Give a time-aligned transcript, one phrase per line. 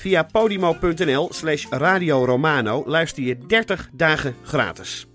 [0.00, 5.06] Via podimo.nl slash Radio Romano luister je 30 dagen gratis.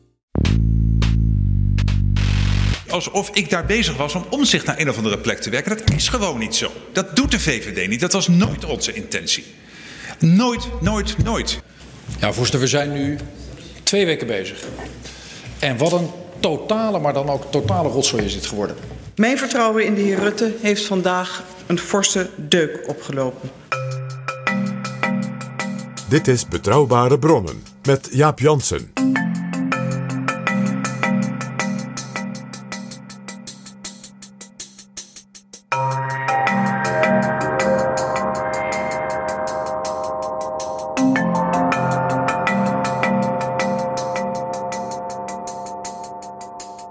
[2.90, 5.78] alsof ik daar bezig was om omzicht naar een of andere plek te werken.
[5.78, 6.72] Dat is gewoon niet zo.
[6.92, 8.00] Dat doet de VVD niet.
[8.00, 9.46] Dat was nooit onze intentie.
[10.20, 11.60] Nooit, nooit, nooit.
[12.20, 13.18] Ja, voorzitter, we zijn nu
[13.84, 14.64] twee weken bezig.
[15.60, 18.76] En wat een totale, maar dan ook totale rotzooi is dit geworden.
[19.16, 23.50] Mijn vertrouwen in de heer Rutte heeft vandaag een forse deuk opgelopen.
[26.10, 28.94] Dit is Betrouwbare Bronnen met Jaap Jansen.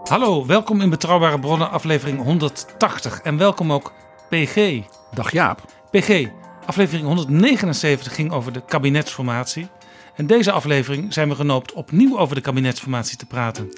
[0.09, 3.21] Hallo, welkom in Betrouwbare Bronnen, aflevering 180.
[3.21, 3.93] En welkom ook
[4.29, 4.83] PG.
[5.11, 5.61] Dag Jaap.
[5.91, 6.29] PG,
[6.67, 9.67] aflevering 179 ging over de kabinetsformatie.
[10.17, 13.69] En deze aflevering zijn we genoopt opnieuw over de kabinetsformatie te praten.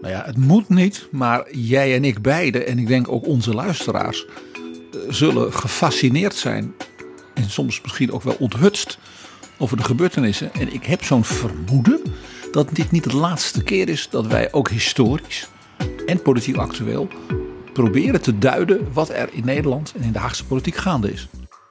[0.00, 3.54] Nou ja, het moet niet, maar jij en ik beiden, en ik denk ook onze
[3.54, 6.74] luisteraars, eh, zullen gefascineerd zijn.
[7.34, 8.98] En soms misschien ook wel onthutst
[9.58, 10.52] over de gebeurtenissen.
[10.52, 12.02] En ik heb zo'n vermoeden
[12.52, 15.48] dat dit niet de laatste keer is dat wij ook historisch
[16.06, 17.08] en politiek actueel
[17.72, 21.28] proberen te duiden wat er in Nederland en in de Haagse politiek gaande is.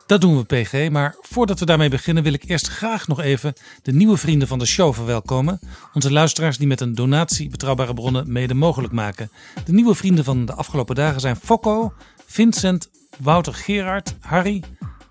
[0.07, 3.53] Dat doen we PG, maar voordat we daarmee beginnen wil ik eerst graag nog even
[3.81, 5.59] de nieuwe vrienden van de show verwelkomen.
[5.93, 9.31] Onze luisteraars die met een donatie Betrouwbare Bronnen mede mogelijk maken.
[9.65, 11.93] De nieuwe vrienden van de afgelopen dagen zijn Fokko,
[12.25, 14.63] Vincent, Wouter Gerard, Harry,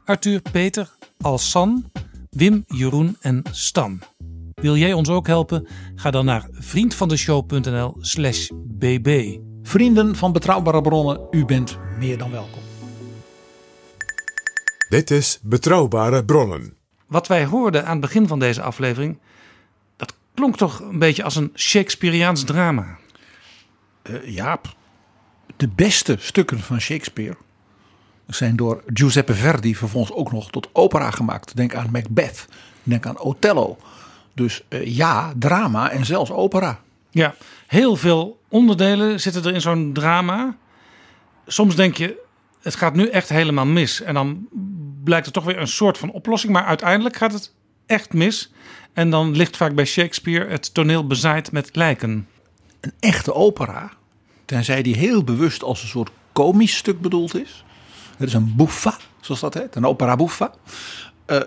[0.04, 0.90] Arthur, Peter,
[1.20, 1.90] Alsan,
[2.30, 4.00] Wim, Jeroen en Stan.
[4.54, 5.66] Wil jij ons ook helpen?
[5.94, 9.38] Ga dan naar vriendvandeshow.nl slash bb.
[9.62, 12.75] Vrienden van Betrouwbare Bronnen, u bent meer dan welkom.
[14.88, 16.74] Dit is Betrouwbare Bronnen.
[17.06, 19.18] Wat wij hoorden aan het begin van deze aflevering,
[19.96, 22.98] dat klonk toch een beetje als een Shakespeareaans drama.
[24.02, 24.74] Eh, Jaap,
[25.56, 27.36] de beste stukken van Shakespeare
[28.26, 31.56] zijn door Giuseppe Verdi vervolgens ook nog tot opera gemaakt.
[31.56, 32.46] Denk aan Macbeth,
[32.82, 33.78] denk aan Othello.
[34.34, 36.80] Dus eh, ja, drama en zelfs opera.
[37.10, 37.34] Ja,
[37.66, 40.56] heel veel onderdelen zitten er in zo'n drama.
[41.46, 42.24] Soms denk je,
[42.62, 44.00] het gaat nu echt helemaal mis.
[44.00, 44.48] En dan
[45.06, 46.52] blijkt er toch weer een soort van oplossing.
[46.52, 47.52] Maar uiteindelijk gaat het
[47.86, 48.52] echt mis.
[48.92, 52.28] En dan ligt vaak bij Shakespeare het toneel bezaaid met lijken.
[52.80, 53.90] Een echte opera,
[54.44, 57.64] tenzij die heel bewust als een soort komisch stuk bedoeld is.
[58.16, 60.52] Het is een buffa, zoals dat heet, een opera buffa.
[61.26, 61.40] eh,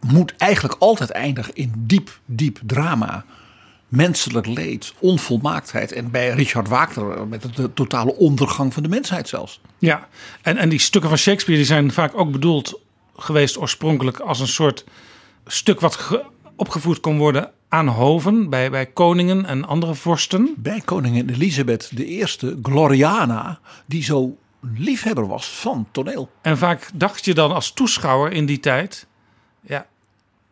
[0.00, 3.24] moet eigenlijk altijd eindigen in diep, diep drama.
[3.92, 5.92] Menselijk leed, onvolmaaktheid.
[5.92, 9.60] En bij Richard Wagner met de totale ondergang van de mensheid zelfs.
[9.78, 10.08] Ja,
[10.42, 12.80] en, en die stukken van Shakespeare die zijn vaak ook bedoeld
[13.16, 14.84] geweest oorspronkelijk als een soort
[15.46, 16.24] stuk wat ge-
[16.56, 20.54] opgevoerd kon worden aan hoven, bij, bij koningen en andere vorsten.
[20.56, 22.24] Bij koningin Elisabeth I,
[22.62, 24.36] Gloriana, die zo
[24.76, 26.30] liefhebber was van toneel.
[26.42, 29.06] En vaak dacht je dan als toeschouwer in die tijd,
[29.60, 29.86] ja,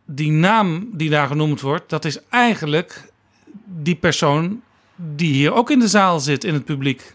[0.04, 3.09] die naam die daar genoemd wordt, dat is eigenlijk
[3.64, 4.60] die persoon
[4.96, 7.14] die hier ook in de zaal zit, in het publiek.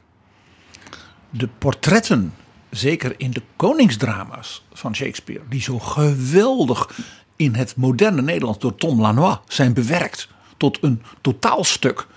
[1.29, 2.33] de portretten,
[2.69, 6.99] zeker in de koningsdrama's van Shakespeare, die zo geweldig
[7.35, 10.27] in het moderne Nederlands door Tom Lanois zijn bewerkt
[10.57, 12.07] tot een totaalstuk.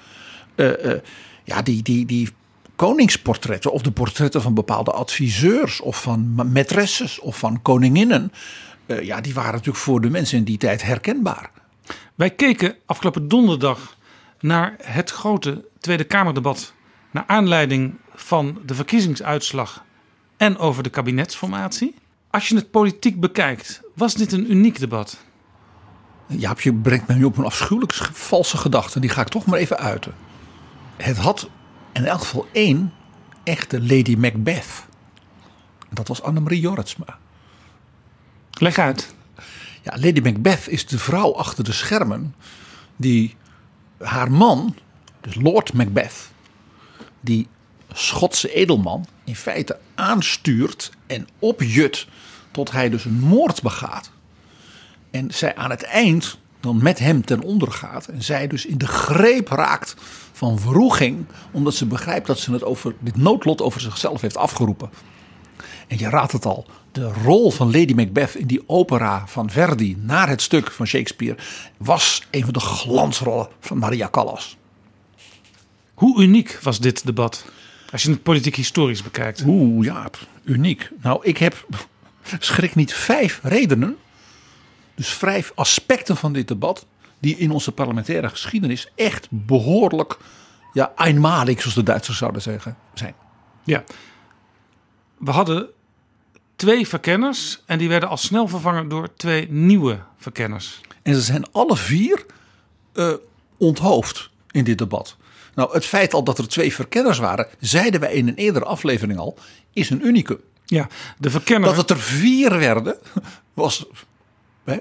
[0.54, 0.94] Eh,
[1.44, 2.28] ja, die, die, die
[2.76, 8.32] koningsportretten of de portretten van bepaalde adviseurs of van ma- maîtresses of van koninginnen,
[8.86, 11.50] eh, ja, die waren natuurlijk voor de mensen in die tijd herkenbaar.
[12.14, 13.96] Wij keken afgelopen donderdag
[14.40, 16.72] naar het grote Tweede Kamerdebat.
[17.10, 19.84] Naar aanleiding van de verkiezingsuitslag
[20.36, 21.94] en over de kabinetsformatie.
[22.30, 25.24] Als je het politiek bekijkt, was dit een uniek debat.
[26.26, 29.00] Jaapje brengt mij nu op een afschuwelijk sch- valse gedachte.
[29.00, 30.14] Die ga ik toch maar even uiten.
[30.96, 31.48] het had
[31.92, 32.92] in elk geval één
[33.44, 34.86] echte Lady Macbeth.
[35.90, 37.18] Dat was Annemarie Jorritsma.
[38.50, 39.14] Leg uit.
[39.82, 42.34] Ja, Lady Macbeth is de vrouw achter de schermen
[42.96, 43.36] die
[43.98, 44.74] haar man,
[45.20, 46.30] dus Lord Macbeth,
[47.20, 47.46] die
[47.92, 52.06] Schotse edelman, in feite aanstuurt en opjut
[52.50, 54.10] tot hij dus een moord begaat.
[55.10, 58.06] En zij aan het eind dan met hem ten onder gaat.
[58.06, 59.94] En zij dus in de greep raakt
[60.32, 61.26] van wroeging.
[61.50, 64.90] Omdat ze begrijpt dat ze het over dit noodlot over zichzelf heeft afgeroepen.
[65.88, 66.66] En je raadt het al.
[66.92, 71.36] De rol van Lady Macbeth in die opera van Verdi naar het stuk van Shakespeare
[71.76, 74.56] was een van de glansrollen van Maria Callas.
[75.94, 77.44] Hoe uniek was dit debat?
[77.92, 79.44] Als je het politiek historisch bekijkt.
[79.46, 80.10] Oeh, ja,
[80.44, 80.90] uniek.
[81.02, 81.66] Nou, ik heb,
[82.38, 83.96] schrik niet, vijf redenen
[84.98, 86.86] dus vijf aspecten van dit debat
[87.18, 90.18] die in onze parlementaire geschiedenis echt behoorlijk
[90.72, 93.14] ja, einmalig, zoals de Duitsers zouden zeggen, zijn.
[93.64, 93.84] Ja,
[95.18, 95.68] we hadden
[96.58, 100.80] twee verkenners en die werden al snel vervangen door twee nieuwe verkenners.
[101.02, 102.26] En ze zijn alle vier
[102.94, 103.12] uh,
[103.56, 105.16] onthoofd in dit debat.
[105.54, 109.18] Nou, het feit al dat er twee verkenners waren, zeiden wij in een eerdere aflevering
[109.18, 109.38] al,
[109.72, 110.40] is een unicum.
[110.64, 110.88] Ja,
[111.18, 111.68] de verkenner...
[111.68, 112.96] Dat het er vier werden,
[113.54, 113.86] was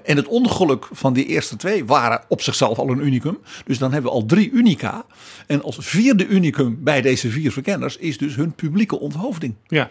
[0.04, 3.38] en het ongeluk van die eerste twee waren op zichzelf al een unicum.
[3.66, 5.06] Dus dan hebben we al drie unica.
[5.48, 9.56] En als vierde unicum bij deze vier verkenners is dus hun publieke onthoofding.
[9.68, 9.90] Ja,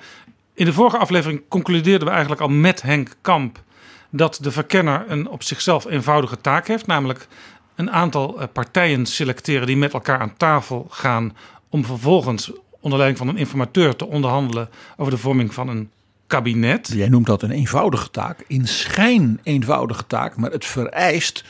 [0.57, 3.63] in de vorige aflevering concludeerden we eigenlijk al met Henk Kamp
[4.11, 6.87] dat de verkenner een op zichzelf eenvoudige taak heeft.
[6.87, 7.29] Namelijk
[7.75, 11.37] een aantal eh, partijen selecteren die met elkaar aan tafel gaan
[11.69, 15.91] om vervolgens onder leiding van een informateur te onderhandelen over de vorming van een
[16.27, 16.91] kabinet.
[16.95, 18.45] Jij noemt dat een eenvoudige taak.
[18.47, 21.45] In schijn eenvoudige taak, maar het vereist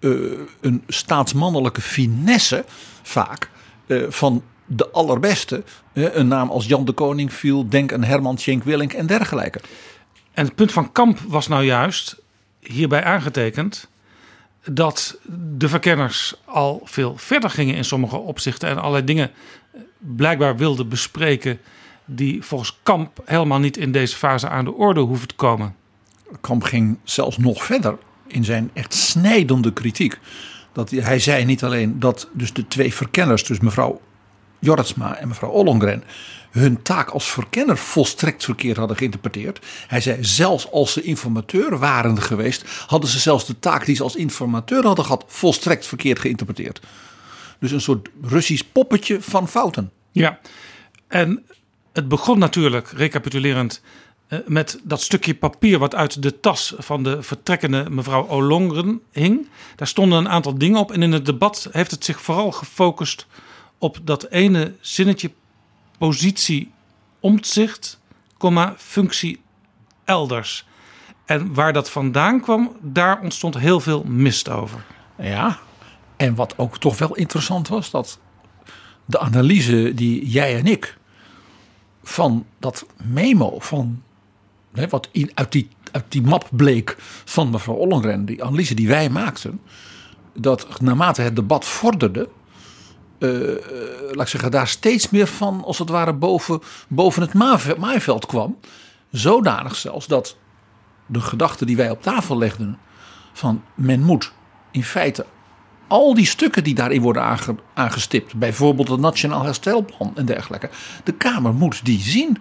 [0.00, 2.64] uh, een staatsmannelijke finesse
[3.02, 3.50] vaak
[3.86, 5.62] uh, van de allerbeste.
[5.92, 9.60] Een naam als Jan de Koning viel, denk aan Herman Schenk Willink en dergelijke.
[10.32, 12.16] En het punt van Kamp was nou juist
[12.60, 13.88] hierbij aangetekend
[14.70, 15.18] dat
[15.56, 19.30] de verkenners al veel verder gingen in sommige opzichten en allerlei dingen
[19.98, 21.58] blijkbaar wilden bespreken
[22.04, 25.74] die volgens Kamp helemaal niet in deze fase aan de orde hoeven te komen.
[26.40, 30.18] Kamp ging zelfs nog verder in zijn echt snijdende kritiek.
[30.72, 34.00] Dat hij, hij zei niet alleen dat dus de twee verkenners, dus mevrouw
[34.58, 36.04] Jorritsma en mevrouw Ollongren,
[36.50, 39.66] hun taak als verkenner volstrekt verkeerd hadden geïnterpreteerd.
[39.86, 44.02] Hij zei zelfs als ze informateur waren geweest, hadden ze zelfs de taak die ze
[44.02, 46.80] als informateur hadden gehad volstrekt verkeerd geïnterpreteerd.
[47.60, 49.90] Dus een soort Russisch poppetje van fouten.
[50.12, 50.38] Ja,
[51.08, 51.44] en
[51.92, 53.82] het begon natuurlijk, recapitulerend,
[54.28, 59.48] eh, met dat stukje papier wat uit de tas van de vertrekkende mevrouw Olongren hing.
[59.76, 63.26] Daar stonden een aantal dingen op en in het debat heeft het zich vooral gefocust
[63.78, 65.30] op dat ene zinnetje
[65.98, 66.72] positie
[67.20, 67.98] omzicht,
[68.76, 69.40] functie
[70.04, 70.66] elders.
[71.24, 74.84] En waar dat vandaan kwam, daar ontstond heel veel mist over.
[75.18, 75.58] Ja,
[76.16, 78.18] en wat ook toch wel interessant was, dat
[79.04, 80.98] de analyse die jij en ik
[82.02, 84.02] van dat memo van
[84.72, 89.10] hè, wat uit, die, uit die map bleek van mevrouw Ollongren, die analyse die wij
[89.10, 89.60] maakten,
[90.34, 92.28] dat naarmate het debat vorderde,
[94.12, 97.34] laat ik zeggen, daar steeds meer van als het ware boven, boven het
[97.78, 98.58] maaiveld kwam.
[99.10, 100.36] Zodanig zelfs dat
[101.06, 102.78] de gedachte die wij op tafel legden
[103.32, 104.32] van men moet
[104.70, 105.26] in feite
[105.86, 107.38] al die stukken die daarin worden
[107.74, 110.70] aangestipt, bijvoorbeeld het Nationaal Herstelplan en dergelijke,
[111.04, 112.38] de Kamer moet die zien.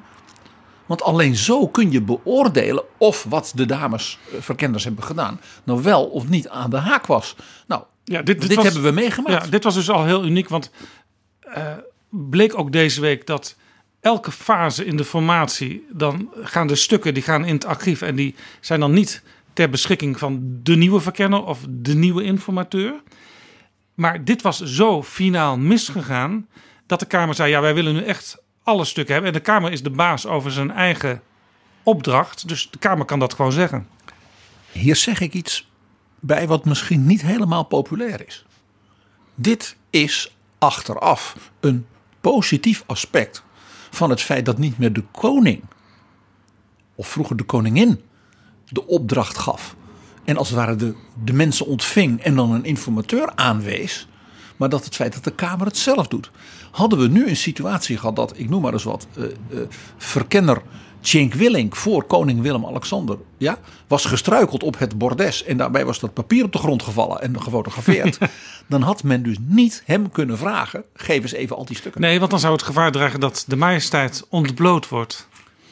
[0.85, 5.83] Want alleen zo kun je beoordelen of wat de dames eh, verkenders hebben gedaan, nou
[5.83, 7.35] wel of niet aan de haak was.
[7.67, 9.43] Nou, ja, dit, dit, hebben we meegemaakt.
[9.43, 10.71] Ja, dit was dus al heel uniek, want
[11.47, 11.73] uh,
[12.09, 13.55] bleek ook deze week dat
[14.01, 18.15] elke fase in de formatie, dan gaan de stukken die gaan in het archief en
[18.15, 22.93] die zijn dan niet ter beschikking van de nieuwe verkenner of de nieuwe informateur.
[23.93, 26.47] Maar dit was zo finaal misgegaan
[26.85, 29.33] dat de Kamer zei: ja, wij willen nu echt alle stukken hebben.
[29.33, 31.21] En de Kamer is de baas over zijn eigen
[31.83, 32.47] opdracht.
[32.47, 33.87] Dus de Kamer kan dat gewoon zeggen.
[34.71, 35.69] Hier zeg ik iets
[36.19, 38.45] bij wat misschien niet helemaal populair is.
[39.35, 41.85] Dit is achteraf een
[42.21, 43.43] positief aspect
[43.89, 45.63] van het feit dat niet meer de koning,
[46.95, 48.01] of vroeger de koningin,
[48.65, 49.75] de opdracht gaf
[50.25, 54.07] en als het ware de, de mensen ontving en dan een informateur aanwees.
[54.55, 56.31] maar dat het feit dat de Kamer het zelf doet.
[56.71, 59.59] Hadden we nu een situatie gehad dat, ik noem maar eens wat, uh, uh,
[59.97, 60.61] verkenner
[61.07, 66.13] Cenk Willink voor koning Willem-Alexander ja, was gestruikeld op het bordes en daarbij was dat
[66.13, 68.17] papier op de grond gevallen en gefotografeerd.
[68.67, 72.01] dan had men dus niet hem kunnen vragen: geef eens even al die stukken.
[72.01, 75.27] Nee, want dan zou het gevaar dreigen dat de majesteit ontbloot wordt.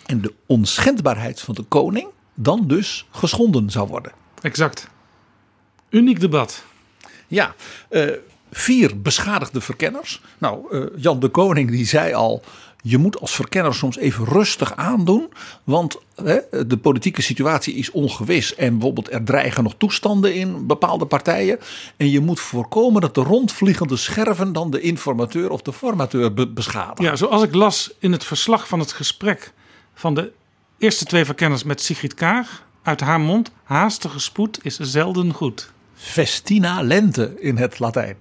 [0.05, 4.11] En de onschendbaarheid van de koning dan dus geschonden zou worden.
[4.41, 4.87] Exact.
[5.89, 6.63] Uniek debat.
[7.27, 7.55] Ja,
[7.89, 8.11] uh,
[8.51, 10.21] vier beschadigde verkenners.
[10.37, 12.43] Nou, uh, Jan de Koning die zei al
[12.85, 15.29] je moet als verkenner soms even rustig aandoen.
[15.63, 18.55] Want hè, de politieke situatie is ongewis.
[18.55, 21.59] En bijvoorbeeld er dreigen nog toestanden in bepaalde partijen.
[21.97, 27.03] En je moet voorkomen dat de rondvliegende scherven dan de informateur of de formateur beschadigen.
[27.03, 29.53] Ja, zoals ik las in het verslag van het gesprek
[29.93, 30.31] van de
[30.77, 32.65] eerste twee verkenners met Sigrid Kaag.
[32.81, 35.71] Uit haar mond, haastige spoed is zelden goed.
[35.93, 38.15] Festina lente in het Latijn.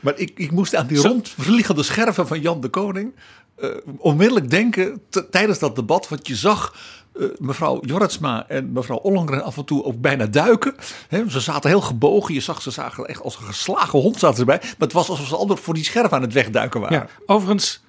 [0.00, 3.12] Maar ik, ik moest aan die rondvliegende scherven van Jan de Koning
[3.62, 6.08] uh, onmiddellijk denken tijdens dat debat.
[6.08, 6.74] Want je zag
[7.14, 10.74] uh, mevrouw Jorritsma en mevrouw Ollongren af en toe ook bijna duiken.
[11.28, 12.34] ze zaten heel gebogen.
[12.34, 14.58] Je zag ze zagen echt als een geslagen hond zaten erbij.
[14.58, 17.08] Maar het was alsof ze anders voor die scherf aan het wegduiken waren.
[17.26, 17.82] Overigens,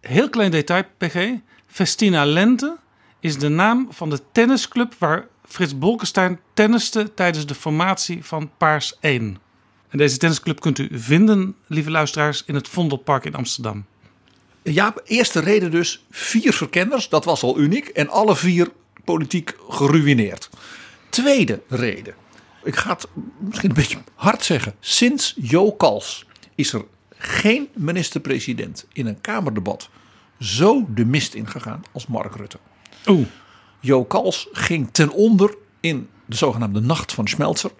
[0.00, 1.30] heel klein detail, PG.
[1.66, 2.76] Festina Lente
[3.20, 8.96] is de naam van de tennisclub waar Frits Bolkestein tenniste tijdens de formatie van Paars
[9.00, 9.38] 1.
[9.88, 13.84] En deze tennisclub kunt u vinden, lieve luisteraars, in het Vondelpark in Amsterdam.
[14.72, 17.88] Ja, eerste reden dus vier verkenners, dat was al uniek.
[17.88, 18.68] En alle vier
[19.04, 20.50] politiek geruineerd.
[21.08, 22.14] Tweede reden,
[22.64, 23.06] ik ga het
[23.38, 24.74] misschien een beetje hard zeggen.
[24.80, 26.84] Sinds Jo Kals is er
[27.16, 29.88] geen minister-president in een Kamerdebat
[30.40, 32.58] zo de mist ingegaan als Mark Rutte.
[33.06, 33.26] Oeh.
[33.80, 37.70] Jo Kals ging ten onder in de zogenaamde Nacht van Schmelzer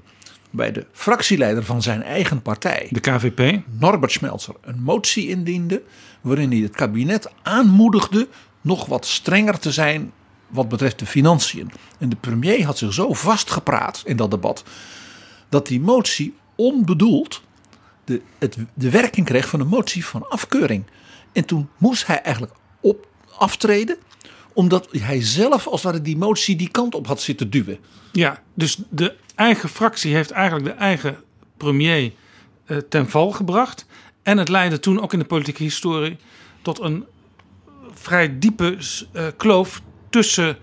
[0.57, 5.83] bij de fractieleider van zijn eigen partij, de KVP, Norbert Smeltzer, een motie indiende
[6.21, 8.29] waarin hij het kabinet aanmoedigde
[8.61, 10.13] nog wat strenger te zijn
[10.47, 11.71] wat betreft de financiën.
[11.99, 14.65] En de premier had zich zo vastgepraat in dat debat
[15.49, 17.43] dat die motie onbedoeld
[18.05, 20.85] de, het, de werking kreeg van een motie van afkeuring.
[21.33, 23.09] En toen moest hij eigenlijk op
[23.39, 23.97] aftreden
[24.57, 27.79] omdat hij zelf als ware die motie die kant op had zitten duwen.
[28.13, 31.17] Ja, dus de eigen fractie heeft eigenlijk de eigen
[31.57, 32.13] premier
[32.67, 33.87] uh, ten val gebracht.
[34.23, 36.17] En het leidde toen ook in de politieke historie
[36.63, 37.05] tot een
[37.93, 38.79] vrij diepe
[39.13, 40.57] uh, kloof tussen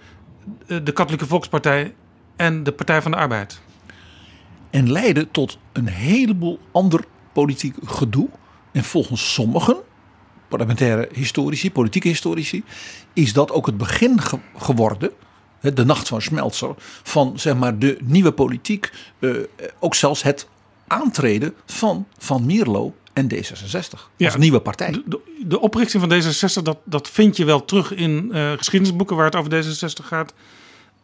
[0.68, 1.96] eh, de Katholieke Volkspartij
[2.36, 3.62] en de Partij van de Arbeid.
[4.70, 8.30] En leidde tot een heleboel ander politiek gedoe.
[8.72, 9.78] En volgens sommigen,
[10.58, 12.64] parlementaire historici, politieke historici,
[13.14, 14.20] is dat ook het begin
[14.58, 15.12] geworden
[15.60, 19.36] de nacht van Schmelzer, van zeg maar de nieuwe politiek, uh,
[19.80, 20.48] ook zelfs het
[20.88, 24.92] aantreden van Van Mierlo en D66 ja, als nieuwe partij.
[24.92, 29.26] De, de, oprichting van D66, dat, dat vind je wel terug in uh, geschiedenisboeken waar
[29.26, 30.34] het over D66 gaat,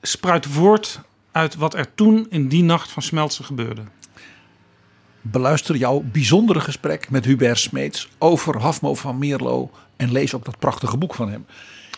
[0.01, 1.01] spruit voort
[1.31, 3.81] uit wat er toen in die nacht van Schmelzer gebeurde.
[5.21, 10.59] Beluister jouw bijzondere gesprek met Hubert Smeets over Hafmo van Mierlo en lees ook dat
[10.59, 11.45] prachtige boek van hem.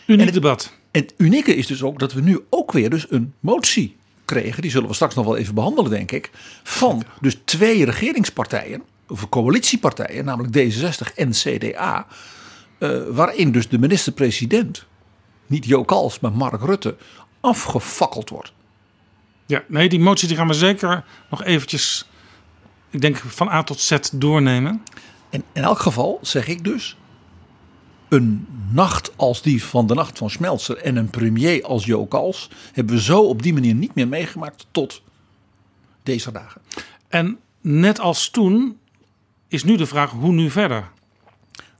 [0.06, 0.78] Uniek het, debat.
[0.92, 4.62] En het unieke is dus ook dat we nu ook weer dus een motie kregen.
[4.62, 6.30] Die zullen we straks nog wel even behandelen, denk ik.
[6.64, 12.08] Van dus twee regeringspartijen, of coalitiepartijen, namelijk D66 en CDA.
[12.80, 14.86] Uh, waarin dus de minister-president,
[15.48, 16.96] niet Jo Kals, maar Mark Rutte,
[17.40, 18.54] afgefakkeld wordt.
[19.46, 22.10] Ja, nee, die motie die gaan we zeker nog eventjes,
[22.92, 24.84] ik denk van A tot Z doornemen.
[25.30, 26.98] En in elk geval zeg ik dus,
[28.10, 32.50] een nacht als die van de nacht van Smeltzer en een premier als Jo Kals
[32.74, 35.02] hebben we zo op die manier niet meer meegemaakt tot
[36.04, 36.62] deze dagen.
[37.08, 38.78] En net als toen
[39.48, 40.90] is nu de vraag hoe nu verder?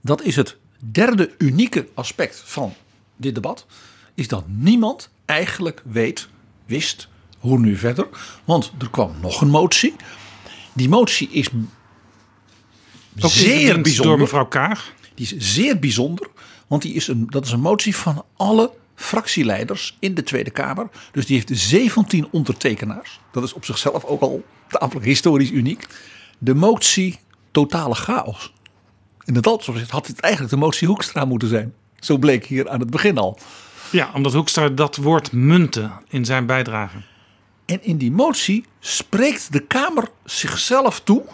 [0.00, 2.74] Dat is het derde unieke aspect van
[3.16, 3.66] dit debat.
[4.14, 6.28] Is dat niemand eigenlijk weet,
[6.66, 8.08] wist hoe nu verder.
[8.44, 9.94] Want er kwam nog een motie.
[10.72, 11.48] Die motie is
[13.20, 14.06] Ook zeer bijzonder.
[14.06, 14.92] Door mevrouw Kaag.
[15.14, 16.28] Die is zeer bijzonder,
[16.66, 20.88] want die is een, dat is een motie van alle fractieleiders in de Tweede Kamer.
[21.12, 23.20] Dus die heeft 17 ondertekenaars.
[23.30, 25.86] Dat is op zichzelf ook al tamelijk historisch uniek.
[26.38, 27.18] De motie
[27.50, 28.52] totale chaos.
[29.24, 31.74] In het opzicht had het eigenlijk de motie Hoekstra moeten zijn.
[32.00, 33.38] Zo bleek hier aan het begin al.
[33.90, 36.96] Ja, omdat Hoekstra dat woord munte in zijn bijdrage.
[37.64, 41.24] En in die motie spreekt de Kamer zichzelf toe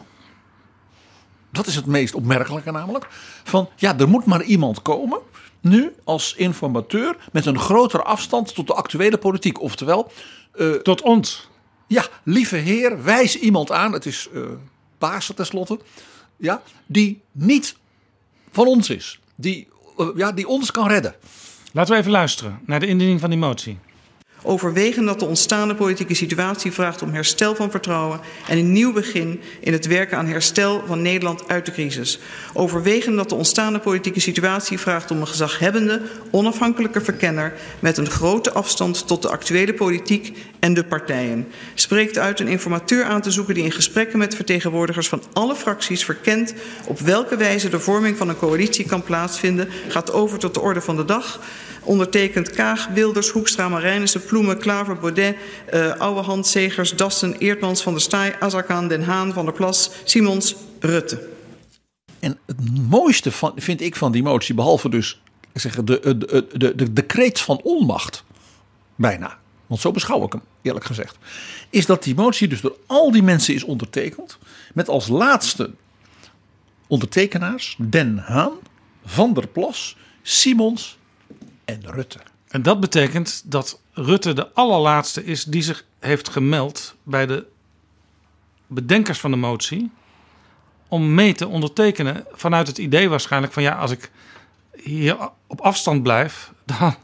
[1.51, 3.07] dat is het meest opmerkelijke namelijk.
[3.45, 5.19] Van ja, er moet maar iemand komen.
[5.61, 9.61] Nu als informateur met een grotere afstand tot de actuele politiek.
[9.61, 10.13] Oftewel.
[10.55, 11.49] Uh, tot ons.
[11.87, 13.93] Ja, lieve heer, wijs iemand aan.
[13.93, 14.47] Het is uh,
[14.99, 15.79] Pasen tenslotte,
[16.37, 17.77] ja, die niet
[18.51, 19.21] van ons is.
[19.35, 19.69] Die,
[19.99, 21.15] eh, ja, die ons kan redden.
[21.73, 23.79] Laten we even luisteren naar de indiening van die motie.
[24.43, 29.41] Overwegen dat de ontstaande politieke situatie vraagt om herstel van vertrouwen en een nieuw begin
[29.61, 32.19] in het werken aan herstel van Nederland uit de crisis.
[32.53, 38.53] Overwegen dat de ontstaande politieke situatie vraagt om een gezaghebbende, onafhankelijke verkenner met een grote
[38.53, 41.47] afstand tot de actuele politiek en de partijen.
[41.75, 46.05] Spreekt uit een informateur aan te zoeken die in gesprekken met vertegenwoordigers van alle fracties
[46.05, 46.55] verkent
[46.87, 50.81] op welke wijze de vorming van een coalitie kan plaatsvinden, gaat over tot de orde
[50.81, 51.41] van de dag.
[51.89, 55.37] Ondertekend Kaag, Wilders, Hoekstra, Marijnissen, Ploemen, Klaver, Baudet,
[55.75, 60.55] uh, Ouwehand, Segers, Dassen, Eertmans, Van der Staaij, Azarkan, Den Haan, Van der Plas, Simons,
[60.81, 61.29] Rutte.
[62.19, 65.21] En het mooiste vind ik van die motie, behalve dus
[65.53, 68.25] zeggen, de, de, de, de, van onmacht,
[68.95, 71.17] bijna, want zo beschouw ik hem eerlijk gezegd,
[71.71, 74.39] is dat die motie dus door al die mensen is ondertekend,
[74.75, 75.71] met als laatste
[76.87, 78.53] ondertekenaars Den Haan,
[79.05, 80.98] Van der Plas, Simons
[81.69, 82.19] en Rutte.
[82.49, 87.47] En dat betekent dat Rutte de allerlaatste is die zich heeft gemeld bij de
[88.67, 89.91] bedenkers van de motie.
[90.89, 94.11] Om mee te ondertekenen vanuit het idee waarschijnlijk van ja, als ik
[94.83, 96.95] hier op afstand blijf, dan,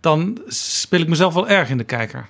[0.00, 2.28] dan speel ik mezelf wel erg in de kijker.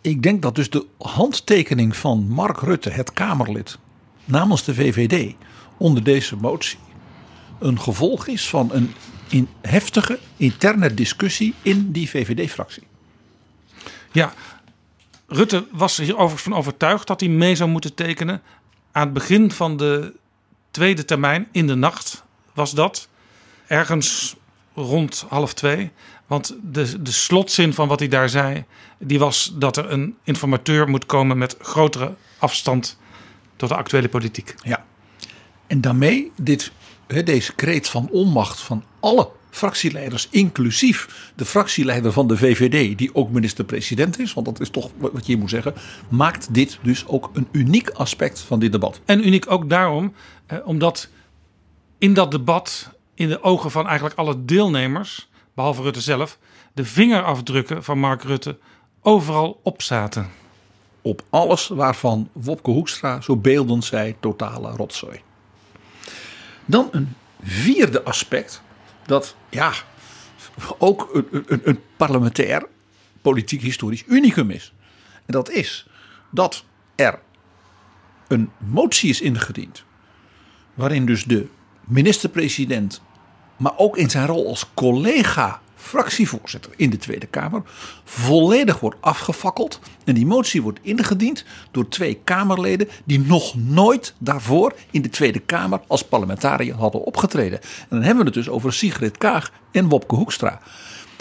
[0.00, 3.78] Ik denk dat dus de handtekening van Mark Rutte, het Kamerlid,
[4.24, 5.34] namens de VVD
[5.76, 6.78] onder deze motie
[7.58, 8.94] een gevolg is van een
[9.28, 12.82] in heftige interne discussie in die VVD-fractie.
[14.12, 14.32] Ja,
[15.26, 18.42] Rutte was hier overigens van overtuigd dat hij mee zou moeten tekenen.
[18.92, 20.14] Aan het begin van de
[20.70, 23.08] tweede termijn, in de nacht, was dat.
[23.66, 24.36] Ergens
[24.74, 25.90] rond half twee.
[26.26, 28.64] Want de, de slotzin van wat hij daar zei,
[28.98, 32.98] die was dat er een informateur moet komen met grotere afstand
[33.56, 34.54] tot de actuele politiek.
[34.62, 34.84] Ja.
[35.66, 36.72] En daarmee dit
[37.08, 43.30] deze kreet van onmacht van alle fractieleiders, inclusief de fractieleider van de VVD, die ook
[43.30, 45.74] minister-president is, want dat is toch wat je moet zeggen,
[46.08, 49.00] maakt dit dus ook een uniek aspect van dit debat.
[49.04, 50.12] En uniek ook daarom,
[50.46, 51.08] eh, omdat
[51.98, 56.38] in dat debat, in de ogen van eigenlijk alle deelnemers, behalve Rutte zelf,
[56.74, 58.58] de vingerafdrukken van Mark Rutte
[59.02, 60.28] overal op zaten.
[61.02, 65.20] Op alles waarvan Wopke Hoekstra zo beeldend zei: totale rotzooi.
[66.68, 68.62] Dan een vierde aspect,
[69.06, 69.72] dat ja,
[70.78, 72.66] ook een, een, parlementair,
[73.20, 74.72] politiek historisch unicum is.
[75.26, 75.86] En dat is
[76.30, 77.18] dat er
[78.28, 79.84] een motie is ingediend.
[80.74, 81.46] Waarin dus de
[81.84, 83.02] minister-president,
[83.56, 87.62] maar ook in zijn rol als collega fractievoorzitter in de Tweede Kamer
[88.04, 89.80] volledig wordt afgefakkeld.
[90.04, 95.38] En die motie wordt ingediend door twee Kamerleden die nog nooit daarvoor in de Tweede
[95.38, 97.60] Kamer als parlementariër hadden opgetreden.
[97.60, 100.60] En dan hebben we het dus over Sigrid Kaag en Wopke Hoekstra.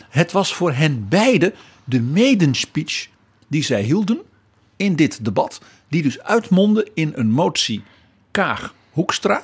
[0.10, 3.08] Het was voor hen beiden de medenspeech
[3.48, 4.22] die zij hielden
[4.76, 7.84] in dit debat, die dus uitmondde in een motie
[8.32, 9.44] Kaag-Hoekstra,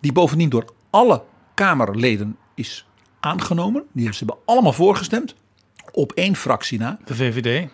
[0.00, 1.22] die bovendien door alle
[1.54, 2.85] Kamerleden is
[3.26, 3.82] aangenomen.
[3.92, 5.34] Die ze hebben allemaal voorgestemd.
[5.92, 6.98] Op één fractie na.
[7.04, 7.68] De VVD.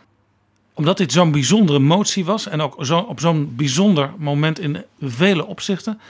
[0.75, 2.49] Omdat dit zo'n bijzondere motie was.
[2.49, 6.01] En ook zo, op zo'n bijzonder moment in vele opzichten.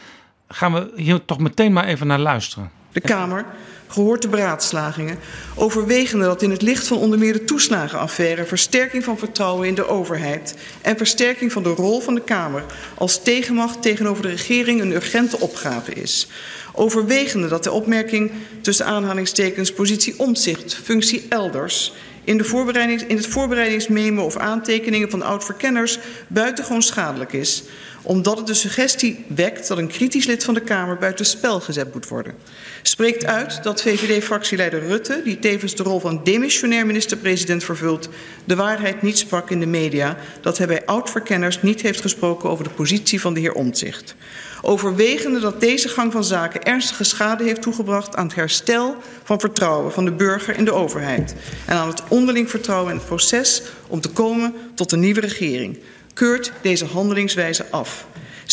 [0.48, 2.70] Gaan we hier toch meteen maar even naar luisteren.
[2.92, 3.46] De Kamer
[3.92, 5.18] gehoord de beraadslagingen,
[5.54, 9.88] overwegende dat in het licht van onder meer de toeslagenaffaire versterking van vertrouwen in de
[9.88, 14.92] overheid en versterking van de rol van de Kamer als tegenmacht tegenover de regering een
[14.92, 16.28] urgente opgave is.
[16.74, 18.30] Overwegende dat de opmerking
[18.60, 21.92] tussen aanhalingstekens positie omzicht, functie elders
[22.24, 27.62] in, de voorbereidings, in het voorbereidingsmemo of aantekeningen van oud-verkenners buitengewoon schadelijk is,
[28.02, 32.08] omdat het de suggestie wekt dat een kritisch lid van de Kamer buitenspel gezet moet
[32.08, 32.34] worden.
[32.82, 38.08] Spreekt uit dat VVD-fractieleider Rutte, die tevens de rol van demissionair minister-president vervult,
[38.44, 42.64] de waarheid niet sprak in de media, dat hij bij oud-verkenners niet heeft gesproken over
[42.64, 44.14] de positie van de heer Omtzigt
[44.62, 49.92] overwegende dat deze gang van zaken ernstige schade heeft toegebracht aan het herstel van vertrouwen
[49.92, 51.34] van de burger in de overheid.
[51.66, 55.78] En aan het onderling vertrouwen in het proces om te komen tot een nieuwe regering,
[56.14, 58.06] keurt deze handelingswijze af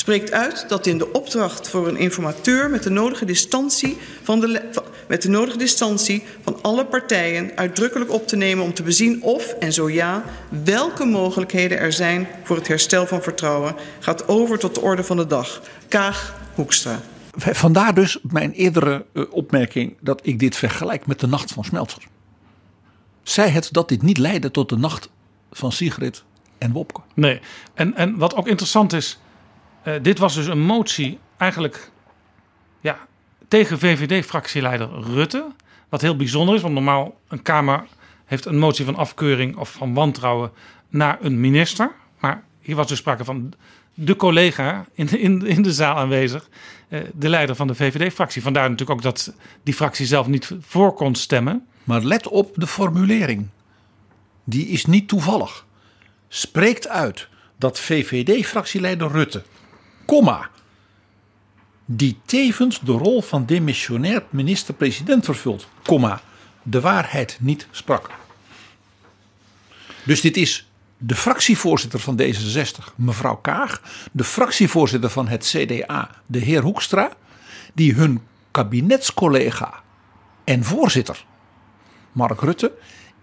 [0.09, 4.69] spreekt uit dat in de opdracht voor een informateur met de nodige distantie van, de,
[5.07, 9.53] met de nodige distantie van alle partijen uitdrukkelijk op te nemen om te bezien of,
[9.59, 10.23] en zo ja,
[10.63, 15.17] welke mogelijkheden er zijn voor het herstel van vertrouwen, gaat over tot de orde van
[15.17, 15.61] de dag.
[15.87, 16.99] Kaag Hoekstra.
[17.37, 22.03] Vandaar dus mijn eerdere eh, opmerking dat ik dit vergelijk met de nacht van Smeltzer.
[23.23, 25.09] Zij het dat dit niet leidde tot de nacht
[25.51, 26.23] van Sigrid
[26.57, 27.01] en Wopke.
[27.13, 27.39] Nee,
[27.73, 29.19] en, en wat ook interessant is,
[29.83, 31.91] Uh, dit was dus een motie eigenlijk
[32.81, 32.97] ja,
[33.47, 35.45] tegen VVD-fractieleider Rutte.
[35.89, 37.85] Wat heel bijzonder is, want normaal een Kamer
[38.25, 40.51] heeft een motie van afkeuring of van wantrouwen
[40.89, 41.91] naar een minister.
[42.19, 43.53] Maar hier was dus sprake van
[43.93, 46.49] de collega in de, in, in de zaal aanwezig,
[46.89, 48.41] uh, de leider van de VVD-fractie.
[48.41, 51.67] Vandaar natuurlijk ook dat die fractie zelf niet voor kon stemmen.
[51.83, 53.47] Maar let op de formulering.
[54.43, 55.65] Die is niet toevallig.
[56.27, 59.43] Spreekt uit dat VVD-fractieleider Rutte,
[60.09, 60.49] comma,
[61.85, 66.21] die tevens de rol van demissionair minister-president vervult, comma,
[66.63, 68.09] de waarheid niet sprak.
[70.03, 76.39] Dus dit is de fractievoorzitter van D66, mevrouw Kaag, de fractievoorzitter van het CDA, de
[76.39, 77.11] heer Hoekstra,
[77.73, 79.83] die hun kabinetscollega
[80.43, 81.25] en voorzitter,
[82.11, 82.71] Mark Rutte,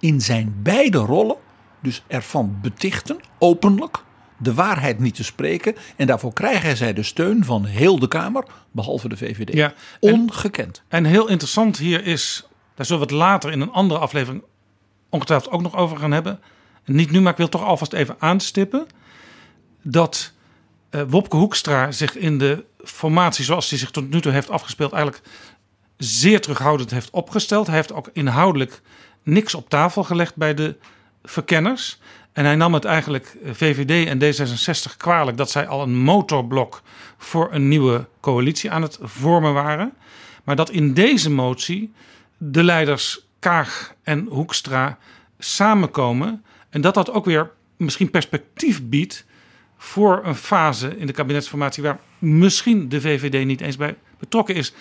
[0.00, 1.36] in zijn beide rollen
[1.80, 4.04] dus ervan betichten, openlijk,
[4.38, 5.76] de waarheid niet te spreken.
[5.96, 9.52] En daarvoor krijgen zij de steun van heel de Kamer, behalve de VVD.
[9.52, 10.82] Ja, Ongekend.
[10.88, 14.42] En, heel interessant hier is, daar zullen we het later in een andere aflevering
[15.08, 16.40] ongetwijfeld ook nog over gaan hebben.
[16.84, 18.86] Niet nu, maar ik wil toch alvast even aanstippen.
[19.82, 20.32] Dat
[20.90, 24.92] uh, Wopke Hoekstra zich in de formatie zoals hij zich tot nu toe heeft afgespeeld...
[24.92, 25.28] eigenlijk
[25.96, 27.66] zeer terughoudend heeft opgesteld.
[27.66, 28.80] Hij heeft ook inhoudelijk
[29.22, 30.76] niks op tafel gelegd bij de
[31.22, 31.98] verkenners.
[32.36, 36.82] En hij nam het eigenlijk eh, VVD en D66 kwalijk dat zij al een motorblok
[37.18, 39.92] voor een nieuwe coalitie aan het vormen waren.
[40.44, 41.92] Maar dat in deze motie
[42.36, 44.98] de leiders Kaag en Hoekstra
[45.38, 46.44] samenkomen.
[46.70, 49.24] En dat dat ook weer misschien perspectief biedt
[49.76, 54.72] voor een fase in de kabinetsformatie waar misschien de VVD niet eens bij betrokken is.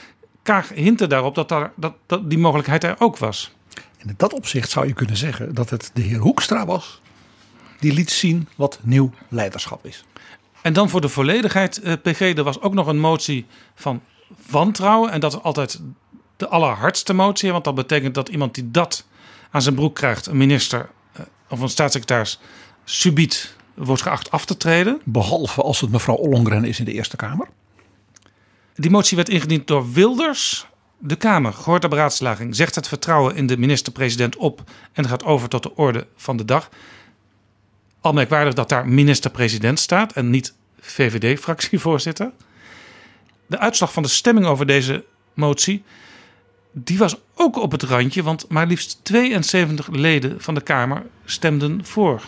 [0.44, 3.56] Kaag hintte daarop dat, daar, dat, dat die mogelijkheid er ook was.
[3.98, 7.02] En in dat opzicht zou je kunnen zeggen dat het de heer Hoekstra was
[7.80, 10.06] die liet zien wat nieuw leiderschap is.
[10.62, 14.02] En dan voor de volledigheid, eh, PG, er was ook nog een motie van
[14.50, 15.12] wantrouwen.
[15.12, 15.82] En dat is altijd
[16.38, 17.52] de allerhardste motie.
[17.52, 19.06] Want dat betekent dat iemand die dat
[19.52, 22.40] aan zijn broek krijgt, een minister eh, of een staatssecretaris,
[22.84, 25.02] subiet wordt geacht af te treden.
[25.04, 27.48] Behalve als het mevrouw Ollongren is in de Eerste Kamer.
[28.76, 30.68] Die motie werd ingediend door Wilders.
[30.98, 35.50] De Kamer, gehoord de beraadslaging, zegt het vertrouwen in de minister-president op en gaat over
[35.50, 36.70] tot de orde van de dag.
[38.06, 42.32] Al merkwaardig dat daar minister-president staat en niet VVD-fractievoorzitter.
[43.48, 45.84] De uitslag van de stemming over deze motie,
[46.72, 51.86] die was ook op het randje, want maar liefst 72 leden van de Kamer stemden
[51.86, 52.22] voor.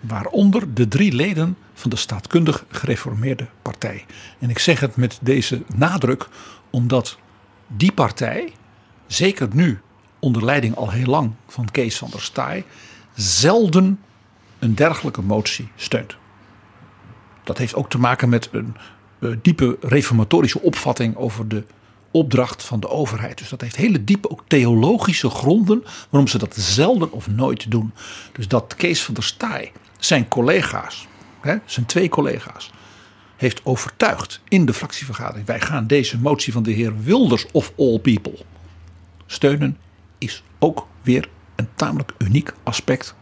[0.00, 4.06] Waaronder de drie leden van de staatkundig gereformeerde partij.
[4.38, 6.28] En ik zeg het met deze nadruk
[6.70, 7.18] omdat
[7.66, 8.52] die partij,
[9.06, 9.80] zeker nu
[10.18, 12.64] onder leiding al heel lang van Kees van der Staaij,
[13.14, 14.00] zelden
[14.60, 16.16] een dergelijke motie steunt.
[17.44, 18.76] Dat heeft ook te maken met een
[19.18, 21.64] uh, diepe reformatorische opvatting over de
[22.10, 23.38] opdracht van de overheid.
[23.38, 27.92] Dus dat heeft hele diepe ook theologische gronden waarom ze dat zelden of nooit doen.
[28.32, 31.06] Dus dat Kees van der Staaij zijn collega's,
[31.40, 32.70] hè, zijn twee collega's,
[33.36, 35.46] heeft overtuigd in de fractievergadering.
[35.46, 38.38] Wij gaan deze motie van de heer Wilders of all people
[39.26, 39.78] steunen.
[40.18, 43.14] Is ook weer een tamelijk uniek aspect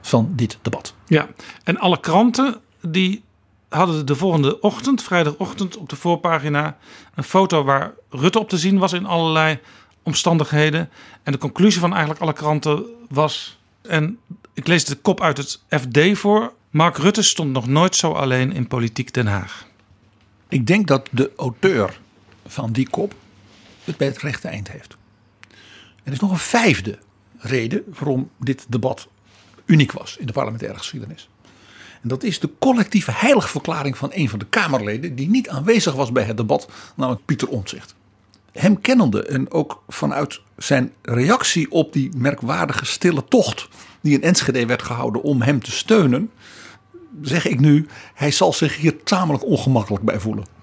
[0.00, 0.94] van dit debat.
[1.06, 1.28] Ja,
[1.64, 3.22] en alle kranten die
[3.68, 6.76] hadden de volgende ochtend, vrijdagochtend, op de voorpagina
[7.14, 9.58] een foto waar Rutte op te zien was in allerlei
[10.02, 10.90] omstandigheden.
[11.22, 14.18] En de conclusie van eigenlijk alle kranten was, en
[14.54, 18.52] ik lees de kop uit het FD voor, Mark Rutte stond nog nooit zo alleen
[18.52, 19.66] in politiek Den Haag.
[20.48, 22.00] Ik denk dat de auteur
[22.46, 23.14] van die kop
[23.84, 24.96] het bij het rechte eind heeft.
[26.02, 26.98] Er is nog een vijfde
[27.38, 29.08] reden waarom dit debat
[29.70, 31.28] uniek was in de parlementaire geschiedenis.
[32.02, 36.12] En dat is de collectieve heiligverklaring van een van de Kamerleden die niet aanwezig was
[36.12, 37.94] bij het debat, namelijk Pieter Omtzigt.
[38.52, 43.68] Hem kennende en ook vanuit zijn reactie op die merkwaardige stille tocht
[44.00, 46.30] die in Enschede werd gehouden om hem te steunen,
[47.22, 50.59] zeg ik nu, hij zal zich hier tamelijk ongemakkelijk bij voelen.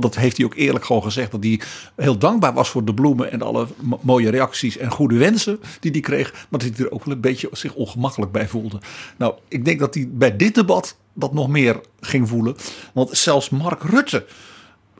[0.00, 1.30] Want dat heeft hij ook eerlijk gewoon gezegd.
[1.30, 1.60] Dat hij
[1.96, 3.66] heel dankbaar was voor de bloemen en alle
[4.00, 6.32] mooie reacties en goede wensen die hij kreeg.
[6.32, 8.80] Maar dat hij er ook wel een beetje zich ongemakkelijk bij voelde.
[9.16, 12.56] Nou, ik denk dat hij bij dit debat dat nog meer ging voelen.
[12.94, 14.26] Want zelfs Mark Rutte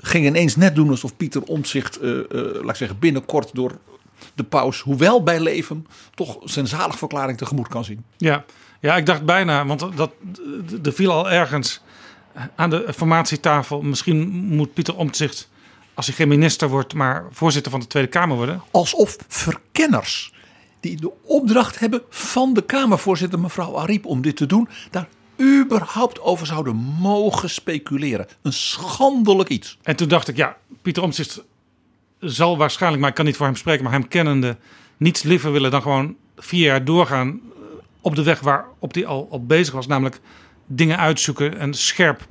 [0.01, 3.79] ging ineens net doen alsof Pieter Omtzigt, uh, laat ik zeggen, binnenkort door
[4.35, 8.05] de paus, hoewel bij leven, toch zijn zaligverklaring tegemoet kan zien.
[8.17, 8.45] Ja,
[8.81, 10.13] ja ik dacht bijna, want dat,
[10.83, 11.83] er viel al ergens
[12.57, 13.83] aan de formatietafel.
[13.83, 15.49] Misschien moet Pieter Omtzigt,
[15.95, 18.63] als hij geen minister wordt, maar voorzitter van de Tweede Kamer worden.
[18.71, 20.33] Alsof verkenners
[20.81, 25.09] die de opdracht hebben van de Kamervoorzitter mevrouw Ariep om dit te doen, daar
[25.41, 28.27] überhaupt over zouden mogen speculeren.
[28.43, 29.79] Een schandelijk iets.
[29.83, 31.43] En toen dacht ik, ja, Pieter Omtzigt
[32.21, 34.57] zal waarschijnlijk, maar ik kan niet voor hem spreken, maar hem kennende,
[34.97, 37.61] niets liever willen dan gewoon vier jaar doorgaan eh,
[38.01, 39.87] op de weg waarop hij al op bezig was.
[39.87, 40.21] Namelijk
[40.69, 42.27] dingen uitzoeken en scherp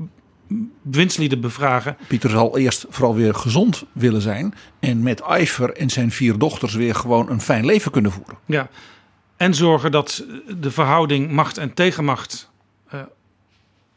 [0.82, 1.98] bewindslieden bevragen.
[2.08, 4.54] Pieter zal eerst vooral weer gezond willen zijn.
[4.80, 8.38] En met Iver en zijn vier dochters weer gewoon een fijn leven kunnen voeren.
[8.46, 8.70] Ja,
[9.38, 10.26] en zorgen dat
[10.60, 12.50] de verhouding macht en tegenmacht
[12.94, 13.02] uh,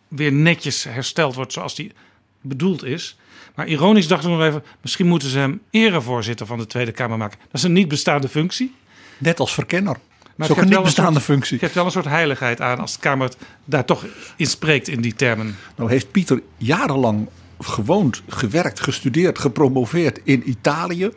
[0.09, 1.93] weer netjes hersteld wordt zoals die
[2.41, 3.19] bedoeld is.
[3.55, 7.19] Maar ironisch dachten we nog even, misschien moeten ze hem erevoorzitter van de Tweede Kamer
[7.19, 7.39] maken.
[7.39, 8.75] Dat is een niet bestaande functie.
[9.19, 9.97] Net als verkenner.
[10.41, 11.53] Maar het is ook een niet bestaande soort, functie.
[11.53, 13.31] Het geeft wel een soort heiligheid aan als de Kamer
[13.65, 15.57] daar toch in spreekt in die termen.
[15.77, 21.11] Nou heeft Pieter jarenlang gewoond, gewerkt, gestudeerd, gepromoveerd in Italië.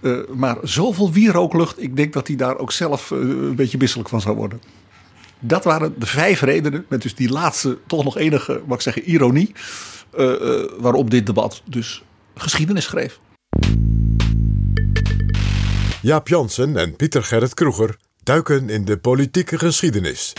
[0.00, 4.08] Uh, maar zoveel wierooklucht, ik denk dat hij daar ook zelf uh, een beetje misselijk
[4.08, 4.60] van zou worden.
[5.38, 9.02] Dat waren de vijf redenen, met dus die laatste toch nog enige, mag ik zeggen,
[9.02, 9.52] ironie,
[10.18, 10.30] uh,
[10.78, 12.02] waarop dit debat dus
[12.34, 13.18] geschiedenis schreef.
[16.02, 20.32] Jaap Jansen en Pieter Gerrit Kroeger duiken in de politieke geschiedenis.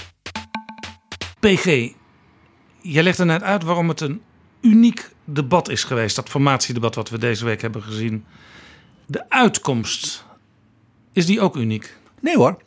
[1.40, 1.92] PG,
[2.82, 4.22] jij legt er net uit waarom het een
[4.62, 8.26] uniek debat is geweest, dat formatiedebat wat we deze week hebben gezien.
[9.06, 10.26] De uitkomst,
[11.14, 11.98] is die ook uniek?
[12.20, 12.58] Nee hoor.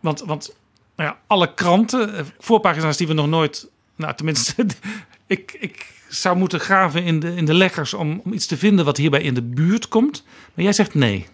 [0.00, 0.54] Want, want
[0.96, 4.66] nou ja, alle kranten, eh, voorpagina's die we nog nooit, nou tenminste,
[5.26, 8.84] ik, ik zou moeten graven in de, in de leggers om, om iets te vinden
[8.84, 10.24] wat hierbij in de buurt komt.
[10.54, 11.26] Maar jij zegt nee.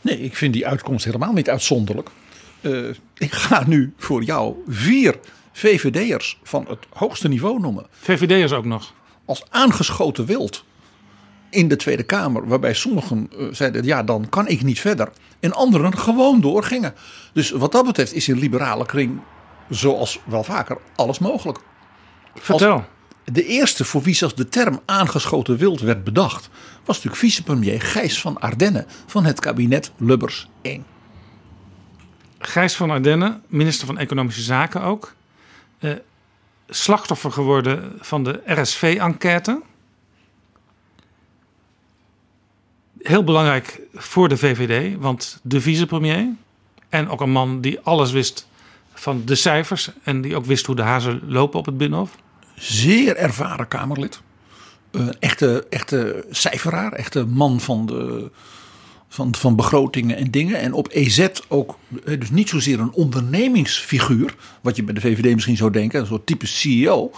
[0.00, 2.10] Nee, ik vind die uitkomst helemaal niet uitzonderlijk.
[2.62, 5.18] Uh, ik ga nu voor jou vier
[5.52, 7.86] VVD'ers van het hoogste niveau noemen.
[7.90, 8.92] VVD'ers ook nog?
[9.24, 10.64] Als aangeschoten wild
[11.50, 12.48] in de Tweede Kamer.
[12.48, 15.12] Waarbij sommigen uh, zeiden, ja dan kan ik niet verder.
[15.40, 16.94] En anderen gewoon doorgingen.
[17.32, 19.20] Dus wat dat betreft is in liberale kring,
[19.68, 21.58] zoals wel vaker, alles mogelijk.
[22.34, 22.72] Vertel.
[22.72, 22.84] Als
[23.24, 26.50] de eerste voor wie zelfs de term aangeschoten wild werd bedacht...
[26.84, 30.91] was natuurlijk vicepremier Gijs van Ardenne van het kabinet Lubbers 1.
[32.42, 35.14] Gijs van Ardenne, minister van Economische Zaken ook.
[35.80, 35.92] Uh,
[36.68, 39.62] slachtoffer geworden van de RSV-enquête.
[42.98, 46.26] Heel belangrijk voor de VVD, want de vicepremier...
[46.88, 48.48] en ook een man die alles wist
[48.94, 49.90] van de cijfers...
[50.02, 52.16] en die ook wist hoe de hazen lopen op het Binnenhof.
[52.54, 54.20] Zeer ervaren Kamerlid.
[54.90, 58.30] Een echte, echte cijferaar, echte man van de
[59.12, 60.60] van, van begrotingen en dingen.
[60.60, 65.56] En op EZ ook, dus niet zozeer een ondernemingsfiguur, wat je bij de VVD misschien
[65.56, 67.10] zou denken, een soort type CEO,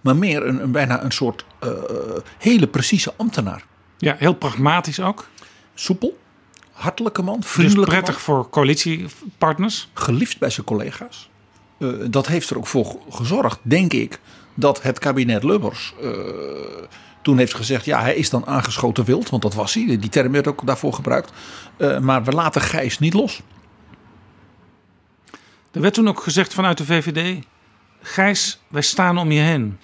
[0.00, 1.70] maar meer een, een bijna een soort uh,
[2.38, 3.64] hele precieze ambtenaar.
[3.98, 5.28] Ja, heel pragmatisch ook.
[5.74, 6.18] Soepel,
[6.72, 7.90] hartelijke man, vriendelijk.
[7.90, 8.24] Dus prettig man.
[8.24, 9.88] voor coalitiepartners.
[9.94, 11.30] Geliefd bij zijn collega's.
[11.78, 14.20] Uh, dat heeft er ook voor gezorgd, denk ik,
[14.54, 15.94] dat het kabinet Lubbers
[17.22, 19.30] toen heeft gezegd, ja, hij is dan aangeschoten wild.
[19.30, 19.98] Want dat was hij.
[19.98, 21.32] Die term werd ook daarvoor gebruikt.
[21.78, 23.42] Uh, maar we laten Gijs niet los.
[25.70, 27.44] Er werd toen ook gezegd vanuit de VVD...
[28.02, 29.78] Gijs, wij staan om je heen.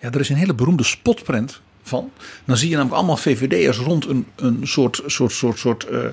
[0.00, 2.10] Ja, er is een hele beroemde spotprint van.
[2.44, 6.04] Dan zie je namelijk allemaal VVD'ers rond een, een soort, soort, soort, soort uh,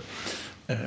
[0.67, 0.77] uh,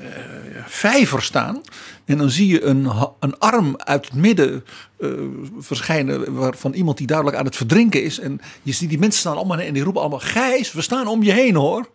[0.66, 1.60] vijver staan.
[2.04, 2.90] En dan zie je een,
[3.20, 4.64] een arm uit het midden
[4.98, 5.10] uh,
[5.58, 8.18] verschijnen van iemand die duidelijk aan het verdrinken is.
[8.18, 11.22] En je ziet die mensen staan allemaal en die roepen allemaal: Gijs, we staan om
[11.22, 11.88] je heen hoor.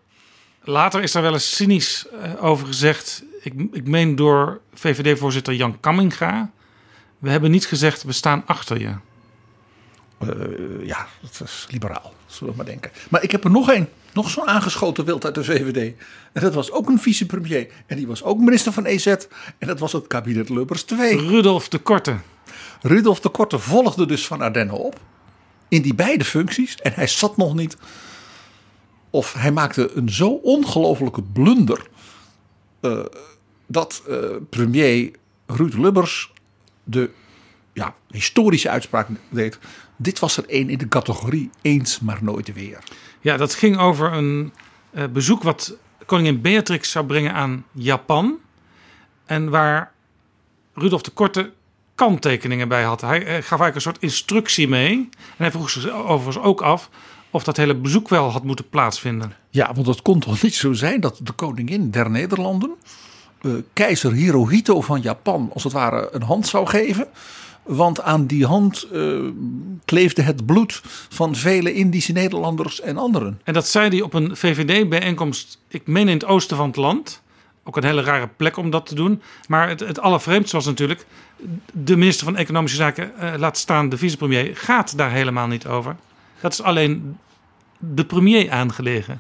[0.64, 3.24] Later is er wel eens cynisch uh, over gezegd.
[3.42, 6.52] Ik, ik meen door VVD-voorzitter Jan Kamminga.
[7.20, 8.94] We hebben niet gezegd we staan achter je.
[10.24, 12.92] Uh, ja, dat is liberaal, zullen we maar denken.
[13.10, 13.90] Maar ik heb er nog één.
[14.16, 15.94] Nog zo'n aangeschoten wild uit de VVD.
[16.34, 17.68] En dat was ook een vicepremier.
[17.86, 19.06] En die was ook minister van EZ.
[19.06, 19.28] En
[19.68, 21.18] dat was het kabinet Lubbers 2.
[21.18, 22.18] Rudolf de Korte.
[22.82, 25.00] Rudolf de Korte volgde dus van Ardenne op.
[25.68, 26.76] In die beide functies.
[26.76, 27.78] En hij zat nog niet.
[29.10, 31.88] Of hij maakte een zo ongelofelijke blunder.
[32.82, 33.00] Uh,
[33.68, 34.18] dat uh,
[34.50, 35.12] premier
[35.46, 36.32] Ruud Lubbers
[36.84, 37.10] de
[37.74, 39.60] ja, historische uitspraak deed.
[39.98, 42.80] Dit was er één in de categorie eens maar nooit weer.
[43.26, 44.54] Ja, dat ging over een
[44.92, 48.38] uh, bezoek wat koningin Beatrix zou brengen aan Japan.
[49.26, 49.92] En waar
[50.74, 51.52] Rudolf de Korte
[51.96, 53.02] kanttekeningen bij had.
[53.02, 55.10] Hij, hij gaf eigenlijk een soort instructie mee.
[55.18, 56.90] En hij vroeg zich overigens ook af
[57.30, 59.36] of dat hele bezoek wel had moeten plaatsvinden.
[59.50, 62.76] Ja, want het kon toch niet zo zijn dat de koningin der Nederlanden...
[63.42, 67.08] Uh, keizer Hirohito van Japan als het ware een hand zou geven...
[67.66, 69.30] Want aan die hand uh,
[69.86, 73.40] kleefde het bloed van vele Indische Nederlanders en anderen.
[73.44, 77.22] En dat zei hij op een VVD-bijeenkomst, ik meen in het oosten van het land.
[77.64, 79.22] ook een hele rare plek om dat te doen.
[79.48, 81.06] Maar het, het allervreemdste was natuurlijk...
[81.72, 84.56] de minister van Economische Zaken, uh, laat staan de vicepremier...
[84.58, 85.96] gaat daar helemaal niet over.
[86.42, 87.18] Dat is alleen
[87.78, 89.20] de premier aangelegen.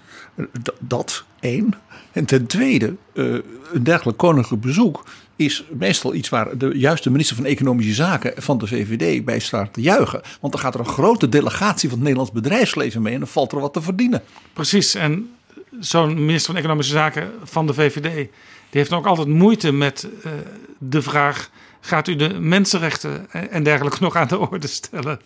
[0.79, 1.73] dat één.
[2.11, 3.39] En ten tweede, uh,
[3.73, 5.03] een dergelijk koninklijk bezoek
[5.35, 9.73] is meestal iets waar de juiste minister van Economische Zaken van de VVD bij staat
[9.73, 10.21] te juichen.
[10.41, 13.51] Want dan gaat er een grote delegatie van het Nederlands bedrijfsleven mee en dan valt
[13.51, 14.23] er wat te verdienen.
[14.53, 15.35] Precies, en
[15.79, 18.29] zo'n minister van Economische Zaken van de VVD, die
[18.69, 20.31] heeft ook altijd moeite met uh,
[20.77, 25.19] de vraag: gaat u de mensenrechten en dergelijke nog aan de orde stellen?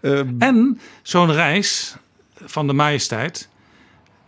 [0.00, 1.96] Um, en zo'n reis
[2.44, 3.48] van de majesteit,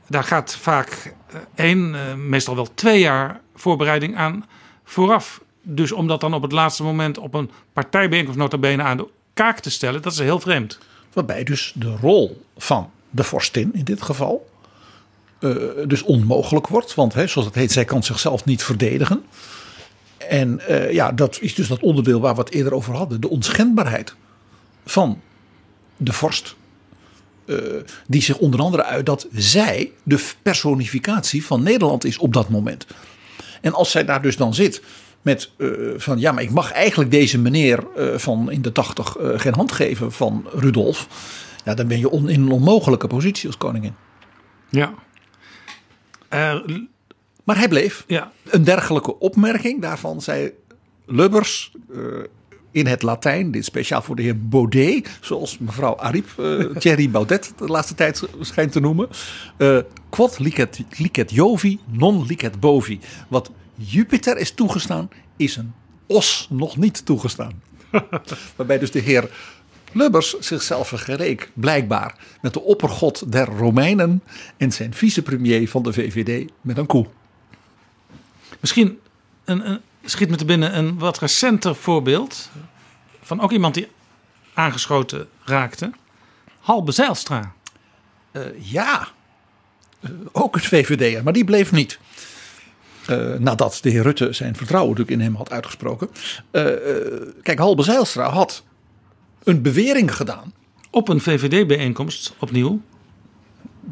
[0.08, 1.14] daar gaat vaak
[1.54, 4.44] één, uh, meestal wel twee jaar voorbereiding aan
[4.90, 5.40] vooraf.
[5.62, 9.08] Dus om dat dan op het laatste moment op een partijbijeenkomst nota bene aan de
[9.34, 10.78] kaak te stellen, dat is heel vreemd.
[11.12, 14.48] Waarbij dus de rol van de vorstin in dit geval
[15.40, 15.54] uh,
[15.86, 16.94] dus onmogelijk wordt.
[16.94, 19.22] Want hè, zoals het heet, zij kan zichzelf niet verdedigen.
[20.18, 23.20] En uh, ja, dat is dus dat onderdeel waar we het eerder over hadden.
[23.20, 24.14] De onschendbaarheid
[24.84, 25.20] van
[25.96, 26.54] de vorst.
[27.44, 27.56] Uh,
[28.06, 32.86] die zich onder andere uit dat zij de personificatie van Nederland is op dat moment.
[33.60, 34.82] En als zij daar dus dan zit
[35.22, 39.16] met uh, van ja, maar ik mag eigenlijk deze meneer uh, van in de tachtig
[39.20, 41.08] geen hand geven van Rudolf.
[41.64, 43.94] Ja, dan ben je on, in een onmogelijke positie als koningin.
[44.68, 44.94] Ja.
[47.44, 48.04] maar hij bleef.
[48.06, 48.32] Ja.
[48.44, 50.52] Een dergelijke opmerking daarvan zei
[51.06, 51.72] Lubbers
[52.70, 57.52] in het Latijn, dit speciaal voor de heer Baudet, zoals mevrouw Ariep, uh, Thierry Baudet
[57.56, 59.08] de laatste tijd schijnt te noemen.
[59.58, 59.78] Uh,
[60.08, 63.00] quod licet, licet Jovi, non licet bovi.
[63.28, 65.72] Wat Jupiter is toegestaan, is een
[66.06, 67.62] os nog niet toegestaan.
[68.56, 69.30] Waarbij dus de heer
[69.92, 74.22] Lubbers zichzelf vergeleek, blijkbaar, met de oppergod der Romeinen
[74.56, 77.06] en zijn vicepremier van de VVD met een koe.
[78.60, 78.98] Misschien
[79.44, 82.50] een, een, schiet me te binnen een wat recenter voorbeeld
[83.22, 83.88] van ook iemand die
[84.54, 85.90] aangeschoten raakte.
[86.60, 87.52] Halbe Zijlstra.
[88.32, 89.08] Uh, ja,
[90.00, 91.98] uh, ook een VVD'er, maar die bleef niet.
[93.10, 96.08] Uh, nadat de heer Rutte zijn vertrouwen natuurlijk in hem had uitgesproken.
[97.42, 98.64] kijk, Halbe Zijlstra had
[99.44, 100.52] een bewering gedaan.
[100.90, 102.80] Op een VVD-bijeenkomst opnieuw.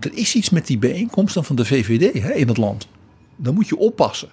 [0.00, 2.88] Er is iets met die bijeenkomsten van de VVD hè, in het land.
[3.36, 4.28] Dan moet je oppassen.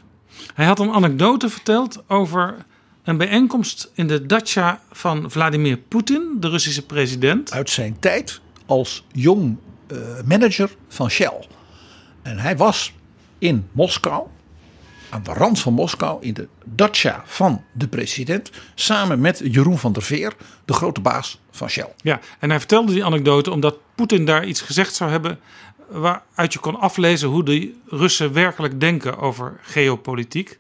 [0.54, 2.56] Hij had een anekdote verteld over
[3.04, 7.52] een bijeenkomst in de dacha van Vladimir Poetin, de Russische president.
[7.52, 9.58] Uit zijn tijd als jong
[9.92, 11.48] uh, manager van Shell.
[12.22, 12.94] En hij was
[13.38, 14.28] in Moskou,
[15.10, 19.94] aan de rand van Moskou, in de dacha van de president, samen met Jeroen van
[19.94, 20.34] der Veer,
[20.66, 21.94] de grote baas van Shell.
[21.98, 25.40] Ja, en hij vertelde die anekdote omdat Poetin daar iets gezegd zou hebben
[25.90, 30.60] waaruit je kon aflezen hoe de Russen werkelijk denken over geopolitiek.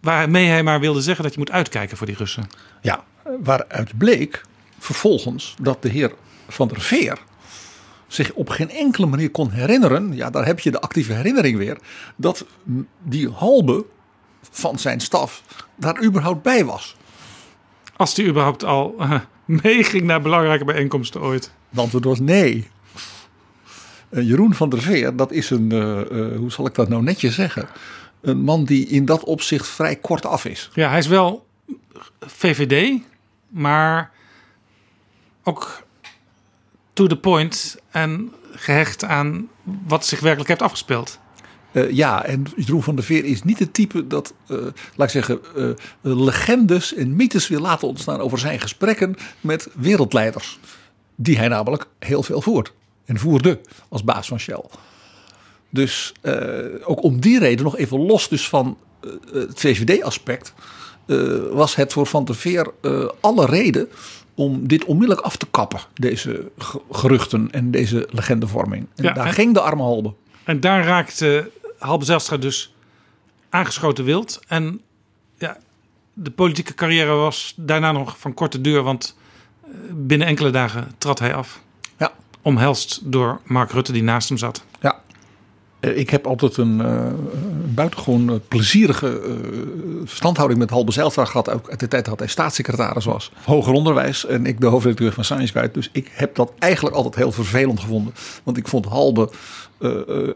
[0.00, 2.48] Waarmee hij maar wilde zeggen dat je moet uitkijken voor die Russen.
[2.82, 3.04] Ja,
[3.40, 4.42] waaruit bleek
[4.78, 6.12] vervolgens dat de heer
[6.48, 7.18] Van der Veer
[8.06, 11.78] zich op geen enkele manier kon herinneren, ja, daar heb je de actieve herinnering weer,
[12.16, 12.44] dat
[13.02, 13.84] die halbe
[14.50, 15.42] van zijn staf
[15.76, 16.96] daar überhaupt bij was.
[17.96, 21.52] Als die überhaupt al uh, meeging naar belangrijke bijeenkomsten ooit.
[21.70, 22.68] Het antwoord was nee.
[24.10, 27.34] Uh, Jeroen van der Veer, dat is een, uh, hoe zal ik dat nou netjes
[27.34, 27.68] zeggen?
[28.20, 30.70] Een man die in dat opzicht vrij kort af is.
[30.74, 31.46] Ja, hij is wel
[32.20, 33.00] VVD,
[33.48, 34.10] maar
[35.42, 35.82] ook
[36.92, 39.48] to the point en gehecht aan
[39.86, 41.18] wat zich werkelijk heeft afgespeeld.
[41.72, 44.58] Uh, ja, en Jeroen van der Veer is niet het type dat, uh,
[44.94, 45.70] laat ik zeggen, uh,
[46.02, 50.58] legendes en mythes wil laten ontstaan over zijn gesprekken met wereldleiders.
[51.14, 52.72] Die hij namelijk heel veel voert
[53.08, 54.64] en voerde als baas van Shell.
[55.70, 56.12] Dus
[56.84, 58.78] ook om die reden, nog even los dus van
[59.32, 60.52] het VVD-aspect,
[61.50, 62.72] was het voor Van der Veer
[63.20, 63.88] alle reden
[64.34, 66.50] om dit onmiddellijk af te kappen, deze
[66.90, 68.86] geruchten en deze legendevorming.
[68.96, 70.14] En ja, daar en, ging de arme Halbe.
[70.44, 72.74] En daar raakte Halbe Zijlstra dus
[73.48, 74.40] aangeschoten wild.
[74.48, 74.80] En
[75.38, 75.56] ja,
[76.12, 79.16] de politieke carrière was daarna nog van korte duur, want
[79.90, 81.60] binnen enkele dagen trad hij af.
[82.42, 84.64] Omhelst door Mark Rutte die naast hem zat.
[84.80, 85.00] Ja.
[85.80, 87.06] Ik heb altijd een uh,
[87.74, 89.32] buitengewoon plezierige uh,
[90.04, 91.50] verstandhouding met Halbe Zijlstra gehad.
[91.50, 93.32] Ook uit de tijd dat hij staatssecretaris was.
[93.44, 95.72] Hoger onderwijs en ik de hoofdredacteur van Science Guide.
[95.72, 98.14] Dus ik heb dat eigenlijk altijd heel vervelend gevonden.
[98.42, 99.30] Want ik vond Halbe
[99.78, 100.34] een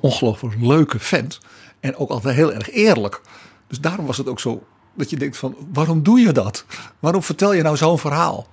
[0.00, 1.40] ongelooflijk leuke vent.
[1.80, 3.20] En ook altijd heel erg eerlijk.
[3.68, 4.62] Dus daarom was het ook zo
[4.94, 6.64] dat je denkt van waarom doe je dat?
[6.98, 8.46] Waarom vertel je nou zo'n verhaal?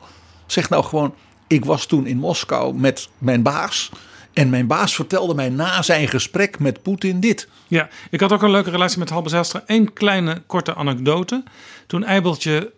[0.45, 1.13] Zeg nou gewoon
[1.47, 3.91] ik was toen in Moskou met mijn baas.
[4.33, 7.47] En mijn baas vertelde mij na zijn gesprek met Poetin dit.
[7.67, 9.63] Ja, ik had ook een leuke relatie met Halbe Zijlstra.
[9.65, 11.43] Eén kleine korte anekdote.
[11.87, 12.71] Toen Eibeltje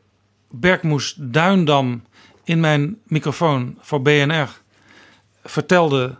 [0.49, 2.03] Bergmoes Duindam
[2.43, 4.61] in mijn microfoon voor BNR
[5.43, 6.15] vertelde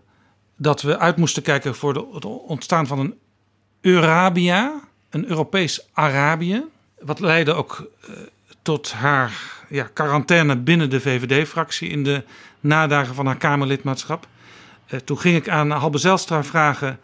[0.56, 3.18] dat we uit moesten kijken voor de, het ontstaan van een
[3.82, 4.80] Eurabia,
[5.10, 6.64] een Europees Arabië.
[7.00, 8.16] Wat leidde ook uh,
[8.62, 12.24] tot haar ja, quarantaine binnen de VVD-fractie in de
[12.60, 14.28] nadagen van haar Kamerlidmaatschap.
[14.90, 17.00] Uh, toen ging ik aan Halbe Zelstra vragen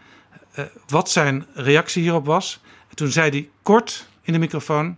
[0.60, 2.60] uh, wat zijn reactie hierop was.
[2.90, 4.98] En toen zei hij kort in de microfoon: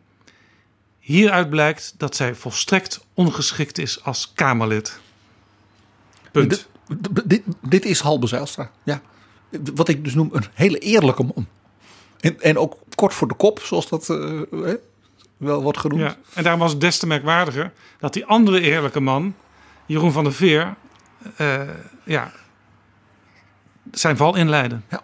[0.99, 4.99] Hieruit blijkt dat zij volstrekt ongeschikt is als Kamerlid.
[6.31, 6.67] Punt.
[7.25, 8.71] Dit, dit, is Halbe Zijlstra.
[8.83, 9.01] Ja.
[9.73, 11.47] Wat ik dus noem een hele eerlijke man.
[12.19, 14.73] En, en ook kort voor de kop, zoals dat uh,
[15.37, 16.01] wel wordt genoemd.
[16.01, 19.35] Ja, en daarom was het des te merkwaardiger dat die andere eerlijke man,
[19.85, 20.75] Jeroen van der Veer,
[21.37, 21.61] uh,
[22.03, 22.31] ja,
[23.91, 24.79] zijn val inleidde.
[24.89, 25.01] Ja.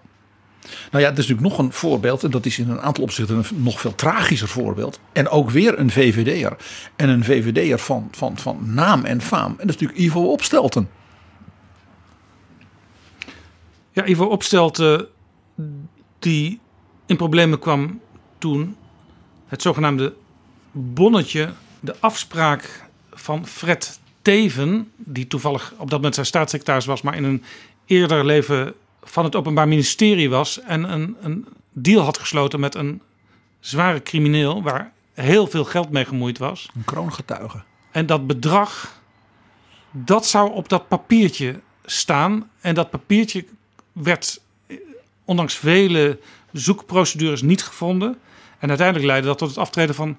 [0.92, 2.24] Nou ja, er is natuurlijk nog een voorbeeld.
[2.24, 5.00] En dat is in een aantal opzichten een nog veel tragischer voorbeeld.
[5.12, 6.58] En ook weer een VVD'er.
[6.96, 9.52] En een VVD'er van, van, van naam en faam.
[9.52, 10.90] En dat is natuurlijk Ivo Opstelten.
[13.92, 15.08] Ja, Ivo Opstelten
[16.20, 16.60] die
[17.06, 18.02] in problemen kwam
[18.38, 18.76] toen
[19.48, 20.14] het zogenaamde
[20.74, 27.16] bonnetje, de afspraak van Fred Teven, die toevallig op dat moment zijn staatssecretaris was, maar
[27.16, 27.44] in een
[27.86, 33.02] eerder leven van het Openbaar Ministerie was en een, een deal had gesloten met een
[33.60, 36.70] zware crimineel waar heel veel geld mee gemoeid was.
[36.76, 37.64] Een kroongetuige.
[37.92, 39.02] En dat bedrag,
[39.92, 42.50] dat zou op dat papiertje staan.
[42.62, 43.46] En dat papiertje
[43.92, 44.42] werd
[45.26, 46.20] ondanks vele
[46.52, 48.20] zoekprocedures niet gevonden.
[48.60, 50.18] En uiteindelijk leidde dat tot het aftreden van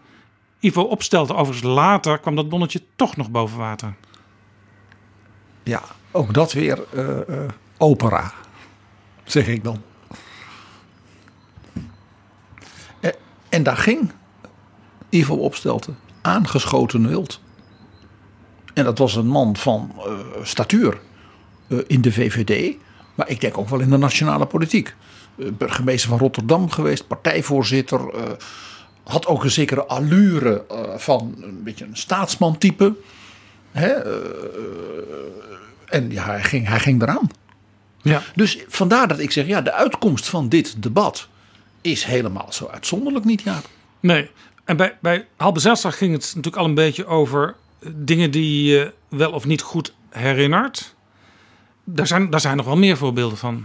[0.64, 1.36] Ivo Opstelten.
[1.36, 3.94] Overigens later kwam dat bonnetje toch nog boven water.
[5.62, 7.48] Ja, ook dat weer uh, uh,
[7.78, 8.32] opera
[9.24, 9.82] zeg ik dan.
[13.00, 13.10] Eh,
[13.48, 14.12] en daar ging
[15.08, 17.40] Ivo Opstelten aangeschoten wild.
[18.74, 19.92] En dat was een man van
[20.42, 21.00] statuur
[21.86, 22.76] in de VVD,
[23.14, 24.94] maar ik denk ook wel in de nationale politiek.
[25.36, 28.00] Burgemeester van Rotterdam geweest, partijvoorzitter.
[29.04, 30.64] Had ook een zekere allure
[30.96, 32.94] van een beetje een staatsman type.
[33.72, 33.92] Hè?
[35.84, 37.30] en ja, hij ging, hij ging eraan.
[38.02, 38.22] Ja.
[38.34, 41.28] Dus vandaar dat ik zeg, ja, de uitkomst van dit debat
[41.80, 43.60] is helemaal zo uitzonderlijk niet, ja.
[44.00, 44.30] Nee,
[44.64, 47.54] en bij, bij Halbe Zijlstra ging het natuurlijk al een beetje over
[47.94, 50.94] dingen die je wel of niet goed herinnert.
[51.84, 53.64] Daar zijn, daar zijn nog wel meer voorbeelden van.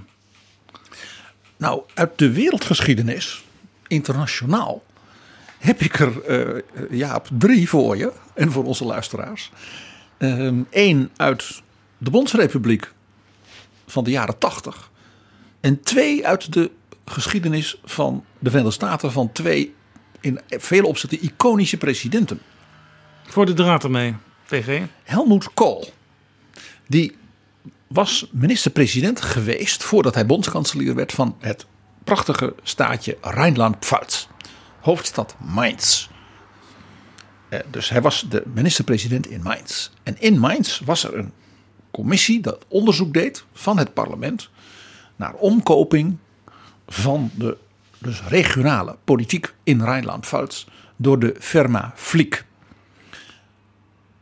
[1.58, 3.44] Nou, uit de wereldgeschiedenis,
[3.88, 4.84] internationaal,
[5.60, 9.52] heb ik er, uh, Jaap, drie voor je en voor onze luisteraars.
[10.18, 11.62] Eén ehm, uit
[11.98, 12.92] de Bondsrepubliek
[13.88, 14.92] van de jaren 80.
[15.60, 16.72] En twee uit de
[17.06, 19.76] geschiedenis van de Verenigde Staten van twee
[20.22, 22.40] in vele opzichten iconische presidenten.
[23.24, 24.82] Voor de draad ermee, VG.
[25.04, 25.94] Helmut Kohl.
[26.88, 27.18] Die
[27.88, 31.66] was minister-president geweest voordat hij bondskanselier werd van het
[32.04, 34.28] prachtige staatje Rijnland-Pfalz.
[34.82, 36.08] Hoofdstad Mainz.
[37.50, 39.90] Eh, dus hij was de minister-president in Mainz.
[40.04, 41.32] En in Mainz was er een
[41.92, 44.50] commissie dat onderzoek deed van het parlement
[45.16, 46.18] naar omkoping
[46.88, 47.58] van de
[47.98, 50.66] dus regionale politiek in Rijnland-Pfalz
[50.96, 52.46] door de firma Flick.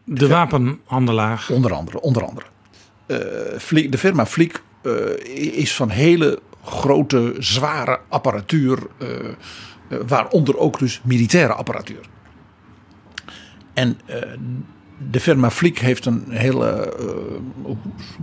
[0.03, 1.47] De, wapenhandelaar.
[1.51, 2.01] Onder andere.
[2.01, 2.45] Onder andere.
[3.07, 4.93] Uh, de firma Flick uh,
[5.57, 9.09] is van hele grote, zware apparatuur, uh,
[10.07, 12.05] waaronder ook dus militaire apparatuur.
[13.73, 13.99] En
[15.11, 17.75] de firma Flick heeft een hele uh,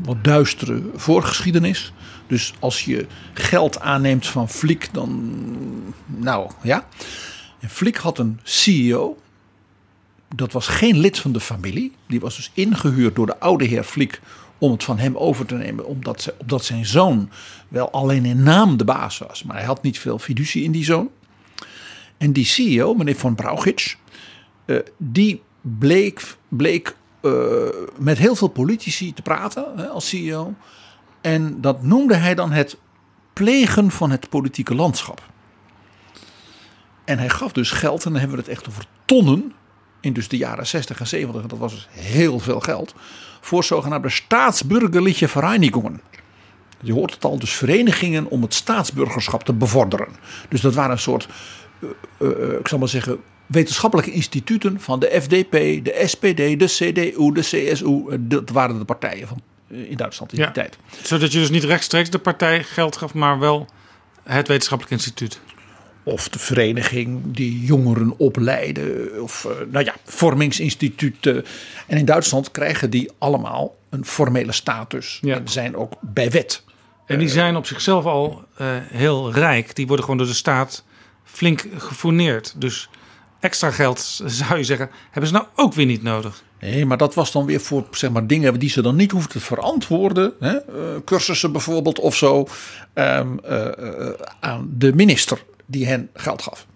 [0.05, 1.93] wat duistere voorgeschiedenis.
[2.27, 5.33] Dus als je geld aanneemt van Flick, dan.
[6.07, 6.87] Nou ja.
[7.61, 9.19] En Flick had een CEO.
[10.35, 11.93] Dat was geen lid van de familie.
[12.07, 14.21] Die was dus ingehuurd door de oude heer Flick
[14.59, 15.87] om het van hem over te nemen.
[15.87, 17.31] Omdat, omdat zijn zoon
[17.69, 19.43] wel alleen in naam de baas was.
[19.43, 21.11] Maar hij had niet veel fiducie in die zoon.
[22.25, 23.95] En die CEO, meneer Van Brauchitsch,
[24.67, 27.33] uh, die bleek, bleek uh,
[27.99, 30.55] met heel veel politici te praten hè, als CEO.
[31.21, 32.79] En dat noemde hij dan het
[33.33, 35.23] plegen van het politieke landschap.
[37.05, 39.53] En hij gaf dus geld, en dan hebben we het echt over tonnen,
[40.01, 42.95] in dus de jaren 60 en 70, dat was dus heel veel geld,
[43.41, 46.01] voor zogenaamde staatsburgerliche vereinigingen.
[46.81, 50.09] Je hoort het al, dus verenigingen om het staatsburgerschap te bevorderen.
[50.49, 51.29] Dus dat waren een soort,
[52.59, 58.05] ik zal maar zeggen, wetenschappelijke instituten van de FDP, de SPD, de CDU, de CSU.
[58.21, 60.79] Dat waren de partijen van in Duitsland in die tijd.
[61.03, 63.67] Zodat je dus niet rechtstreeks de partij geld gaf, maar wel
[64.23, 65.41] het wetenschappelijk instituut.
[66.03, 69.23] Of de vereniging die jongeren opleiden.
[69.23, 71.45] Of nou ja, vormingsinstituten.
[71.87, 75.21] En in Duitsland krijgen die allemaal een formele status.
[75.23, 76.63] En zijn ook bij wet.
[77.07, 78.45] En die zijn op zichzelf al
[78.91, 79.75] heel rijk.
[79.75, 80.85] Die worden gewoon door de staat
[81.35, 82.55] flink gefourneerd.
[82.57, 82.89] Dus
[83.41, 86.43] extra geld, zou je zeggen, hebben ze nou ook weer niet nodig.
[86.61, 89.31] Nee, maar dat was dan weer voor zeg maar, dingen die ze dan niet hoefden
[89.31, 90.33] te verantwoorden.
[90.41, 90.53] Hè?
[90.53, 92.47] Uh, cursussen bijvoorbeeld of zo.
[92.95, 94.09] Um, uh, uh,
[94.41, 96.67] aan de minister die hen geld gaf.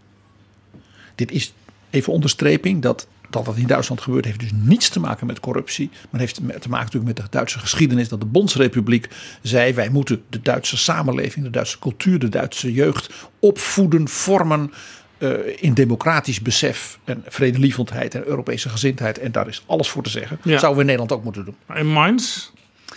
[1.14, 1.54] Dit is
[1.90, 5.90] even onderstreping dat dat dat in Duitsland gebeurt, heeft dus niets te maken met corruptie.
[6.10, 8.08] Maar heeft te maken natuurlijk met de Duitse geschiedenis.
[8.08, 9.08] Dat de Bondsrepubliek
[9.42, 14.72] zei: wij moeten de Duitse samenleving, de Duitse cultuur, de Duitse jeugd opvoeden, vormen.
[15.18, 19.18] Uh, in democratisch besef en vredelievendheid en Europese gezindheid.
[19.18, 20.38] En daar is alles voor te zeggen.
[20.42, 20.58] Ja.
[20.58, 21.76] Zouden we in Nederland ook moeten doen.
[21.76, 22.50] In Mainz,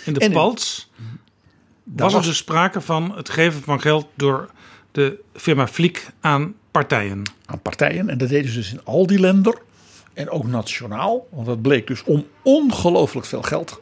[0.05, 0.31] in de en
[1.83, 4.49] was er dus sprake van het geven van geld door
[4.91, 7.21] de firma Fliek aan partijen.
[7.45, 8.09] Aan partijen.
[8.09, 9.55] En dat deden ze dus in al die landen.
[10.13, 13.81] En ook nationaal, want dat bleek dus om ongelooflijk veel geld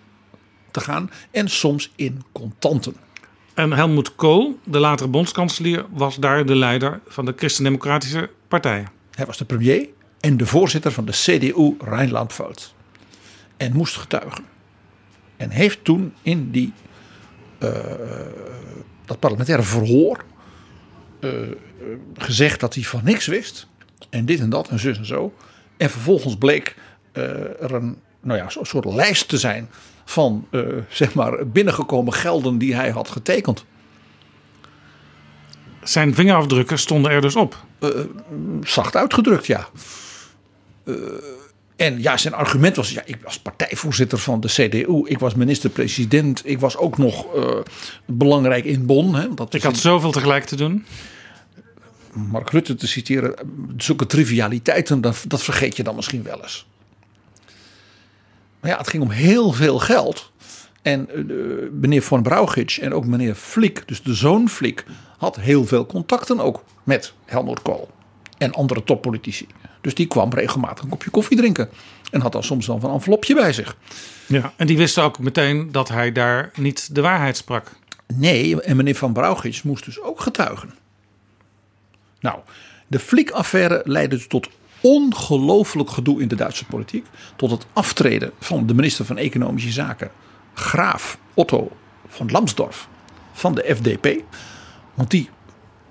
[0.72, 1.12] te gaan.
[1.32, 2.96] En soms in contanten.
[3.54, 8.88] En Helmut Kool, de latere bondskanselier, was daar de leider van de Christendemocratische Partij.
[9.12, 12.74] Hij was de premier en de voorzitter van de CDU Rijnland-Pfalz.
[13.58, 14.44] En moest getuigen.
[15.38, 16.74] En heeft toen in die,
[17.60, 17.70] uh,
[19.06, 20.24] dat parlementaire verhoor
[21.20, 21.32] uh,
[22.18, 23.68] gezegd dat hij van niks wist.
[24.10, 25.34] En dit en dat en zus en zo.
[25.80, 26.76] En vervolgens bleek
[27.14, 27.24] uh,
[27.64, 29.70] er een, nou ja, een soort lijst te zijn
[30.06, 33.66] van uh, zeg maar binnengekomen gelden die hij had getekend.
[35.84, 37.66] Zijn vingerafdrukken stonden er dus op?
[37.80, 37.90] Uh,
[38.64, 39.68] zacht uitgedrukt, ja.
[41.76, 46.42] en ja, zijn argument was: ja, ik was partijvoorzitter van de CDU, ik was minister-president,
[46.46, 47.26] ik was ook nog
[48.06, 49.16] belangrijk in Bonn.
[49.16, 50.86] Hè, dat ik had zoveel tegelijk te doen.
[52.14, 53.34] Mark Rutte te citeren,
[53.78, 56.68] zulke trivialiteiten, dat, dat vergeet je dan misschien wel eens.
[58.60, 60.32] Maar ja, het ging om heel veel geld.
[60.82, 64.86] En uh, meneer Von Brauchitsch en ook meneer Flick, dus de zoon Flick,
[65.18, 67.90] had heel veel contacten ook met Helmut Kool
[68.38, 69.48] en andere toppolitici.
[69.82, 71.70] Dus die kwam regelmatig een kopje koffie drinken.
[72.12, 73.76] En had dan soms dan een envelopje bij zich.
[74.26, 77.72] Ja, en die wisten ook meteen dat hij daar niet de waarheid sprak.
[78.16, 80.74] Nee, en meneer Van Brauchitsch moest dus ook getuigen.
[82.20, 82.40] Nou,
[82.88, 84.50] de Flick-affaire leidde tot
[84.82, 87.06] ongelooflijk gedoe in de Duitse politiek.
[87.36, 90.12] Tot het aftreden van de minister van Economische Zaken,
[90.54, 91.72] graaf Otto
[92.08, 92.88] van Lambsdorff
[93.32, 94.24] van de FDP.
[94.94, 95.30] Want die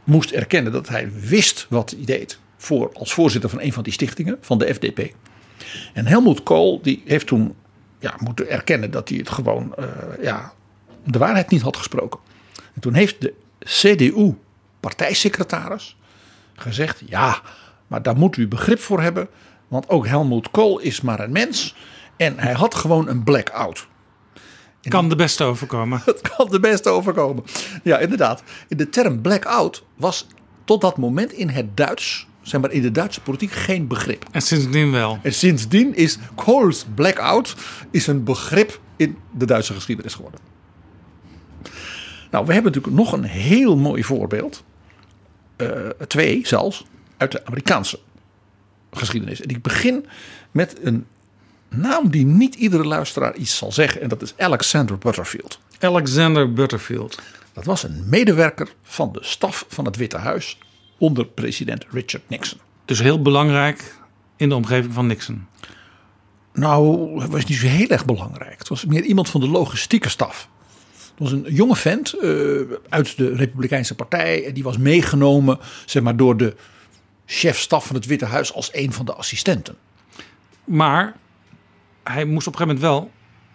[0.05, 3.93] moest erkennen dat hij wist wat hij deed voor, als voorzitter van een van die
[3.93, 5.15] stichtingen van de FDP.
[5.93, 7.55] En Helmut Kool die heeft toen
[7.99, 9.87] ja, moeten erkennen dat hij het gewoon uh,
[10.23, 10.53] ja,
[11.05, 12.21] de waarheid niet had gesproken.
[12.75, 14.35] En toen heeft de CDU
[14.81, 15.98] partijsecretaris
[16.61, 17.41] gezegd: ja,
[17.87, 19.29] maar daar moet u begrip voor hebben.
[19.69, 21.75] Want ook Helmut Kool is maar een mens.
[22.17, 23.87] En hij had gewoon een blackout.
[24.89, 26.03] Kan de beste overkomen.
[26.05, 27.45] Het kan de beste overkomen.
[27.83, 28.43] Ja, inderdaad.
[28.69, 30.27] De term blackout was
[30.65, 34.25] tot dat moment in het Duits, zeg maar in de Duitse politiek, geen begrip.
[34.31, 35.19] En sindsdien wel.
[35.23, 37.55] En sindsdien is Kohls blackout
[37.91, 40.41] is een begrip in de Duitse geschiedenis geworden.
[42.31, 44.65] Nou, we hebben natuurlijk nog een heel mooi voorbeeld.
[45.59, 46.85] Uh, twee zelfs
[47.17, 47.99] uit de Amerikaanse
[48.91, 49.41] geschiedenis.
[49.41, 50.07] En ik begin
[50.51, 51.07] met een
[51.69, 54.01] naam die niet iedere luisteraar iets zal zeggen.
[54.01, 55.59] En dat is Alexander Butterfield.
[55.81, 57.21] Alexander Butterfield.
[57.53, 60.59] Dat was een medewerker van de staf van het Witte Huis
[60.99, 62.59] onder president Richard Nixon.
[62.85, 63.95] Dus heel belangrijk
[64.37, 65.47] in de omgeving van Nixon.
[66.53, 68.59] Nou, het was niet zo heel erg belangrijk.
[68.59, 70.49] Het was meer iemand van de logistieke staf.
[71.19, 74.47] Was een jonge vent uh, uit de Republikeinse Partij.
[74.47, 76.55] En die was meegenomen zeg maar, door de
[77.27, 79.77] chef-staf van het Witte Huis als een van de assistenten.
[80.65, 81.17] Maar
[82.03, 83.11] hij moest op een gegeven moment wel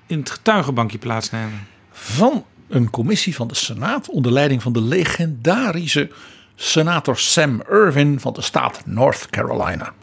[0.07, 1.67] in het getuigenbankje plaatsnemen.
[1.91, 6.09] Van een commissie van de Senaat onder leiding van de legendarische
[6.55, 9.93] senator Sam Irwin van de staat North Carolina.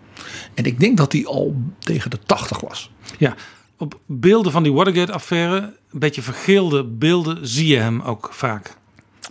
[0.55, 2.91] En ik denk dat hij al tegen de 80 was.
[3.19, 3.35] Ja,
[3.81, 5.57] op beelden van die Watergate-affaire,
[5.91, 8.77] een beetje vergeelde beelden, zie je hem ook vaak.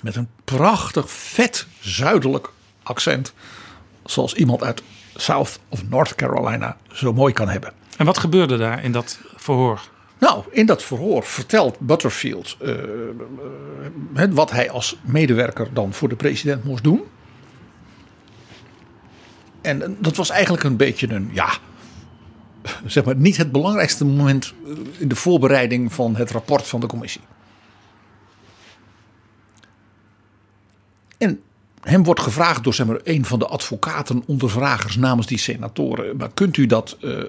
[0.02, 2.52] Met een prachtig, vet zuidelijk
[2.84, 3.34] accent
[4.06, 4.84] zoals iemand uit
[5.16, 7.74] South of North Carolina zo mooi kan hebben.
[7.98, 9.82] En wat gebeurde daar in dat verhoor?
[10.18, 12.76] Nou, in dat verhoor vertelt Butterfield uh,
[14.16, 17.02] uh, wat hij als medewerker dan voor de president moest doen.
[19.62, 21.50] En dat was eigenlijk een beetje een, ja,
[22.86, 26.88] zeg maar, niet het belangrijkste moment eh, in de voorbereiding van het rapport van de
[26.88, 27.22] commissie.
[31.18, 31.42] En
[31.82, 36.18] hem wordt gevraagd door zeg maar, een van de advocaten, ondervragers namens die senatoren.
[36.18, 37.20] Maar kunt u dat, uh,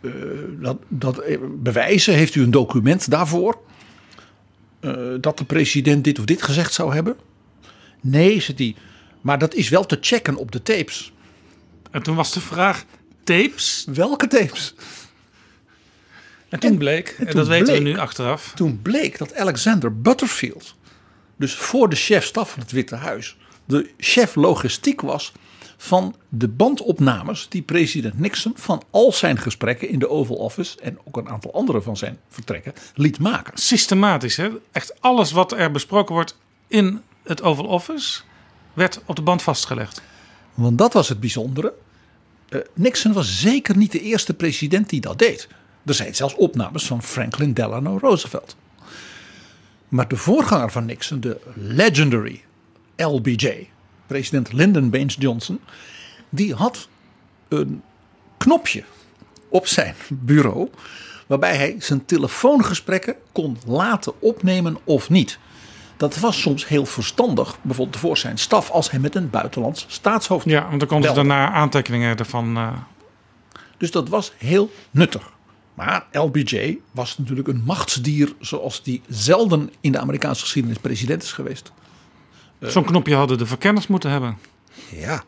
[0.00, 0.12] uh,
[0.60, 1.22] dat, dat
[1.62, 2.14] bewijzen?
[2.14, 3.58] Heeft u een document daarvoor?
[5.20, 7.16] dat de president dit of dit gezegd zou hebben?
[8.00, 8.74] Nee, zegt hij.
[9.20, 11.12] Maar dat is wel te checken op de tapes.
[11.90, 12.84] En toen was de vraag:
[13.24, 13.86] tapes?
[13.92, 14.74] Welke tapes?
[16.48, 18.52] En toen bleek, en, dat weten we nu achteraf.
[18.54, 20.74] Toen bleek dat Alexander Butterfield,
[21.36, 25.32] dus voor de chef-staf van het Witte Huis, de chef logistiek was
[25.76, 30.98] van de bandopnames die president Nixon van al zijn gesprekken in de Oval Office en
[31.04, 33.58] ook een aantal andere van zijn vertrekken liet maken.
[33.58, 34.50] Systematisch, hè?
[34.72, 38.20] Echt alles wat er besproken wordt in het Oval Office
[38.72, 40.02] werd op de band vastgelegd.
[40.54, 41.74] Want dat was het bijzondere.
[42.52, 45.48] Uh, Nixon was zeker niet de eerste president die dat deed.
[45.86, 48.56] Er zijn zelfs opnames van Franklin Delano Roosevelt.
[49.88, 52.42] Maar de voorganger van Nixon, de legendary
[52.96, 53.68] LBJ,
[54.06, 55.60] president Lyndon Baines Johnson,
[56.28, 56.88] die had
[57.48, 57.82] een
[58.38, 58.84] knopje
[59.48, 60.68] op zijn bureau
[61.26, 65.38] waarbij hij zijn telefoongesprekken kon laten opnemen of niet.
[66.02, 70.46] Dat was soms heel verstandig, bijvoorbeeld voor zijn staf, als hij met een buitenlands staatshoofd.
[70.46, 72.56] Ja, want dan konden ze daarna aantekeningen ervan.
[72.56, 72.72] Uh...
[73.76, 75.32] Dus dat was heel nuttig.
[75.74, 81.32] Maar LBJ was natuurlijk een machtsdier zoals die zelden in de Amerikaanse geschiedenis president is
[81.32, 81.72] geweest.
[82.60, 84.38] Zo'n knopje hadden de verkenners moeten hebben.
[84.88, 85.24] Ja.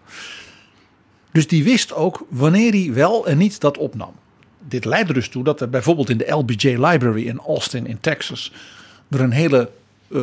[1.32, 4.14] Dus die wist ook wanneer hij wel en niet dat opnam.
[4.68, 8.52] Dit leidde dus toe dat er bijvoorbeeld in de LBJ Library in Austin in Texas
[9.10, 9.70] er een hele
[10.08, 10.22] uh,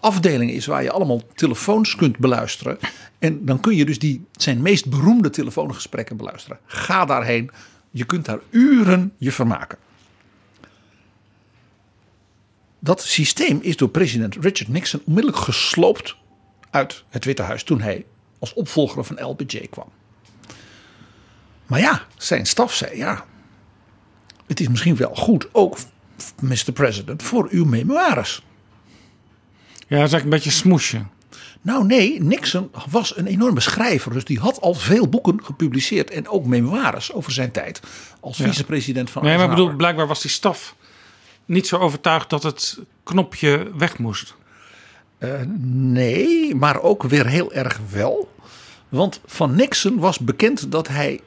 [0.00, 2.78] afdeling is waar je allemaal telefoons kunt beluisteren.
[3.18, 6.58] En dan kun je dus die, zijn meest beroemde telefoongesprekken beluisteren.
[6.66, 7.50] Ga daarheen.
[7.90, 9.78] Je kunt daar uren je vermaken.
[12.78, 16.16] Dat systeem is door president Richard Nixon onmiddellijk gesloopt
[16.70, 18.04] uit het Witte Huis toen hij
[18.38, 19.88] als opvolger van LBJ kwam.
[21.66, 23.24] Maar ja, zijn staf zei ja,
[24.46, 25.78] het is misschien wel goed ook,
[26.40, 26.72] Mr.
[26.72, 28.45] President, voor uw memoires.
[29.86, 31.04] Ja, dat is eigenlijk een beetje smoesje.
[31.62, 34.12] Nou nee, Nixon was een enorme schrijver.
[34.12, 36.10] Dus die had al veel boeken gepubliceerd.
[36.10, 37.80] En ook memoires over zijn tijd
[38.20, 40.74] als vicepresident van Nee, maar ik bedoel, blijkbaar was die staf
[41.44, 44.34] niet zo overtuigd dat het knopje weg moest.
[45.18, 45.30] Uh,
[45.68, 48.34] nee, maar ook weer heel erg wel.
[48.88, 51.20] Want van Nixon was bekend dat hij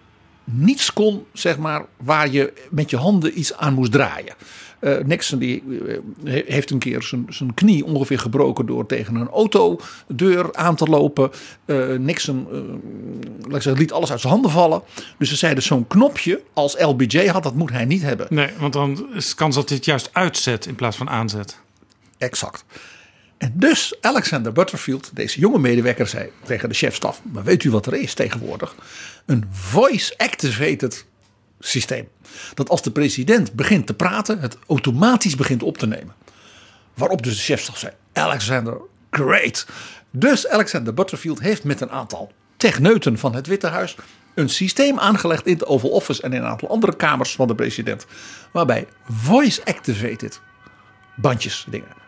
[0.44, 4.34] niets kon, zeg maar, waar je met je handen iets aan moest draaien.
[4.82, 9.30] Uh, Nixon die, uh, heeft een keer zijn, zijn knie ongeveer gebroken door tegen een
[9.30, 11.32] autodeur aan te lopen.
[11.66, 12.48] Uh, Nixon
[13.42, 14.82] laat ik zeggen, liet alles uit zijn handen vallen.
[15.18, 18.28] Dus ze zeiden zo'n knopje als LBJ had, dat moet hij niet hebben.
[18.30, 21.60] Nee, want dan is de kans dat dit juist uitzet in plaats van aanzet.
[22.18, 22.66] Exact.
[23.38, 27.86] En dus Alexander Butterfield, deze jonge medewerker, zei tegen de chefstaf: Maar weet u wat
[27.86, 28.76] er is tegenwoordig?
[29.26, 31.06] Een voice-activated
[31.60, 32.08] systeem.
[32.54, 36.14] Dat als de president begint te praten, het automatisch begint op te nemen.
[36.94, 38.78] Waarop dus de chefstaf zei: Alexander,
[39.10, 39.66] great.
[40.12, 43.96] Dus Alexander Butterfield heeft met een aantal techneuten van het Witte Huis
[44.34, 47.56] een systeem aangelegd in de Oval Office en in een aantal andere kamers van de
[47.56, 48.06] president.
[48.52, 50.42] Waarbij voice-activated
[51.16, 52.00] bandjes dingen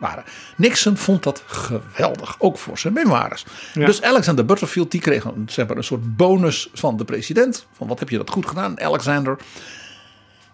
[0.00, 0.24] waren.
[0.56, 3.44] Nixon vond dat geweldig, ook voor zijn memoires.
[3.74, 7.66] Dus Alexander Butterfield die kreeg een, zeg maar, een soort bonus van de president.
[7.72, 9.38] Van wat heb je dat goed gedaan, Alexander.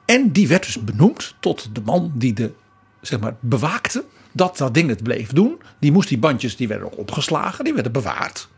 [0.05, 2.53] En die werd dus benoemd tot de man die de,
[3.01, 5.61] zeg maar, bewaakte dat dat ding het bleef doen.
[5.78, 8.49] Die moest die bandjes, die werden ook opgeslagen, die werden bewaard.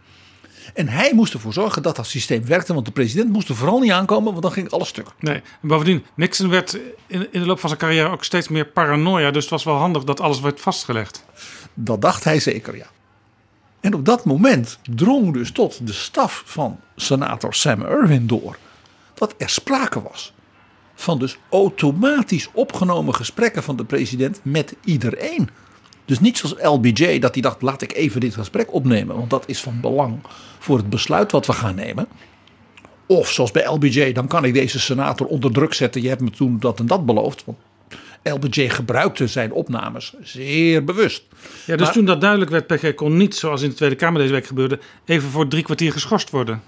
[0.75, 2.75] En hij moest ervoor zorgen dat dat systeem werkte.
[2.75, 5.07] Want de president moest er vooral niet aankomen, want dan ging alles stuk.
[5.19, 8.67] Nee, en bovendien, Nixon werd in, in de loop van zijn carrière ook steeds meer
[8.67, 9.31] paranoia.
[9.31, 11.25] Dus het was wel handig dat alles werd vastgelegd.
[11.75, 12.87] Dat dacht hij zeker, ja.
[13.81, 18.57] En op dat moment drong dus tot de staf van senator Sam Erwin door
[19.15, 20.33] dat er sprake was
[20.95, 25.51] van dus automatisch opgenomen gesprekken van de president met iedereen.
[26.09, 29.45] Dus niet zoals LBJ dat hij dacht laat ik even dit gesprek opnemen, want dat
[29.47, 30.19] is van belang
[30.59, 32.09] voor het besluit wat we gaan nemen.
[33.07, 36.03] Of zoals bij LBJ, dan kan ik deze senator onder druk zetten.
[36.03, 37.45] Je hebt me toen dat en dat beloofd.
[37.45, 37.59] Want
[38.23, 41.25] LBJ gebruikte zijn opnames zeer bewust.
[41.67, 44.33] Ja, dus toen dat duidelijk werd, PG kon niet, zoals in de Tweede Kamer deze
[44.33, 46.63] week gebeurde, even voor drie kwartier geschorst worden.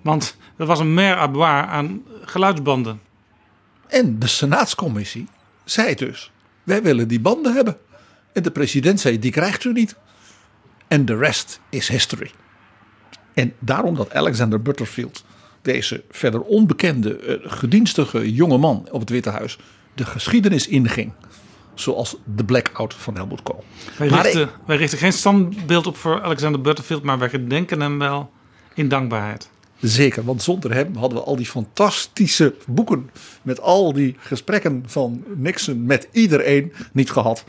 [0.00, 3.00] Want er was een mer à aan geluidsbanden.
[3.88, 5.26] En de Senaatscommissie
[5.64, 6.30] zei dus:
[6.62, 7.76] wij willen die banden hebben.
[8.32, 9.96] En de president zei: die krijgt u niet.
[10.88, 12.30] En de rest is history.
[13.34, 15.24] En daarom dat Alexander Butterfield
[15.62, 19.58] deze verder onbekende, uh, gedienstige jonge man op het Witte Huis
[19.94, 21.12] de geschiedenis inging.
[21.74, 23.64] Zoals de blackout van Helmut Kool.
[23.98, 28.30] Wij richten, wij richten geen standbeeld op voor Alexander Butterfield, maar wij gedenken hem wel
[28.74, 29.50] in dankbaarheid.
[29.80, 33.10] Zeker, want zonder hem hadden we al die fantastische boeken
[33.42, 37.44] met al die gesprekken van Nixon met iedereen niet gehad.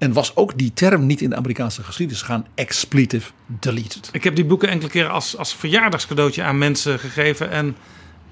[0.00, 4.08] En was ook die term niet in de Amerikaanse geschiedenis gaan expletive deleted.
[4.12, 7.50] Ik heb die boeken enkele keren als, als verjaardagscadeautje aan mensen gegeven.
[7.50, 7.76] En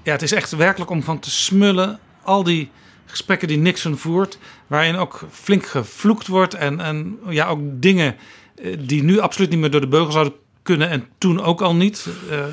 [0.03, 1.99] ja, het is echt werkelijk om van te smullen.
[2.23, 2.69] Al die
[3.05, 6.53] gesprekken die Nixon voert, waarin ook flink gevloekt wordt.
[6.53, 8.15] En, en ja, ook dingen
[8.55, 11.75] eh, die nu absoluut niet meer door de beugel zouden kunnen en toen ook al
[11.75, 12.07] niet.
[12.29, 12.45] Uh,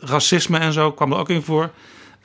[0.00, 1.70] racisme en zo kwam er ook in voor.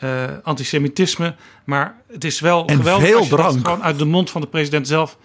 [0.04, 1.36] Uh, antisemitisme.
[1.64, 3.66] Maar het is wel en geweldig veel als je drank.
[3.66, 5.18] gewoon uit de mond van de president zelf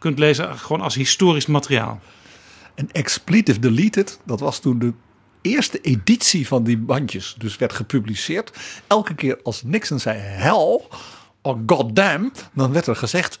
[0.00, 0.58] kunt lezen.
[0.58, 2.00] Gewoon als historisch materiaal.
[2.74, 4.92] En expletive deleted, dat was toen de
[5.42, 7.34] eerste editie van die bandjes.
[7.38, 8.52] Dus werd gepubliceerd.
[8.86, 10.80] Elke keer als Nixon zei hell
[11.42, 13.38] of goddamn, dan werd er gezegd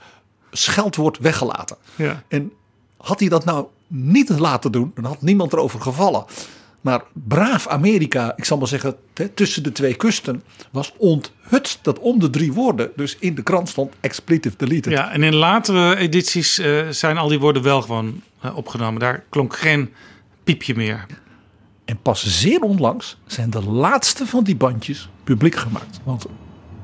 [0.50, 1.76] scheldwoord weggelaten.
[1.96, 2.22] Ja.
[2.28, 2.52] En
[2.96, 6.24] had hij dat nou niet laten doen, dan had niemand erover gevallen.
[6.80, 8.96] Maar braaf Amerika, ik zal maar zeggen,
[9.34, 13.68] tussen de twee kusten, was onthutst dat om de drie woorden dus in de krant
[13.68, 14.92] stond expletive deleted.
[14.92, 19.00] Ja, en in latere edities uh, zijn al die woorden wel gewoon uh, opgenomen.
[19.00, 19.92] Daar klonk geen
[20.44, 21.06] piepje meer.
[21.84, 26.00] En pas zeer onlangs zijn de laatste van die bandjes publiek gemaakt.
[26.04, 26.26] Want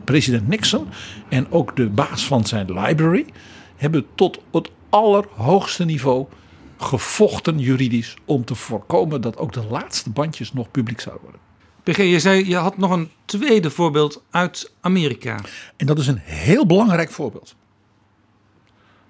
[0.04, 0.88] president Nixon
[1.28, 3.26] en ook de baas van zijn library
[3.76, 6.26] hebben tot het allerhoogste niveau
[6.78, 11.40] gevochten juridisch om te voorkomen dat ook de laatste bandjes nog publiek zouden worden.
[11.82, 15.40] PG, je zei je had nog een tweede voorbeeld uit Amerika.
[15.76, 17.54] En dat is een heel belangrijk voorbeeld.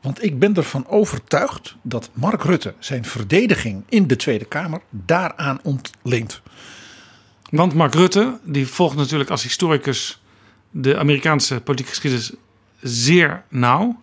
[0.02, 5.60] Want ik ben ervan overtuigd dat Mark Rutte zijn verdediging in de Tweede Kamer daaraan
[5.62, 6.42] ontleent.
[7.50, 10.22] Want Mark Rutte, die volgt natuurlijk als historicus
[10.70, 12.32] de Amerikaanse politieke geschiedenis
[12.80, 14.00] zeer nauw.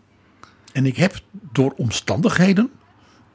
[0.72, 2.72] En ik heb door omstandigheden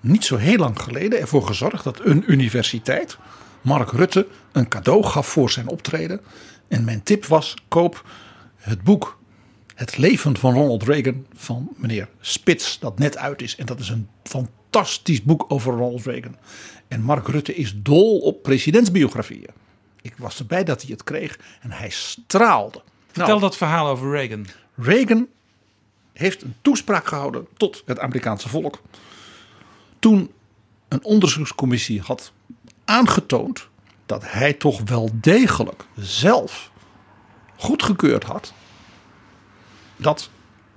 [0.01, 3.19] niet zo heel lang geleden ervoor gezorgd dat een universiteit
[3.61, 6.21] Mark Rutte een cadeau gaf voor zijn optreden.
[6.69, 8.05] En mijn tip was: koop
[8.57, 9.19] het boek
[9.75, 13.57] Het leven van Ronald Reagan van meneer Spits, dat net uit is.
[13.57, 16.37] En dat is een fantastisch boek over Ronald Reagan.
[16.89, 19.51] En Mark Rutte is dol op presidentsbiografieën.
[20.03, 22.83] Ik was erbij dat hij het kreeg en hij straalde.
[23.07, 24.47] Vertel nou, dat verhaal over Reagan.
[24.75, 25.29] Reagan
[26.13, 28.81] heeft een toespraak gehouden tot het Amerikaanse volk
[29.99, 30.31] toen
[30.89, 32.33] een onderzoekscommissie had
[32.85, 33.69] aangetoond
[34.07, 36.71] dat hij toch wel degelijk zelf
[37.57, 38.53] goedgekeurd had
[39.97, 40.31] dat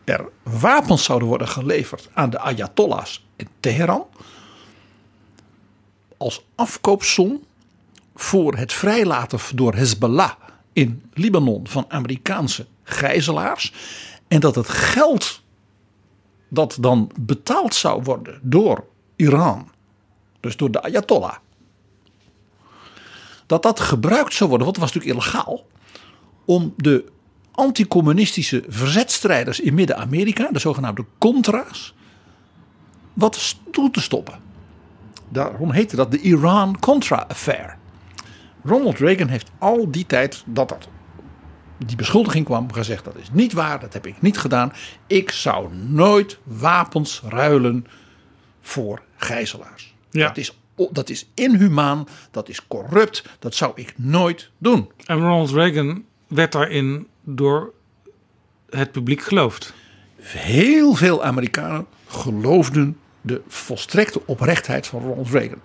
[0.03, 4.05] er wapens zouden worden geleverd aan de Ayatollahs in Teheran
[6.17, 7.43] als afkoopsom
[8.15, 10.31] voor het vrijlaten door Hezbollah
[10.73, 13.73] in Libanon van Amerikaanse gijzelaars
[14.27, 15.41] en dat het geld
[16.49, 18.85] dat dan betaald zou worden door
[19.21, 19.69] Iran,
[20.39, 21.35] dus door de Ayatollah,
[23.45, 25.65] dat dat gebruikt zou worden, want het was natuurlijk illegaal,
[26.45, 27.05] om de
[27.51, 31.93] anticommunistische verzetstrijders in Midden-Amerika, de zogenaamde Contra's,
[33.13, 34.39] wat toe te stoppen.
[35.29, 37.77] Daarom heette dat de Iran-Contra Affair.
[38.63, 40.87] Ronald Reagan heeft al die tijd dat dat
[41.85, 44.73] die beschuldiging kwam gezegd dat is niet waar, dat heb ik niet gedaan.
[45.07, 47.85] Ik zou nooit wapens ruilen
[48.61, 49.93] voor gijzelaars.
[50.11, 50.27] Ja.
[50.27, 50.57] Dat, is,
[50.91, 54.91] dat is inhumaan, dat is corrupt, dat zou ik nooit doen.
[55.05, 57.73] En Ronald Reagan werd daarin door
[58.69, 59.73] het publiek geloofd.
[60.21, 65.61] Heel veel Amerikanen geloofden de volstrekte oprechtheid van Ronald Reagan.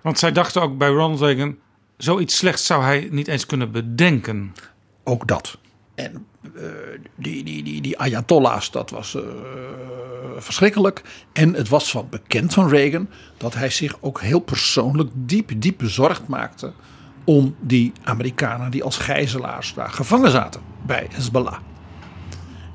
[0.00, 1.56] Want zij dachten ook bij Ronald Reagan,
[1.96, 4.54] zoiets slechts zou hij niet eens kunnen bedenken.
[5.04, 5.58] Ook dat.
[5.94, 6.62] En uh,
[7.14, 9.22] die, die, die, die Ayatollahs, dat was uh,
[10.36, 11.02] verschrikkelijk.
[11.32, 15.78] En het was van bekend van Reagan dat hij zich ook heel persoonlijk diep, diep
[15.78, 16.72] bezorgd maakte
[17.24, 21.58] om die Amerikanen die als gijzelaars daar gevangen zaten bij Hezbollah.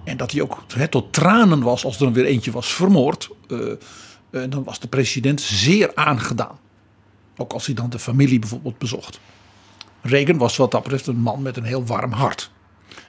[0.04, 3.30] En dat hij ook he, tot tranen was als er dan weer eentje was vermoord.
[3.48, 3.74] Uh,
[4.30, 6.60] dan was de president zeer aangedaan.
[7.38, 9.20] Ook als hij dan de familie bijvoorbeeld bezocht.
[10.02, 12.52] Reagan was wat dat betreft een man met een heel warm hart.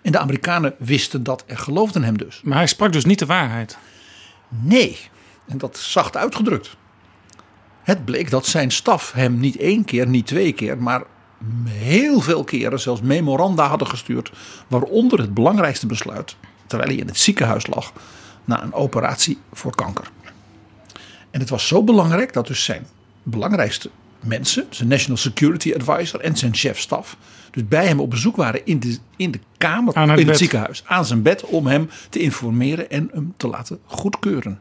[0.03, 2.41] En de Amerikanen wisten dat en geloofden hem dus.
[2.45, 3.79] Maar hij sprak dus niet de waarheid.
[4.49, 4.99] Nee,
[5.47, 6.77] en dat is zacht uitgedrukt.
[7.83, 11.03] Het bleek dat zijn staf hem niet één keer, niet twee keer, maar
[11.69, 14.33] heel veel keren zelfs memoranda hadden gestuurd.
[14.67, 16.37] Waaronder het belangrijkste besluit,
[16.67, 17.93] terwijl hij in het ziekenhuis lag,
[18.45, 20.11] na een operatie voor kanker.
[21.31, 22.87] En het was zo belangrijk dat dus zijn
[23.23, 27.17] belangrijkste mensen, zijn National Security Advisor en zijn chef-staf,
[27.51, 30.39] dus bij hem op bezoek waren in de, in de kamer, in het bed.
[30.39, 34.61] ziekenhuis, aan zijn bed, om hem te informeren en hem te laten goedkeuren.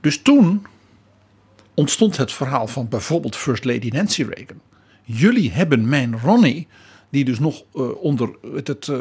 [0.00, 0.66] Dus toen
[1.74, 4.60] ontstond het verhaal van bijvoorbeeld First Lady Nancy Reagan.
[5.02, 6.66] Jullie hebben mijn Ronnie,
[7.10, 8.96] die dus nog eh, onder het, het, eh,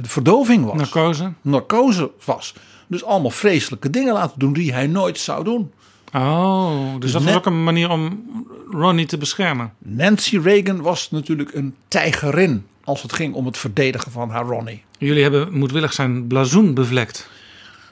[0.00, 1.32] de verdoving was, Narcose.
[1.42, 2.54] narcose was.
[2.86, 5.72] Dus allemaal vreselijke dingen laten doen die hij nooit zou doen.
[6.16, 8.24] Oh, dus, Dus dat was ook een manier om
[8.70, 9.72] Ronnie te beschermen.
[9.78, 14.84] Nancy Reagan was natuurlijk een tijgerin als het ging om het verdedigen van haar Ronnie.
[14.98, 17.28] Jullie hebben moedwillig zijn blazoen bevlekt.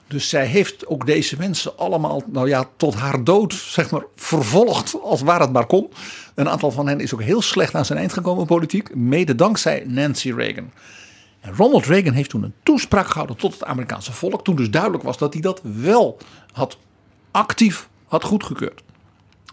[0.07, 4.97] Dus zij heeft ook deze mensen allemaal, nou ja, tot haar dood, zeg maar, vervolgd
[5.03, 5.91] als waar het maar kon.
[6.35, 9.85] Een aantal van hen is ook heel slecht aan zijn eind gekomen politiek, mede dankzij
[9.87, 10.71] Nancy Reagan.
[11.41, 15.03] En Ronald Reagan heeft toen een toespraak gehouden tot het Amerikaanse volk, toen dus duidelijk
[15.03, 16.19] was dat hij dat wel
[16.53, 16.79] had
[17.31, 18.83] actief had goedgekeurd.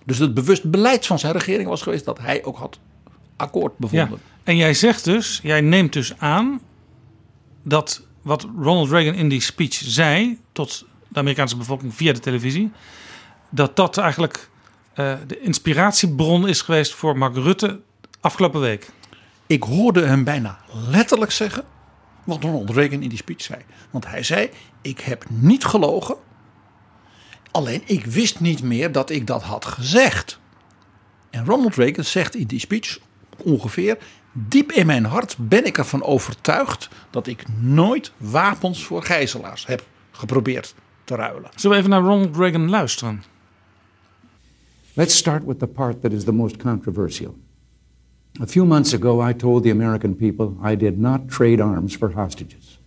[0.06, 2.80] Dus het bewust beleid van zijn regering was geweest dat hij ook had
[3.36, 3.78] akkoord Ja.
[3.80, 4.20] bevonden.
[4.44, 6.62] En jij zegt dus, jij neemt dus aan
[7.64, 12.72] dat wat Ronald Reagan in die speech zei tot de Amerikaanse bevolking via de televisie,
[13.50, 14.50] dat dat eigenlijk
[14.94, 17.80] eh, de inspiratiebron is geweest voor Mark Rutte
[18.20, 18.90] afgelopen week.
[19.48, 20.60] Ik hoorde hem bijna
[20.90, 21.64] letterlijk zeggen
[22.24, 23.60] wat Ronald Reagan in die speech zei.
[23.90, 24.50] Want hij zei:
[24.82, 26.16] Ik heb niet gelogen.
[27.52, 30.40] Alleen ik wist niet meer dat ik dat had gezegd.
[31.30, 33.00] En Ronald Reagan zegt in die speech
[33.38, 33.98] ongeveer:
[34.32, 39.86] Diep in mijn hart ben ik ervan overtuigd dat ik nooit wapens voor gijzelaars heb
[40.12, 41.50] geprobeerd te ruilen.
[41.56, 43.24] Zullen we even naar Ronald Reagan luisteren?
[44.94, 47.38] Let's start with the part that is the most controversial.
[48.42, 52.12] A few months ago, I told the American people I did not trade arms for
[52.12, 52.80] hostages.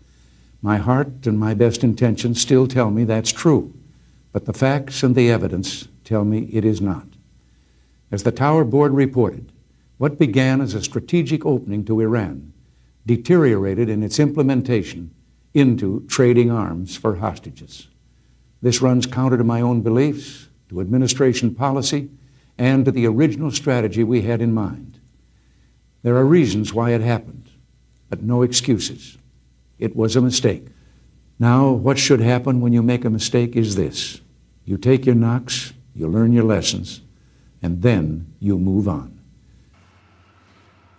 [0.59, 3.73] My heart and my best intentions still tell me that's true,
[4.35, 7.07] but the facts and the evidence tell me it is not.
[8.11, 9.53] As the Tower Board reported,
[9.97, 12.53] what began as a strategic opening to Iran
[13.07, 15.15] deteriorated in its implementation
[15.55, 17.87] into trading arms for hostages.
[18.61, 22.11] This runs counter to my own beliefs, to administration policy,
[22.59, 24.99] and to the original strategy we had in mind.
[26.03, 27.51] There are reasons why it happened,
[28.11, 29.17] but no excuses.
[29.79, 30.67] It was a mistake.
[31.39, 34.21] Now, what should happen when you make a mistake is this
[34.65, 37.03] you take your knocks, you learn your lessons,
[37.63, 39.13] and then you move on.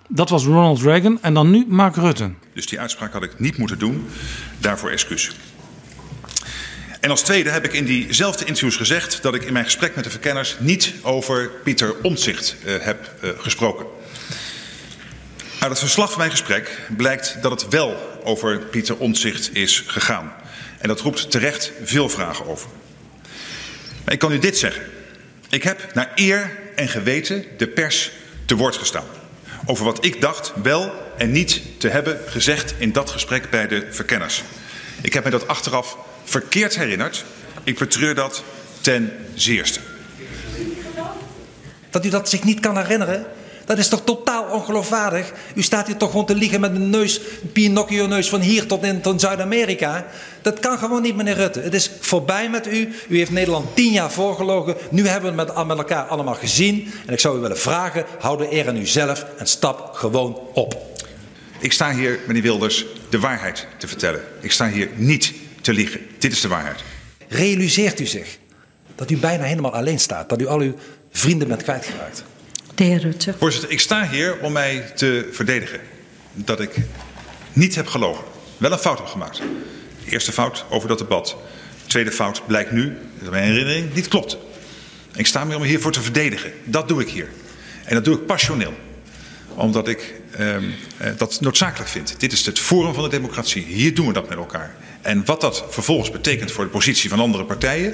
[0.07, 2.31] Dat was Ronald Reagan en dan nu Mark Rutte.
[2.53, 4.05] Dus die uitspraak had ik niet moeten doen.
[4.59, 5.31] Daarvoor excuus.
[6.99, 10.03] En als tweede heb ik in diezelfde interviews gezegd dat ik in mijn gesprek met
[10.03, 13.85] de verkenners niet over Pieter Omtzigt eh, heb eh, gesproken.
[15.59, 20.33] Uit het verslag van mijn gesprek blijkt dat het wel over Pieter Omtzigt is gegaan.
[20.79, 22.69] En dat roept terecht veel vragen over.
[24.07, 24.83] Ik kan u dit zeggen.
[25.49, 28.11] Ik heb naar eer en geweten de pers
[28.45, 29.05] te woord gestaan.
[29.65, 33.87] Over wat ik dacht wel en niet te hebben gezegd in dat gesprek bij de
[33.89, 34.43] verkenners.
[35.01, 37.25] Ik heb me dat achteraf verkeerd herinnerd.
[37.63, 38.43] Ik betreur dat
[38.81, 39.79] ten zeerste.
[41.89, 43.25] Dat u dat zich niet kan herinneren?
[43.65, 45.33] Dat is toch totaal ongeloofwaardig?
[45.55, 48.83] U staat hier toch gewoon te liegen met een neus, een Pinocchio-neus van hier tot
[48.83, 50.05] in tot Zuid-Amerika?
[50.41, 51.59] Dat kan gewoon niet, meneer Rutte.
[51.59, 52.93] Het is voorbij met u.
[53.07, 54.75] U heeft Nederland tien jaar voorgelogen.
[54.89, 56.91] Nu hebben we het met, met elkaar allemaal gezien.
[57.05, 60.77] En ik zou u willen vragen, hou de eer aan uzelf en stap gewoon op.
[61.59, 64.21] Ik sta hier, meneer Wilders, de waarheid te vertellen.
[64.41, 65.99] Ik sta hier niet te liegen.
[66.19, 66.83] Dit is de waarheid.
[67.27, 68.37] Realiseert u zich
[68.95, 70.29] dat u bijna helemaal alleen staat.
[70.29, 70.73] Dat u al uw
[71.11, 72.23] vrienden bent kwijtgeraakt.
[72.75, 73.35] De heer Rutte.
[73.39, 75.79] Voorzitter, ik sta hier om mij te verdedigen.
[76.33, 76.75] Dat ik
[77.53, 78.23] niet heb gelogen.
[78.57, 79.37] Wel een fout heb gemaakt.
[80.05, 81.37] De eerste fout over dat debat.
[81.83, 84.37] De tweede fout blijkt nu, dat mijn herinnering, niet klopt.
[85.15, 86.51] Ik sta hier om me hiervoor te verdedigen.
[86.63, 87.29] Dat doe ik hier.
[87.85, 88.73] En dat doe ik passioneel.
[89.55, 90.63] Omdat ik ehm,
[90.97, 92.19] eh, dat noodzakelijk vind.
[92.19, 93.63] Dit is het forum van de democratie.
[93.63, 94.75] Hier doen we dat met elkaar.
[95.01, 97.91] En wat dat vervolgens betekent voor de positie van andere partijen,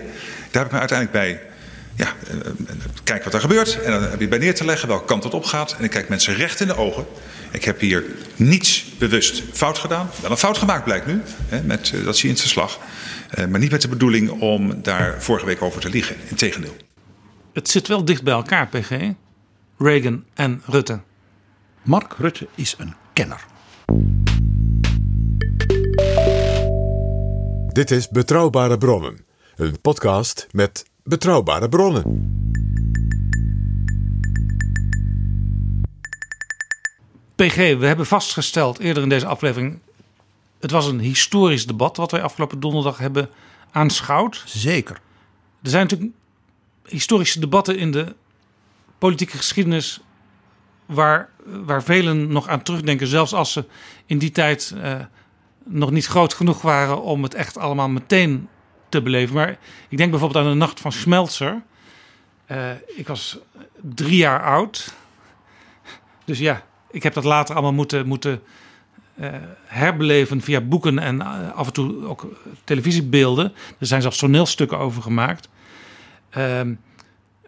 [0.52, 1.51] daar heb ik me uiteindelijk bij.
[2.02, 2.14] Ja,
[3.04, 3.82] kijk wat er gebeurt.
[3.82, 5.76] En dan heb je bij neer te leggen welke kant het op gaat.
[5.78, 7.06] En ik kijk mensen recht in de ogen.
[7.52, 8.04] Ik heb hier
[8.36, 10.10] niets bewust fout gedaan.
[10.22, 11.22] Wel een fout gemaakt blijkt nu.
[11.48, 12.80] Hè, met, eh, dat zie je in het verslag.
[13.30, 16.16] Eh, maar niet met de bedoeling om daar vorige week over te liegen.
[16.30, 16.76] Integendeel.
[17.54, 18.92] Het zit wel dicht bij elkaar, PG.
[19.78, 21.00] Reagan en Rutte.
[21.82, 23.46] Mark Rutte is een kenner.
[27.68, 29.26] Dit is Betrouwbare Bronnen,
[29.56, 32.30] een podcast met betrouwbare bronnen.
[37.36, 39.80] PG, we hebben vastgesteld eerder in deze aflevering.
[40.60, 43.30] Het was een historisch debat wat wij afgelopen donderdag hebben
[43.72, 44.44] aanschouwd.
[44.46, 44.96] Zeker.
[45.62, 46.12] Er zijn natuurlijk
[46.86, 48.16] historische debatten in de
[48.98, 50.00] politieke geschiedenis
[50.86, 53.66] waar, waar velen nog aan terugdenken, zelfs als ze
[54.06, 54.96] in die tijd uh,
[55.64, 58.48] nog niet groot genoeg waren om het echt allemaal meteen
[58.92, 59.36] te beleven.
[59.36, 59.58] Maar
[59.90, 61.62] ik denk bijvoorbeeld aan de nacht van Schmelzer.
[62.52, 63.38] Uh, ik was
[63.82, 64.94] drie jaar oud.
[66.26, 68.42] Dus ja, ik heb dat later allemaal moeten, moeten
[69.16, 69.30] uh,
[69.66, 71.22] herbeleven via boeken en
[71.54, 72.28] af en toe ook
[72.64, 73.54] televisiebeelden.
[73.80, 75.50] Er zijn zelfs toneelstukken over gemaakt.
[76.30, 76.74] Ehm,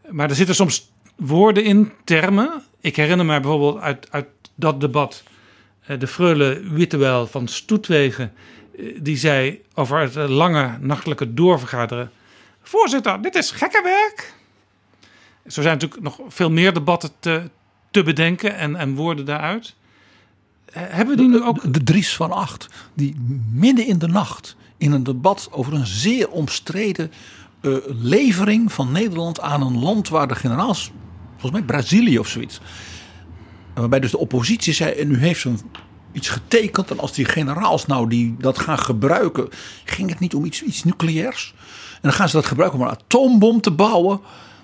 [0.10, 2.64] maar er zitten soms woorden in, termen.
[2.80, 5.24] Ik herinner me bijvoorbeeld uit, uit dat debat
[6.00, 8.34] de freule Wittewel van Stoetwegen.
[9.02, 12.12] Die zei over het lange nachtelijke doorvergaderen.
[12.62, 14.34] Voorzitter, dit is gekkenwerk.
[15.48, 17.50] Zo zijn natuurlijk nog veel meer debatten te,
[17.92, 19.76] te bedenken en, en woorden daaruit.
[20.72, 21.62] Hebben we die nu ook?
[21.62, 23.16] De, de Dries van Acht, die
[23.52, 27.12] midden in de nacht in een debat over een zeer omstreden
[27.62, 30.92] uh, levering van Nederland aan een land waar de generaals,
[31.32, 32.60] volgens mij Brazilië of zoiets.
[33.74, 35.60] Waarbij dus de oppositie zei: en u heeft zo'n
[36.14, 36.92] iets getekend.
[36.92, 39.50] En als die generaals nou die dat gaan gebruiken,
[39.86, 41.54] ging het niet om iets, iets nucleairs.
[41.94, 44.20] En dan gaan ze dat gebruiken om een atoombom te bouwen.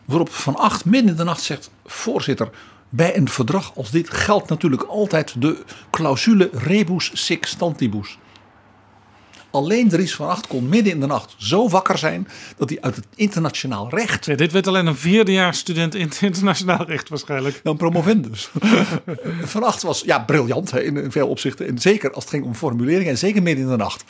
[0.06, 2.50] Waarop Van Acht midden in de nacht zegt: Voorzitter,
[2.90, 8.18] bij een verdrag als dit geldt natuurlijk altijd de clausule rebus sic stantibus.
[9.52, 12.28] Alleen Dries van Acht kon midden in de nacht zo wakker zijn
[12.58, 14.26] dat hij uit het internationaal recht.
[14.26, 17.60] Ja, dit weet alleen een vierdejaarsstudent in het internationaal recht waarschijnlijk.
[17.64, 18.50] Dan promovendus.
[19.42, 21.68] van Acht was ja, briljant hè, in veel opzichten.
[21.68, 24.04] En zeker als het ging om formuleringen en zeker midden in de nacht.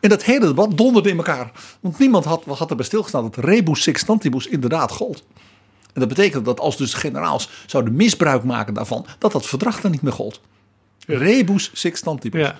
[0.00, 1.50] En dat hele debat donderde in elkaar.
[1.80, 5.24] Want niemand had, had erbij stilgestaan dat rebus sextantibus inderdaad gold.
[5.92, 9.90] En dat betekent dat als dus generaals zouden misbruik maken daarvan, dat dat verdrag dan
[9.90, 10.40] niet meer gold.
[11.06, 12.40] Rebus sextantibus.
[12.40, 12.58] Ja.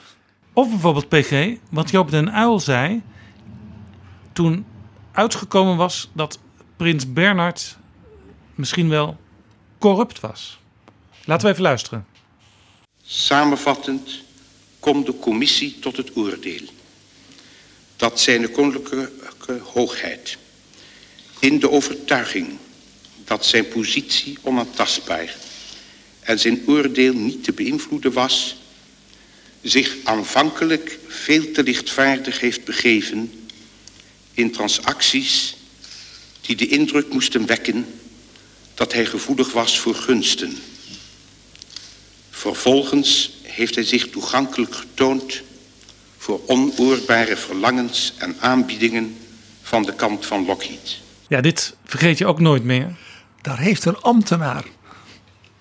[0.52, 3.02] Of bijvoorbeeld PG, wat Joop den Uil zei
[4.32, 4.64] toen
[5.12, 6.38] uitgekomen was dat
[6.76, 7.76] prins Bernhard
[8.54, 9.16] misschien wel
[9.78, 10.58] corrupt was.
[11.24, 12.06] Laten we even luisteren.
[13.02, 14.22] Samenvattend
[14.80, 16.66] komt de commissie tot het oordeel
[17.96, 20.38] dat zijn koninklijke hoogheid
[21.38, 22.58] in de overtuiging
[23.24, 25.36] dat zijn positie onaantastbaar
[26.20, 28.61] en zijn oordeel niet te beïnvloeden was,
[29.62, 33.32] zich aanvankelijk veel te lichtvaardig heeft begeven
[34.32, 35.56] in transacties
[36.40, 37.86] die de indruk moesten wekken
[38.74, 40.58] dat hij gevoelig was voor gunsten.
[42.30, 45.42] Vervolgens heeft hij zich toegankelijk getoond
[46.18, 49.16] voor onoorbare verlangens en aanbiedingen
[49.62, 51.00] van de kant van Lockheed.
[51.28, 52.96] Ja, dit vergeet je ook nooit meer.
[53.40, 54.64] Daar heeft een ambtenaar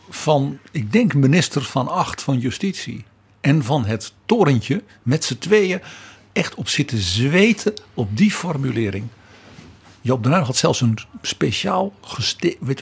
[0.10, 3.04] van, ik denk minister van Acht van Justitie
[3.42, 5.82] en van het torentje met z'n tweeën
[6.34, 9.08] echt op zitten zweten op die formulering.
[10.02, 11.94] Joop den Uyl had zelfs een speciaal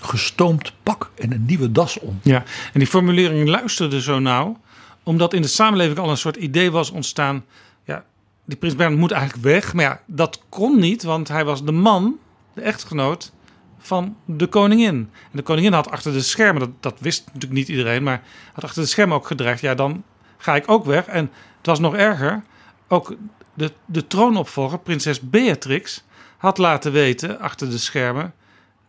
[0.02, 2.20] gestoomd pak en een nieuwe das om.
[2.24, 2.44] Ja,
[2.74, 4.60] en die formulering luisterde zo nauw,
[5.04, 7.46] omdat in de samenleving al een soort idee was ontstaan.
[7.84, 8.06] Ja,
[8.46, 9.74] die prins Bernhard moet eigenlijk weg.
[9.74, 12.18] Maar ja, dat kon niet, want hij was de man,
[12.54, 13.32] de echtgenoot
[13.80, 14.96] van de koningin.
[14.96, 18.64] En de koningin had achter de schermen, dat, dat wist natuurlijk niet iedereen, maar had
[18.64, 19.62] achter de schermen ook gedreigd.
[19.62, 20.04] Ja, dan
[20.40, 21.06] ga ik ook weg.
[21.06, 22.44] En het was nog erger.
[22.88, 23.16] Ook
[23.54, 26.04] de, de troonopvolger, prinses Beatrix,
[26.38, 28.34] had laten weten achter de schermen.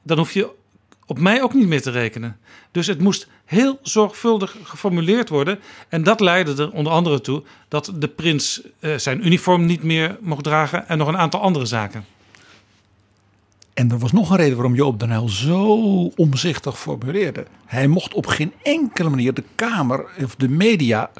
[0.02, 0.50] Dan hoef je
[1.06, 2.38] op mij ook niet meer te rekenen.
[2.70, 5.60] Dus het moest heel zorgvuldig geformuleerd worden.
[5.88, 10.16] En dat leidde er onder andere toe dat de prins uh, zijn uniform niet meer
[10.20, 10.88] mocht dragen.
[10.88, 12.04] En nog een aantal andere zaken.
[13.74, 15.74] En er was nog een reden waarom Joop den Uyl zo
[16.16, 17.46] omzichtig formuleerde.
[17.66, 21.10] Hij mocht op geen enkele manier de Kamer of de media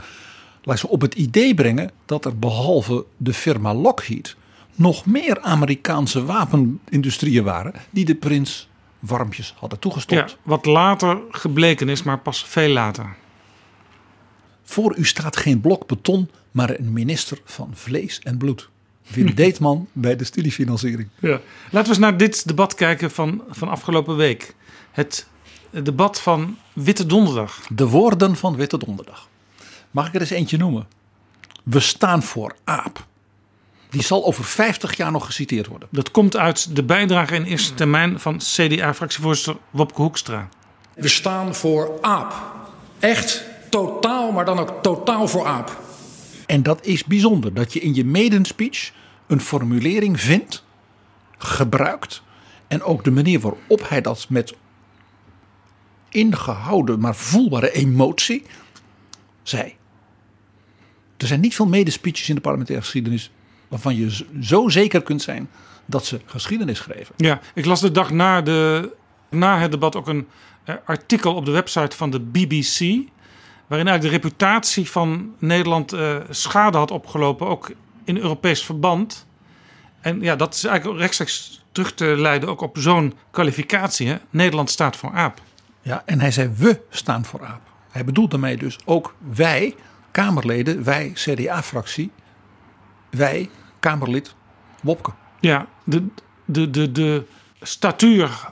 [0.88, 4.36] op het idee brengen dat er behalve de firma Lockheed
[4.74, 10.30] nog meer Amerikaanse wapenindustrieën waren die de prins warmpjes hadden toegestopt.
[10.30, 13.16] Ja, wat later gebleken is, maar pas veel later.
[14.62, 18.68] Voor u staat geen blok beton, maar een minister van vlees en bloed.
[19.14, 21.08] Wim Deetman bij de studiefinanciering.
[21.18, 21.40] Ja.
[21.70, 24.54] Laten we eens naar dit debat kijken van, van afgelopen week.
[24.90, 25.26] Het
[25.70, 27.60] debat van Witte Donderdag.
[27.68, 29.28] De woorden van Witte Donderdag.
[29.90, 30.86] Mag ik er eens eentje noemen?
[31.62, 33.06] We staan voor aap.
[33.90, 35.88] Die zal over 50 jaar nog geciteerd worden.
[35.90, 40.48] Dat komt uit de bijdrage in eerste termijn van CDA-fractievoorzitter Wopke Hoekstra.
[40.94, 42.34] We staan voor aap.
[42.98, 45.80] Echt totaal, maar dan ook totaal voor aap.
[46.46, 48.92] En dat is bijzonder, dat je in je maiden speech
[49.30, 50.64] een formulering vindt,
[51.38, 52.22] gebruikt.
[52.68, 54.54] En ook de manier waarop hij dat met
[56.08, 58.42] ingehouden, maar voelbare emotie
[59.42, 59.74] zei.
[61.16, 63.30] Er zijn niet veel medespeeches in de parlementaire geschiedenis
[63.68, 65.50] waarvan je zo zeker kunt zijn
[65.86, 67.14] dat ze geschiedenis schreven.
[67.16, 68.90] Ja, ik las de dag na, de,
[69.30, 70.28] na het debat ook een
[70.64, 72.78] eh, artikel op de website van de BBC.
[73.66, 77.70] Waarin eigenlijk de reputatie van Nederland uh, schade had opgelopen, ook
[78.10, 79.26] in Europees verband.
[80.00, 84.08] En ja, dat is eigenlijk rechtstreeks terug te leiden ook op zo'n kwalificatie.
[84.08, 84.16] Hè?
[84.30, 85.40] Nederland staat voor aap.
[85.82, 87.60] Ja, en hij zei we staan voor aap.
[87.90, 89.74] Hij bedoelt daarmee dus ook wij,
[90.10, 92.10] Kamerleden, wij CDA-fractie,
[93.10, 94.34] wij, Kamerlid
[94.82, 95.12] Wopke.
[95.40, 96.06] Ja, de,
[96.44, 97.24] de, de, de
[97.60, 98.48] statuur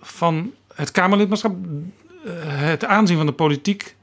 [0.00, 1.56] van het Kamerlidmaatschap,
[2.24, 3.96] eh, het aanzien van de politiek,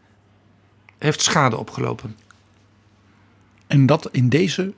[0.98, 2.18] heeft schade opgelopen.
[3.72, 4.74] En dat in deze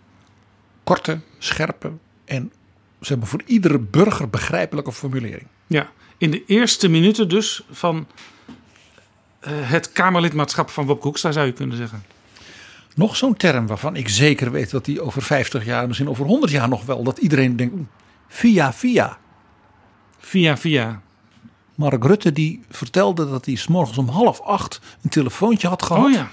[0.83, 1.91] korte, scherpe
[2.25, 2.51] en
[2.99, 5.47] zeg maar, voor iedere burger begrijpelijke formulering.
[5.67, 8.07] Ja, in de eerste minuten dus van
[9.47, 12.03] uh, het Kamerlidmaatschap van Wopke Hoekstra zou je kunnen zeggen.
[12.95, 16.51] Nog zo'n term waarvan ik zeker weet dat die over 50 jaar, misschien over 100
[16.51, 17.75] jaar nog wel, dat iedereen denkt,
[18.27, 19.17] via via.
[20.19, 21.01] Via via.
[21.75, 26.05] Mark Rutte die vertelde dat hij s morgens om half acht een telefoontje had gehad.
[26.05, 26.31] Oh ja.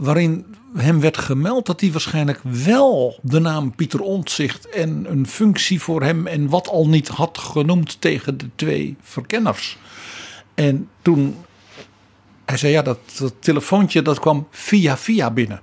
[0.00, 5.80] Waarin hem werd gemeld dat hij waarschijnlijk wel de naam Pieter Omtzigt en een functie
[5.80, 9.78] voor hem en wat al niet had genoemd tegen de twee verkenners.
[10.54, 11.36] En toen
[12.44, 15.60] hij zei ja, dat, dat telefoontje dat kwam via via binnen.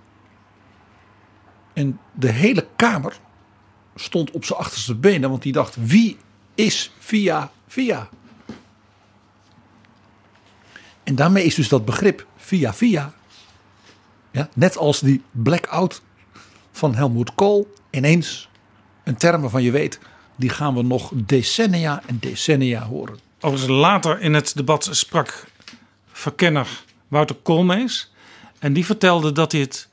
[1.74, 3.20] En de hele kamer
[3.96, 6.18] stond op zijn achterste benen, want die dacht wie
[6.56, 8.10] is via via?
[11.04, 13.14] En daarmee is dus dat begrip via via,
[14.54, 16.02] net als die blackout
[16.72, 18.50] van Helmut Kool, ineens
[19.04, 20.00] een term waarvan je weet,
[20.36, 23.20] die gaan we nog decennia en decennia horen.
[23.40, 25.46] Overigens later in het debat sprak
[26.12, 28.12] verkenner Wouter Koolmees.
[28.60, 29.90] En die vertelde dat hij het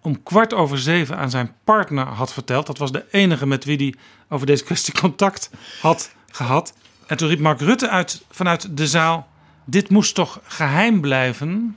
[0.00, 2.66] om kwart over zeven aan zijn partner had verteld.
[2.66, 3.94] Dat was de enige met wie hij
[4.28, 6.74] over deze kwestie contact had gehad.
[7.06, 9.28] En toen riep Mark Rutte uit vanuit de zaal:
[9.64, 11.76] Dit moest toch geheim blijven?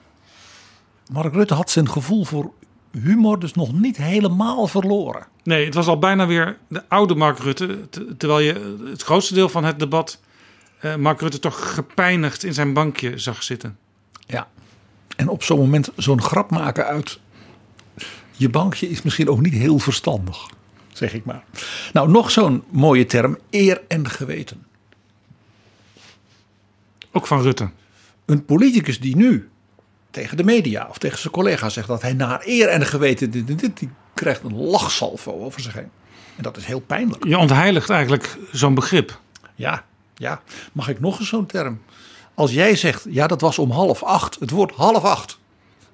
[1.09, 2.51] Mark Rutte had zijn gevoel voor
[2.91, 5.27] humor dus nog niet helemaal verloren.
[5.43, 7.89] Nee, het was al bijna weer de oude Mark Rutte.
[8.17, 10.19] Terwijl je het grootste deel van het debat
[10.81, 13.77] uh, Mark Rutte toch gepijnigd in zijn bankje zag zitten.
[14.25, 14.47] Ja,
[15.15, 17.19] en op zo'n moment zo'n grap maken uit
[18.31, 20.49] je bankje is misschien ook niet heel verstandig,
[20.93, 21.43] zeg ik maar.
[21.93, 24.65] Nou, nog zo'n mooie term, eer en geweten.
[27.11, 27.69] Ook van Rutte.
[28.25, 29.49] Een politicus die nu
[30.11, 33.47] tegen de media of tegen zijn collega's zegt dat hij naar eer en geweten dit,
[33.47, 35.89] dit, dit, die krijgt een lachsalvo over zich heen.
[36.35, 37.25] En dat is heel pijnlijk.
[37.25, 39.19] Je ontheiligt eigenlijk zo'n begrip.
[39.55, 39.85] Ja,
[40.15, 40.41] ja.
[40.71, 41.81] Mag ik nog eens zo'n term?
[42.33, 44.39] Als jij zegt, ja, dat was om half acht.
[44.39, 45.39] Het woord half acht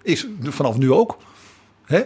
[0.01, 1.17] is vanaf nu ook
[1.85, 1.97] hè,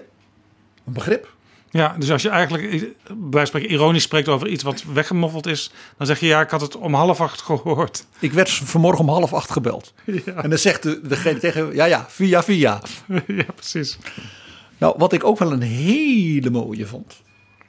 [0.86, 1.38] een begrip.
[1.72, 6.08] Ja, dus als je eigenlijk bij spreken ironisch spreekt over iets wat weggemoffeld is, dan
[6.08, 8.06] zeg je ja, ik had het om half acht gehoord.
[8.20, 9.94] Ik werd vanmorgen om half acht gebeld.
[10.26, 10.34] Ja.
[10.34, 12.82] En dan zegt de, degene tegen, ja, ja, via, via.
[13.28, 13.98] Ja, precies.
[14.78, 17.22] Nou, wat ik ook wel een hele mooie vond,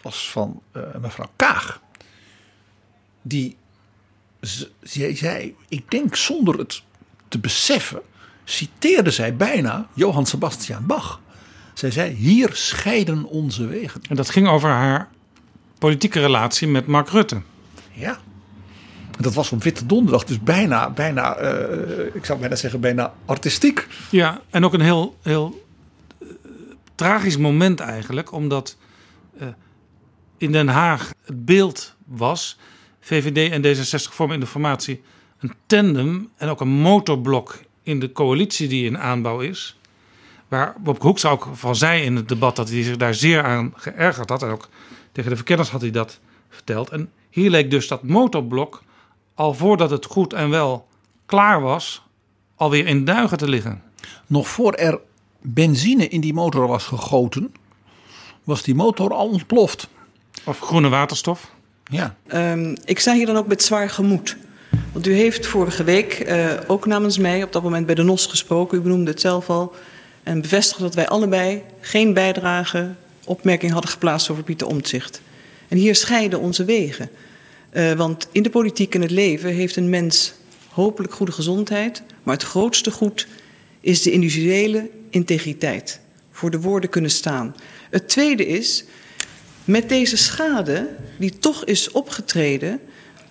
[0.03, 1.81] was van uh, mevrouw Kaag.
[3.23, 3.57] Die
[4.81, 6.83] zij zei, ik denk zonder het
[7.29, 8.03] te beseffen,
[8.45, 11.21] citeerde zij bijna Johann Sebastian Bach.
[11.81, 14.01] Zij zei: Hier scheiden onze wegen.
[14.09, 15.09] En dat ging over haar
[15.78, 17.41] politieke relatie met Mark Rutte.
[17.93, 18.18] Ja.
[19.16, 23.14] En dat was op Witte Donderdag, dus bijna, bijna uh, ik zou bijna zeggen, bijna
[23.24, 23.87] artistiek.
[24.11, 25.66] Ja, en ook een heel, heel
[26.18, 26.28] uh,
[26.95, 28.76] tragisch moment eigenlijk, omdat
[29.41, 29.49] uh,
[30.39, 32.59] in Den Haag het beeld was
[33.01, 35.03] VVD en D66 vormen in de formatie
[35.39, 39.80] een tandem en ook een motorblok in de coalitie die in aanbouw is.
[40.51, 43.73] Waar Bob Hoekstra ook van zei in het debat dat hij zich daar zeer aan
[43.77, 44.43] geërgerd had.
[44.43, 44.69] En ook
[45.13, 46.89] tegen de verkenners had hij dat verteld.
[46.89, 48.83] En hier leek dus dat motorblok
[49.35, 50.87] al voordat het goed en wel
[51.27, 52.03] klaar was,
[52.55, 53.83] alweer in duigen te liggen.
[54.27, 55.01] Nog voor er
[55.41, 57.55] benzine in die motor was gegoten,
[58.45, 59.89] was die motor al ontploft.
[60.45, 61.53] Of groene waterstof.
[61.85, 62.17] Ja.
[62.35, 64.37] Um, ik sta hier dan ook met zwaar gemoed.
[64.93, 68.27] Want u heeft vorige week uh, ook namens mij op dat moment bij de NOS
[68.27, 68.79] gesproken.
[68.79, 69.75] U benoemde het zelf al.
[70.22, 72.91] En bevestigde dat wij allebei geen bijdrage,
[73.25, 75.21] opmerking hadden geplaatst over Pieter Omtzigt.
[75.68, 77.11] En hier scheiden onze wegen.
[77.72, 80.33] Uh, want in de politiek en het leven heeft een mens
[80.68, 82.03] hopelijk goede gezondheid.
[82.22, 83.26] Maar het grootste goed
[83.80, 86.01] is de individuele integriteit.
[86.30, 87.57] Voor de woorden kunnen staan.
[87.91, 88.84] Het tweede is
[89.64, 90.88] met deze schade,
[91.18, 92.80] die toch is opgetreden,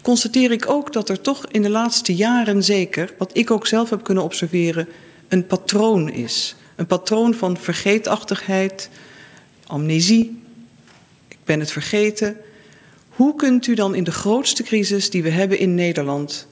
[0.02, 3.90] constateer ik ook dat er toch in de laatste jaren zeker, wat ik ook zelf
[3.90, 4.88] heb kunnen observeren,
[5.28, 6.56] een patroon is.
[6.80, 8.90] Een patroon van vergeetachtigheid,
[9.68, 10.42] amnesie,
[11.28, 12.38] ik ben het vergeten.
[13.10, 16.48] Hoe kunt u dan in de grootste crisis die we hebben in Nederland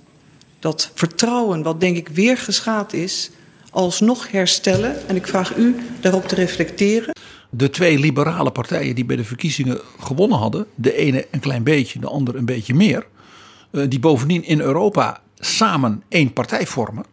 [0.60, 3.30] dat vertrouwen, wat denk ik weer geschaad is,
[3.72, 5.08] alsnog herstellen.
[5.08, 7.16] En ik vraag u daarop te reflecteren.
[7.50, 12.00] De twee liberale partijen die bij de verkiezingen gewonnen hadden, de ene een klein beetje,
[12.00, 13.08] de andere een beetje meer,
[13.72, 17.06] eh, die bovendien in Europa samen één partij vormen.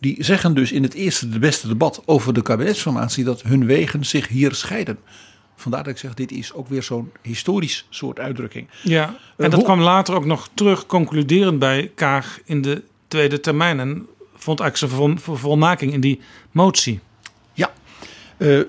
[0.00, 4.06] Die zeggen dus in het eerste, de beste debat over de kabinetsformatie dat hun wegen
[4.06, 4.98] zich hier scheiden.
[5.56, 8.68] Vandaar dat ik zeg, dit is ook weer zo'n historisch soort uitdrukking.
[8.82, 13.40] Ja, en Uh, dat kwam later ook nog terug, concluderend bij Kaag in de tweede
[13.40, 13.80] termijn.
[13.80, 16.20] En vond eigenlijk zijn vervolmaking in die
[16.50, 17.00] motie.
[17.52, 17.72] Ja,
[18.36, 18.60] Eh,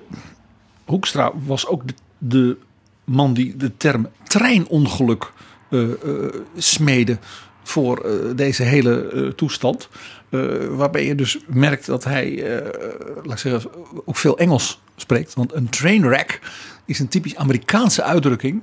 [0.85, 2.57] Hoekstra was ook de, de
[3.03, 5.31] man die de term treinongeluk
[5.69, 7.17] eh, eh, smeedde
[7.63, 9.89] voor eh, deze hele eh, toestand.
[10.29, 12.79] Eh, waarbij je dus merkt dat hij, eh,
[13.23, 13.71] laat ik zeggen,
[14.05, 15.33] ook veel Engels spreekt.
[15.33, 16.39] Want een trainwreck
[16.85, 18.61] is een typisch Amerikaanse uitdrukking.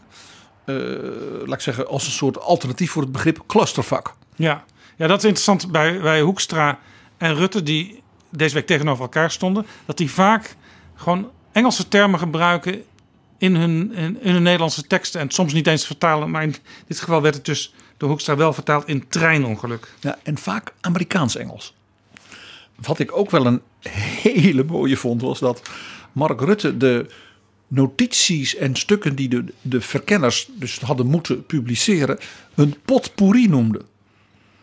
[0.65, 0.75] eh,
[1.45, 4.15] laat ik zeggen, als een soort alternatief voor het begrip clusterfuck.
[4.37, 4.65] Ja,
[4.97, 6.79] ja dat is interessant bij, bij Hoekstra
[7.17, 9.67] en Rutte, die deze week tegenover elkaar stonden.
[9.85, 10.57] Dat die vaak
[10.95, 12.83] gewoon Engelse termen gebruiken
[13.39, 15.21] in hun, in, in hun Nederlandse teksten.
[15.21, 16.55] En soms niet eens vertalen, maar in
[16.87, 19.93] dit geval werd het dus door Hoekstra wel vertaald in treinongeluk.
[20.01, 21.75] Ja, en vaak Amerikaans-Engels.
[22.75, 23.61] Wat ik ook wel een
[24.23, 25.63] hele mooie vond, was dat
[26.13, 27.07] Mark Rutte de
[27.69, 32.19] notities en stukken die de, de verkenners dus hadden moeten publiceren,
[32.55, 33.81] een potpourri noemde.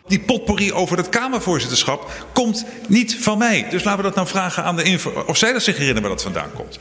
[0.07, 3.69] Die potpourri over het Kamervoorzitterschap komt niet van mij.
[3.69, 5.23] Dus laten we dat nou vragen aan de info.
[5.27, 6.79] Of zij dat zich herinneren waar dat vandaan komt.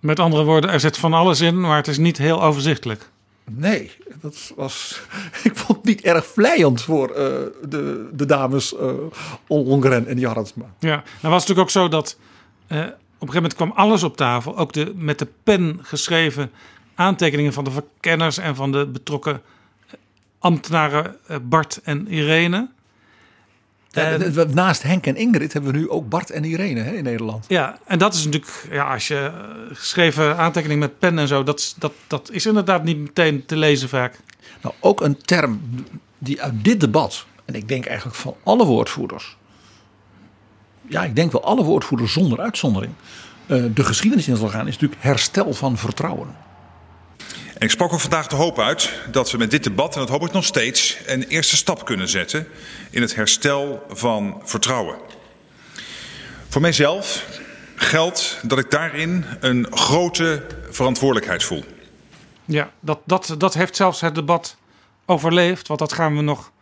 [0.00, 3.10] Met andere woorden, er zit van alles in, maar het is niet heel overzichtelijk.
[3.50, 5.00] Nee, dat was.
[5.44, 7.24] Ik vond het niet erg vlijend voor eh,
[7.68, 8.92] de, de dames eh
[9.46, 10.64] Ollongren en Jarretsma.
[10.78, 11.04] Ja, nou
[11.34, 12.18] was het natuurlijk ook zo dat
[12.66, 12.94] eh, op een
[13.32, 14.56] gegeven moment kwam alles op tafel.
[14.56, 16.50] Ook de met de pen geschreven
[16.94, 19.40] aantekeningen van de verkenners en van de betrokken
[20.38, 22.68] ambtenaren Bart en Irene.
[23.90, 27.04] Ja, we- Naast Henk en Ingrid hebben we nu ook Bart en Irene hè, in
[27.04, 27.44] Nederland.
[27.48, 31.42] Ja, en dat is natuurlijk, ja, als je eh, geschreven aantekening met pen en zo,
[31.42, 34.18] dat, is- dat, dat is inderdaad niet meteen te lezen vaak.
[34.62, 35.60] Nou, ook een term
[36.18, 39.36] die uit dit debat, en ik denk eigenlijk van alle woordvoerders,
[40.88, 42.92] ja, ik denk wel alle woordvoerders zonder uitzondering,
[43.46, 46.28] eh, de geschiedenis in zal gaan, is natuurlijk herstel van vertrouwen.
[47.58, 50.08] En ik sprak ook vandaag de hoop uit dat we met dit debat, en dat
[50.08, 52.48] hoop ik nog steeds, een eerste stap kunnen zetten
[52.90, 54.96] in het herstel van vertrouwen.
[56.48, 57.26] Voor mijzelf
[57.74, 61.64] geldt dat ik daarin een grote verantwoordelijkheid voel.
[62.44, 64.56] Ja, dat, dat, dat heeft zelfs het debat
[65.06, 66.52] overleefd, want dat gaan we nog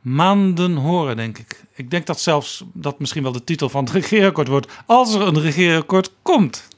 [0.00, 1.64] maanden horen, denk ik.
[1.74, 5.20] Ik denk dat zelfs dat misschien wel de titel van het regeerakkoord wordt, als er
[5.20, 6.68] een regeerakkoord komt.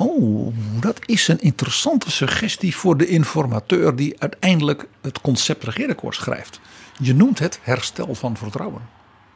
[0.00, 6.60] Oh, dat is een interessante suggestie voor de informateur die uiteindelijk het concept regeerakkoord schrijft.
[6.98, 8.82] Je noemt het herstel van vertrouwen.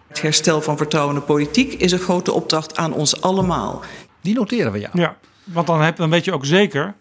[0.06, 3.82] Het herstel van vertrouwen in de politiek is een grote opdracht aan ons allemaal.
[4.20, 4.90] Die noteren we ja.
[4.92, 6.94] Ja, want dan, heb, dan weet je ook zeker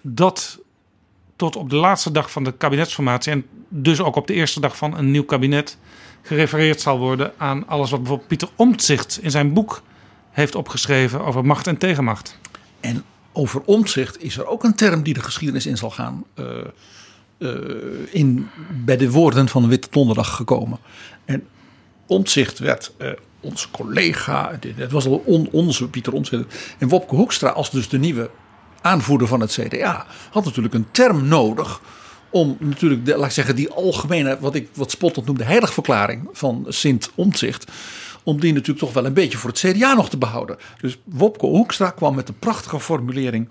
[0.00, 0.58] dat
[1.36, 4.76] tot op de laatste dag van de kabinetsformatie en dus ook op de eerste dag
[4.76, 5.78] van een nieuw kabinet
[6.22, 9.82] gerefereerd zal worden aan alles wat bijvoorbeeld Pieter Omtzigt in zijn boek
[10.30, 12.38] heeft opgeschreven over macht en tegenmacht.
[12.80, 16.24] En over omzicht is er ook een term die de geschiedenis in zal gaan.
[16.34, 16.44] eh,
[17.38, 17.50] eh,
[18.10, 18.48] in,
[18.84, 20.78] bij de woorden van de Witte Donderdag gekomen.
[21.24, 21.46] En
[22.06, 23.10] omzicht werd eh,
[23.40, 26.74] onze collega, het was al on- onze Pieter Omtzigt.
[26.78, 28.30] En Wopke Hoekstra als dus de nieuwe
[28.80, 31.80] aanvoerder van het CDA had natuurlijk een term nodig
[32.30, 37.10] om natuurlijk, laat ik zeggen, die algemene, wat ik wat spottend noemde, heiligverklaring van Sint
[37.14, 37.70] Omtzigt,
[38.28, 40.56] om die natuurlijk toch wel een beetje voor het CDA nog te behouden.
[40.80, 43.48] Dus Wopke Hoekstra kwam met de prachtige formulering,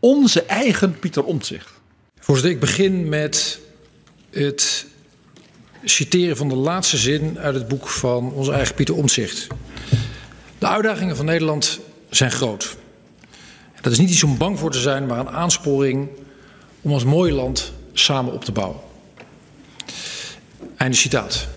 [0.00, 1.70] onze eigen Pieter Omtzigt.
[2.18, 3.60] Voorzitter, ik begin met
[4.30, 4.86] het
[5.84, 9.46] citeren van de laatste zin uit het boek van onze eigen Pieter Omtzigt.
[10.58, 11.80] De uitdagingen van Nederland
[12.10, 12.76] zijn groot.
[13.80, 16.08] Dat is niet iets om bang voor te zijn, maar een aansporing
[16.80, 18.80] om als mooi land samen op te bouwen.
[20.76, 21.48] Einde citaat.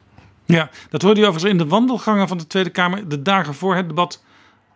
[0.45, 3.75] Ja, dat hoorde je overigens in de wandelgangen van de Tweede Kamer de dagen voor
[3.75, 4.23] het debat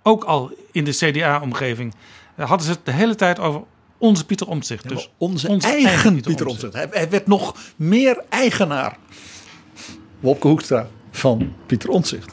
[0.04, 1.94] ook al in de CDA-omgeving.
[2.36, 3.62] Hadden ze het de hele tijd over
[3.98, 4.90] onze Pieter Omtzigt.
[4.90, 6.74] Dus onze, eigen, Pieter, Omtzigt.
[6.74, 8.98] Hij, hij werd nog meer eigenaar.
[10.20, 12.32] Wopke Hoekstra van Pieter Omtzigt.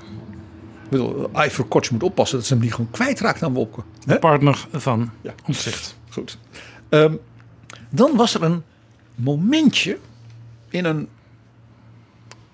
[0.84, 3.82] Ik bedoel, Ivor Kortje moet oppassen dat ze hem niet gewoon kwijtraakt aan Wopke.
[4.04, 5.10] De partner van
[5.46, 5.98] Omtzigt.
[6.10, 6.38] Goed.
[6.88, 7.14] Ehm,
[7.90, 8.62] dan was er een
[9.14, 9.98] momentje
[10.68, 11.08] in een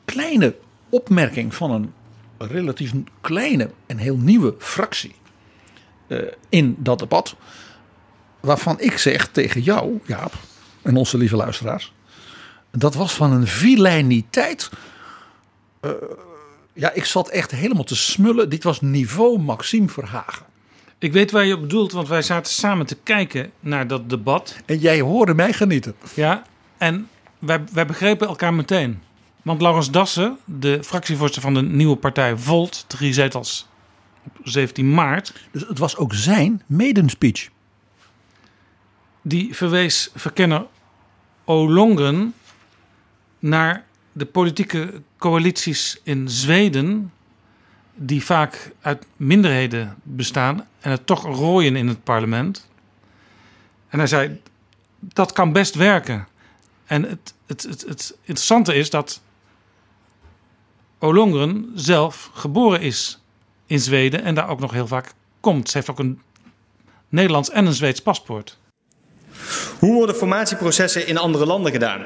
[0.04, 0.54] kleine
[0.92, 1.92] opmerking van een
[2.38, 5.14] relatief kleine en heel nieuwe fractie
[6.06, 7.36] eh, in dat debat.
[8.40, 10.32] Waarvan ik zeg tegen jou, Jaap,
[10.82, 11.92] en onze lieve luisteraars.
[12.70, 14.70] Dat was van een vilijniteit
[15.86, 15.90] Uh,
[16.72, 18.48] ja, ik zat echt helemaal te smullen.
[18.48, 20.46] Dit was niveau Maxime Verhagen.
[20.98, 24.56] Ik weet waar je op bedoelt, want wij zaten samen te kijken naar dat debat.
[24.66, 25.94] En jij hoorde mij genieten.
[26.14, 26.42] Ja,
[26.78, 27.08] en
[27.38, 29.02] wij, wij begrepen elkaar meteen.
[29.42, 33.68] Want Laurens Dassen, de fractievoorzitter van de nieuwe partij Volt, drie zetels
[34.24, 35.48] op 17 maart.
[35.50, 37.48] Dus het was ook zijn maiden speech.
[39.22, 40.66] Die verwees verkenner
[41.44, 42.34] Olongren
[43.38, 47.12] naar de politieke coalities in Zweden,
[47.94, 52.68] die vaak uit minderheden bestaan en het toch rooien in het parlement.
[53.88, 54.40] En hij zei:
[54.98, 56.28] dat kan best werken.
[56.84, 59.22] En het, het, het, het interessante is dat
[61.04, 63.18] Olongren zelf geboren is
[63.66, 65.70] in Zweden en daar ook nog heel vaak komt.
[65.70, 66.20] Ze heeft ook een
[67.08, 68.58] Nederlands en een Zweeds paspoort.
[69.78, 72.04] Hoe worden formatieprocessen in andere landen gedaan?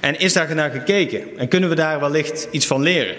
[0.00, 1.38] En is daar naar gekeken?
[1.38, 3.16] En kunnen we daar wellicht iets van leren?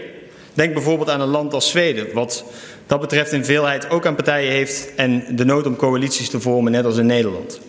[0.53, 2.45] Denk bijvoorbeeld aan een land als Zweden, wat
[2.87, 6.71] dat betreft in veelheid ook aan partijen heeft en de nood om coalities te vormen,
[6.71, 7.61] net als in Nederland.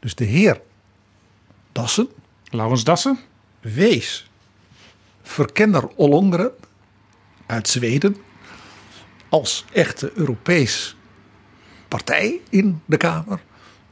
[0.00, 0.60] Dus de heer
[1.72, 2.08] Dassen,
[2.50, 3.18] Laurens Dassen,
[3.60, 4.30] wees
[5.22, 6.50] verkenner Ollongren
[7.46, 8.16] uit Zweden
[9.28, 10.96] als echte Europees
[11.88, 13.40] partij in de Kamer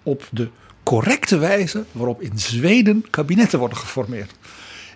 [0.03, 0.51] op de
[0.83, 4.33] correcte wijze waarop in Zweden kabinetten worden geformeerd.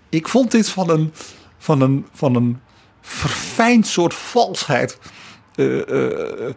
[0.09, 1.13] Ik vond dit van een,
[1.59, 2.61] van een, van een
[3.01, 4.99] verfijnd soort valsheid.
[5.57, 6.51] Uh, uh,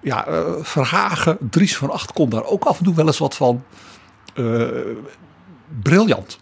[0.00, 3.36] ja, uh, Verhagen, Dries van Acht kon daar ook af en toe wel eens wat
[3.36, 3.64] van.
[5.82, 6.38] briljant.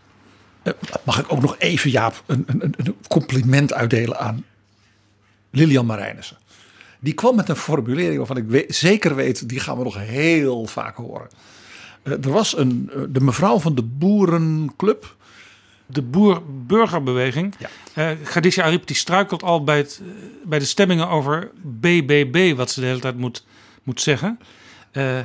[1.05, 4.45] Mag ik ook nog even, Jaap, een, een, een compliment uitdelen aan
[5.51, 6.39] Lilian Marijnissen.
[7.01, 10.67] Die kwam met een formulering waarvan ik weet, zeker weet, die gaan we nog heel
[10.67, 11.29] vaak horen.
[12.03, 15.17] Eh, er was een, eh, de mevrouw van de Boerenclub.
[15.87, 17.55] De boer-burgerbeweging.
[17.59, 18.11] Ja.
[18.13, 20.01] Uh, Khadija Arip die struikelt al bij, het,
[20.45, 23.45] bij de stemmingen over BBB, wat ze de hele tijd moet,
[23.83, 24.39] moet zeggen.
[24.93, 25.19] Uh,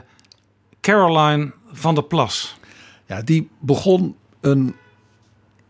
[0.82, 2.57] Caroline van der Plas.
[3.06, 4.76] Ja, die begon een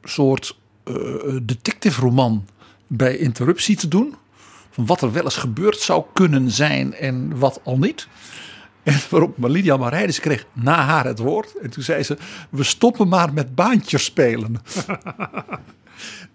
[0.03, 0.95] soort uh,
[1.41, 2.45] detective roman
[2.87, 4.15] bij interruptie te doen.
[4.69, 8.07] Van wat er wel eens gebeurd zou kunnen zijn en wat al niet.
[8.83, 11.59] En waarop Lydia Marijnis kreeg na haar het woord.
[11.61, 12.17] En toen zei ze,
[12.49, 14.61] we stoppen maar met baantjes spelen.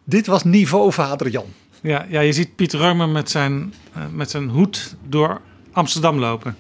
[0.05, 1.47] Dit was niveau vader Jan.
[1.83, 5.41] Ja, ja je ziet Piet Reumer met zijn, uh, met zijn hoed door
[5.73, 6.57] Amsterdam lopen.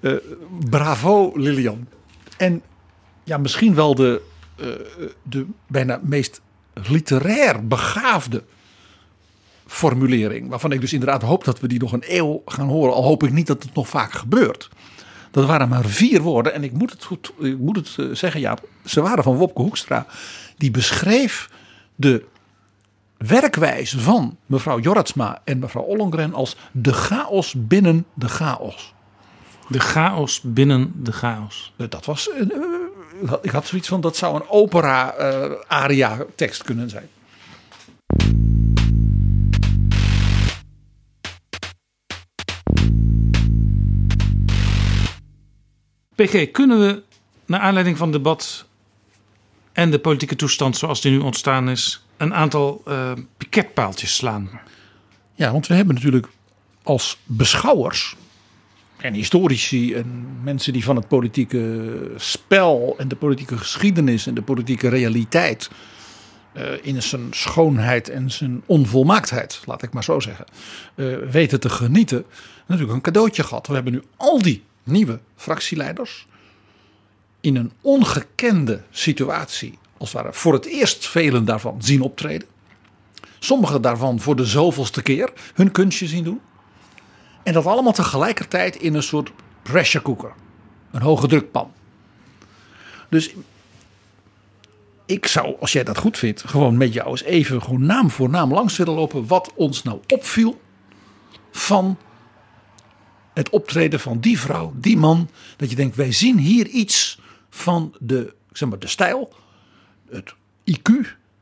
[0.00, 0.14] Uh,
[0.70, 1.88] bravo Lilian.
[2.36, 2.62] En
[3.24, 4.22] ja, misschien wel de,
[5.22, 6.40] de bijna meest
[6.72, 8.42] literair begaafde
[9.66, 10.48] formulering.
[10.48, 12.94] Waarvan ik dus inderdaad hoop dat we die nog een eeuw gaan horen.
[12.94, 14.68] Al hoop ik niet dat het nog vaak gebeurt.
[15.30, 16.54] Dat waren maar vier woorden.
[16.54, 18.68] En ik moet het, goed, ik moet het eh, zeggen, Jaap.
[18.84, 20.06] Ze waren van Wopke Hoekstra.
[20.56, 21.50] Die beschreef
[21.94, 22.24] de
[23.16, 28.94] werkwijze van mevrouw Jorritsma en mevrouw Ollongren als de chaos binnen de chaos.
[29.68, 31.72] De chaos binnen de chaos.
[31.76, 32.28] Eh, dat was.
[32.28, 32.56] Uh,
[33.42, 37.08] ik had zoiets van dat zou een opera-aria tekst kunnen zijn.
[46.14, 47.02] PG, kunnen we
[47.46, 48.64] naar aanleiding van het debat
[49.72, 54.60] en de politieke toestand zoals die nu ontstaan is, een aantal uh, piketpaaltjes slaan?
[55.34, 56.28] Ja, want we hebben natuurlijk
[56.82, 58.16] als beschouwers
[59.04, 64.42] en historici en mensen die van het politieke spel en de politieke geschiedenis en de
[64.42, 65.70] politieke realiteit
[66.56, 70.44] uh, in zijn schoonheid en zijn onvolmaaktheid, laat ik maar zo zeggen,
[70.94, 72.24] uh, weten te genieten,
[72.66, 73.66] natuurlijk een cadeautje gehad.
[73.66, 76.26] We hebben nu al die nieuwe fractieleiders
[77.40, 82.48] in een ongekende situatie, als het ware voor het eerst velen daarvan zien optreden.
[83.38, 86.40] Sommigen daarvan voor de zoveelste keer hun kunstje zien doen.
[87.44, 90.32] En dat allemaal tegelijkertijd in een soort pressure cooker,
[90.90, 91.72] een hoge drukpan.
[93.08, 93.34] Dus
[95.06, 98.28] ik zou, als jij dat goed vindt, gewoon met jou eens even gewoon naam voor
[98.28, 100.60] naam langs willen lopen wat ons nou opviel
[101.50, 101.98] van
[103.34, 105.30] het optreden van die vrouw, die man.
[105.56, 109.32] Dat je denkt, wij zien hier iets van de, zeg maar, de stijl,
[110.10, 110.34] het
[110.64, 110.92] IQ,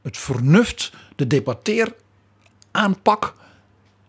[0.03, 1.95] het vernuft, de debatteer
[2.71, 3.35] aanpak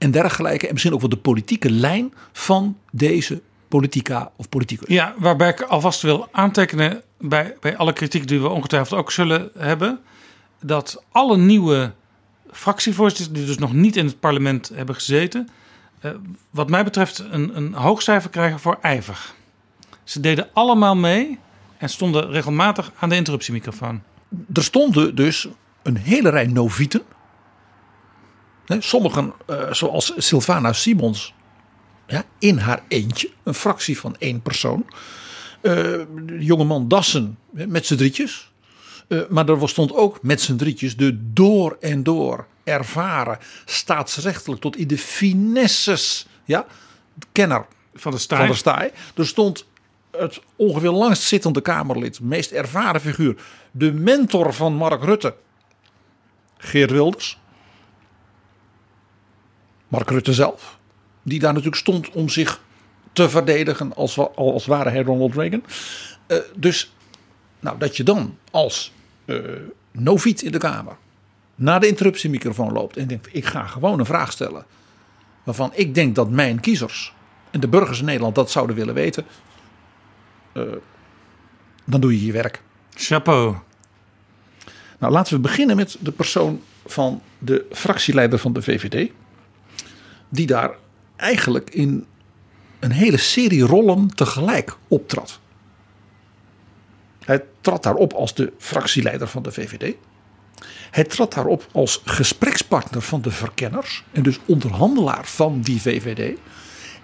[0.03, 0.65] en dergelijke.
[0.65, 4.87] En misschien ook wel de politieke lijn van deze politica of politicus.
[4.87, 9.49] Ja, waarbij ik alvast wil aantekenen bij, bij alle kritiek die we ongetwijfeld ook zullen
[9.57, 9.99] hebben.
[10.61, 11.91] Dat alle nieuwe
[12.51, 15.49] fractievoorzitters die dus nog niet in het parlement hebben gezeten
[16.05, 16.11] uh,
[16.49, 19.33] wat mij betreft een, een hoog cijfer krijgen voor ijver.
[20.03, 21.39] Ze deden allemaal mee
[21.77, 24.01] en stonden regelmatig aan de interruptiemicrofoon.
[24.53, 25.47] Er stonden dus
[25.83, 27.01] een hele rij novieten.
[28.65, 31.33] Sommigen, eh, zoals Sylvana Simons,
[32.07, 34.85] ja, in haar eentje, een fractie van één persoon.
[35.61, 35.73] Uh,
[36.25, 38.51] de jongeman Dassen met z'n drietjes.
[39.07, 44.75] Uh, maar er stond ook met z'n drietjes de door en door ervaren staatsrechtelijk tot
[44.75, 46.65] in de finesses ja,
[47.31, 48.91] kenner van de Van de staai.
[49.15, 49.65] Er stond
[50.11, 53.35] het ongeveer langst zittende Kamerlid, meest ervaren figuur,
[53.71, 55.35] de mentor van Mark Rutte,
[56.57, 57.39] Geert Wilders.
[59.93, 60.77] Mark Rutte zelf,
[61.23, 62.61] die daar natuurlijk stond om zich
[63.11, 65.63] te verdedigen als, als ware hij Ronald Reagan.
[66.27, 66.93] Uh, dus
[67.59, 68.93] nou, dat je dan als
[69.25, 69.41] uh,
[69.91, 70.95] noviet in de Kamer
[71.55, 74.65] naar de interruptiemicrofoon loopt en denkt: ik ga gewoon een vraag stellen.
[75.43, 77.13] Waarvan ik denk dat mijn kiezers
[77.51, 79.25] en de burgers in Nederland dat zouden willen weten.
[80.53, 80.63] Uh,
[81.85, 82.61] dan doe je je werk.
[82.93, 83.55] Chapeau.
[84.99, 89.11] Nou, laten we beginnen met de persoon van de fractieleider van de VVD.
[90.33, 90.75] Die daar
[91.15, 92.05] eigenlijk in
[92.79, 95.39] een hele serie rollen tegelijk optrad.
[97.25, 99.95] Hij trad daarop als de fractieleider van de VVD.
[100.91, 106.39] Hij trad daarop als gesprekspartner van de verkenners en dus onderhandelaar van die VVD.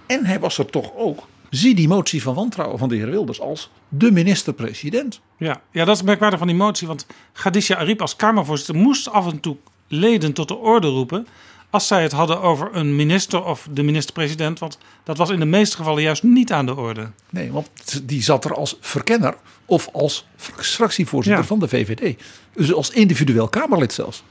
[0.07, 3.39] En hij was er toch ook, zie die motie van wantrouwen van de heer Wilders
[3.41, 5.21] als de minister-president.
[5.37, 9.31] Ja, ja, dat is merkwaardig van die motie, want Khadija Ariep als Kamervoorzitter moest af
[9.31, 9.57] en toe
[9.87, 11.27] leden tot de orde roepen
[11.69, 14.59] als zij het hadden over een minister of de minister-president.
[14.59, 17.09] Want dat was in de meeste gevallen juist niet aan de orde.
[17.29, 17.69] Nee, want
[18.03, 19.35] die zat er als verkenner
[19.65, 21.47] of als fractievoorzitter ja.
[21.47, 22.21] van de VVD.
[22.53, 24.23] Dus als individueel Kamerlid zelfs.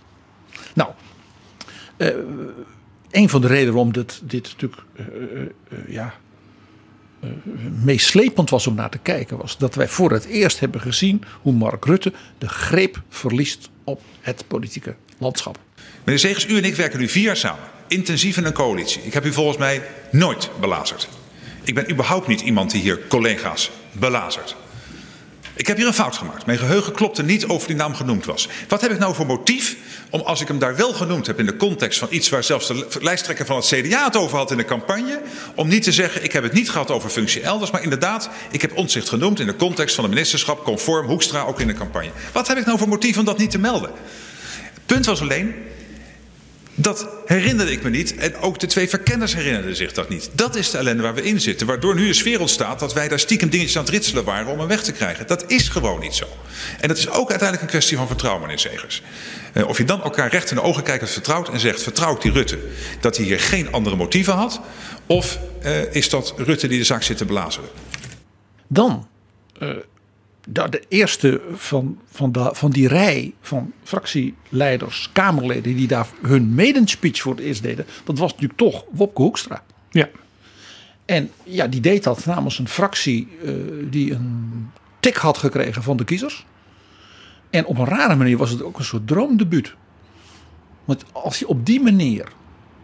[0.74, 0.90] Nou,
[1.96, 2.08] uh,
[3.10, 5.06] een van de redenen waarom dit, dit natuurlijk uh,
[5.40, 5.48] uh,
[5.88, 6.14] ja,
[7.82, 11.52] meeslepend was om naar te kijken, was dat wij voor het eerst hebben gezien hoe
[11.52, 15.58] Mark Rutte de greep verliest op het politieke landschap.
[16.04, 17.64] Meneer Zegers, u en ik werken nu vier jaar samen.
[17.88, 19.02] Intensief in een coalitie.
[19.02, 21.08] Ik heb u volgens mij nooit belazerd.
[21.64, 24.56] Ik ben überhaupt niet iemand die hier collega's belazert.
[25.58, 26.46] Ik heb hier een fout gemaakt.
[26.46, 28.48] Mijn geheugen klopte niet over die naam genoemd was.
[28.68, 29.76] Wat heb ik nou voor motief
[30.10, 32.66] om, als ik hem daar wel genoemd heb in de context van iets waar zelfs
[32.66, 35.20] de lijsttrekker van het CDA het over had in de campagne,
[35.54, 38.62] om niet te zeggen: ik heb het niet gehad over functie elders, maar inderdaad, ik
[38.62, 42.10] heb ontzicht genoemd in de context van de ministerschap, conform Hoekstra ook in de campagne.
[42.32, 43.90] Wat heb ik nou voor motief om dat niet te melden?
[44.74, 45.54] Het punt was alleen,
[46.80, 48.14] dat herinnerde ik me niet.
[48.14, 50.30] En ook de twee verkenners herinnerden zich dat niet.
[50.32, 51.66] Dat is de ellende waar we in zitten.
[51.66, 54.58] Waardoor nu de sfeer ontstaat dat wij daar stiekem dingetjes aan het ritselen waren om
[54.58, 55.26] hem weg te krijgen.
[55.26, 56.26] Dat is gewoon niet zo.
[56.80, 59.02] En dat is ook uiteindelijk een kwestie van vertrouwen, meneer Zegers.
[59.54, 62.14] Uh, of je dan elkaar recht in de ogen kijkt en vertrouwt en zegt: vertrouw
[62.14, 62.58] ik die Rutte
[63.00, 64.60] dat hij hier geen andere motieven had?
[65.06, 67.62] Of uh, is dat Rutte die de zaak zit te blazen?
[68.66, 69.08] Dan
[69.62, 69.70] uh,
[70.52, 77.20] de eerste van, van, de, van die rij van fractieleiders, Kamerleden die daar hun medenspeech
[77.20, 79.62] voor het eerst deden, dat was natuurlijk toch Wopke Hoekstra.
[79.90, 80.08] Ja.
[81.04, 83.52] En ja, die deed dat namens een fractie uh,
[83.90, 84.70] die een
[85.00, 86.46] tik had gekregen van de kiezers.
[87.50, 89.74] En op een rare manier was het ook een soort droomdebuut.
[90.84, 92.28] Want als je op die manier,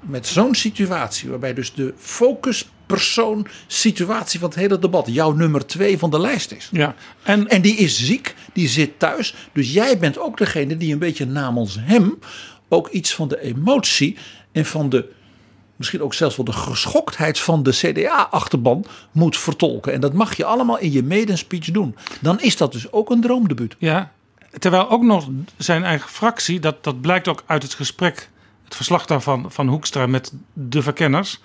[0.00, 5.06] met zo'n situatie, waarbij dus de focus persoon, situatie van het hele debat.
[5.06, 6.68] Jouw nummer twee van de lijst is.
[6.72, 9.34] Ja, en, en die is ziek, die zit thuis.
[9.52, 12.18] Dus jij bent ook degene die een beetje namens hem
[12.68, 14.16] ook iets van de emotie
[14.52, 15.12] en van de,
[15.76, 19.92] misschien ook zelfs wel de geschoktheid van de CDA-achterban moet vertolken.
[19.92, 21.96] En dat mag je allemaal in je medenspeech doen.
[22.20, 23.76] Dan is dat dus ook een droomdebuut.
[23.78, 24.12] Ja,
[24.58, 28.28] terwijl ook nog zijn eigen fractie, dat, dat blijkt ook uit het gesprek,
[28.64, 31.40] het verslag daarvan van Hoekstra met de verkenners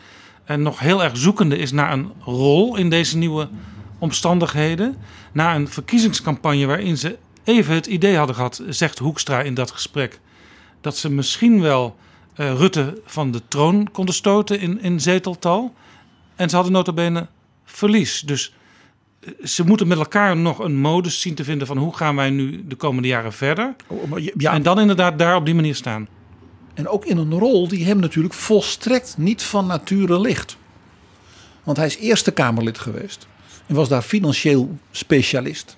[0.49, 3.49] en nog heel erg zoekende is naar een rol in deze nieuwe
[3.99, 4.97] omstandigheden.
[5.31, 10.19] Na een verkiezingscampagne waarin ze even het idee hadden gehad, zegt Hoekstra in dat gesprek,
[10.81, 11.95] dat ze misschien wel
[12.38, 15.73] uh, Rutte van de troon konden stoten in, in zeteltal.
[16.35, 17.27] En ze hadden nota bene
[17.65, 18.21] verlies.
[18.21, 18.53] Dus
[19.21, 22.30] uh, ze moeten met elkaar nog een modus zien te vinden van hoe gaan wij
[22.30, 23.76] nu de komende jaren verder.
[23.88, 24.53] Oh, ja.
[24.53, 26.07] En dan inderdaad daar op die manier staan.
[26.80, 30.57] En ook in een rol die hem natuurlijk volstrekt niet van nature ligt.
[31.64, 33.27] Want hij is Eerste Kamerlid geweest.
[33.65, 35.77] En was daar financieel specialist.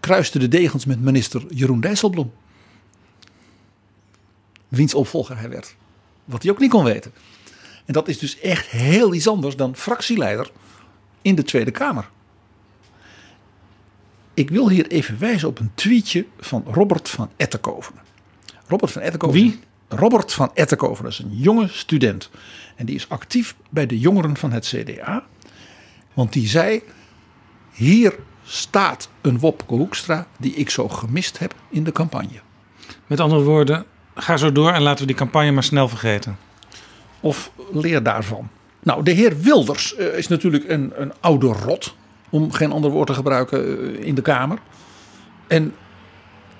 [0.00, 2.32] Kruiste de degens met minister Jeroen Dijsselbloem.
[4.68, 5.74] Wiens opvolger hij werd.
[6.24, 7.12] Wat hij ook niet kon weten.
[7.84, 10.50] En dat is dus echt heel iets anders dan fractieleider
[11.22, 12.10] in de Tweede Kamer.
[14.34, 17.94] Ik wil hier even wijzen op een tweetje van Robert van Ettenkoven.
[18.68, 19.40] Robert van Ettenkoven.
[19.40, 19.60] Wie?
[19.88, 22.30] Robert van Ettenkoven is een jonge student.
[22.76, 25.24] En die is actief bij de jongeren van het CDA.
[26.14, 26.82] Want die zei:
[27.72, 28.14] Hier
[28.44, 32.40] staat een Wopke Hoekstra die ik zo gemist heb in de campagne.
[33.06, 33.84] Met andere woorden,
[34.14, 36.38] ga zo door en laten we die campagne maar snel vergeten.
[37.20, 38.48] Of leer daarvan.
[38.82, 41.94] Nou, de heer Wilders uh, is natuurlijk een, een oude rot,
[42.28, 44.58] om geen ander woord te gebruiken, uh, in de Kamer.
[45.46, 45.74] En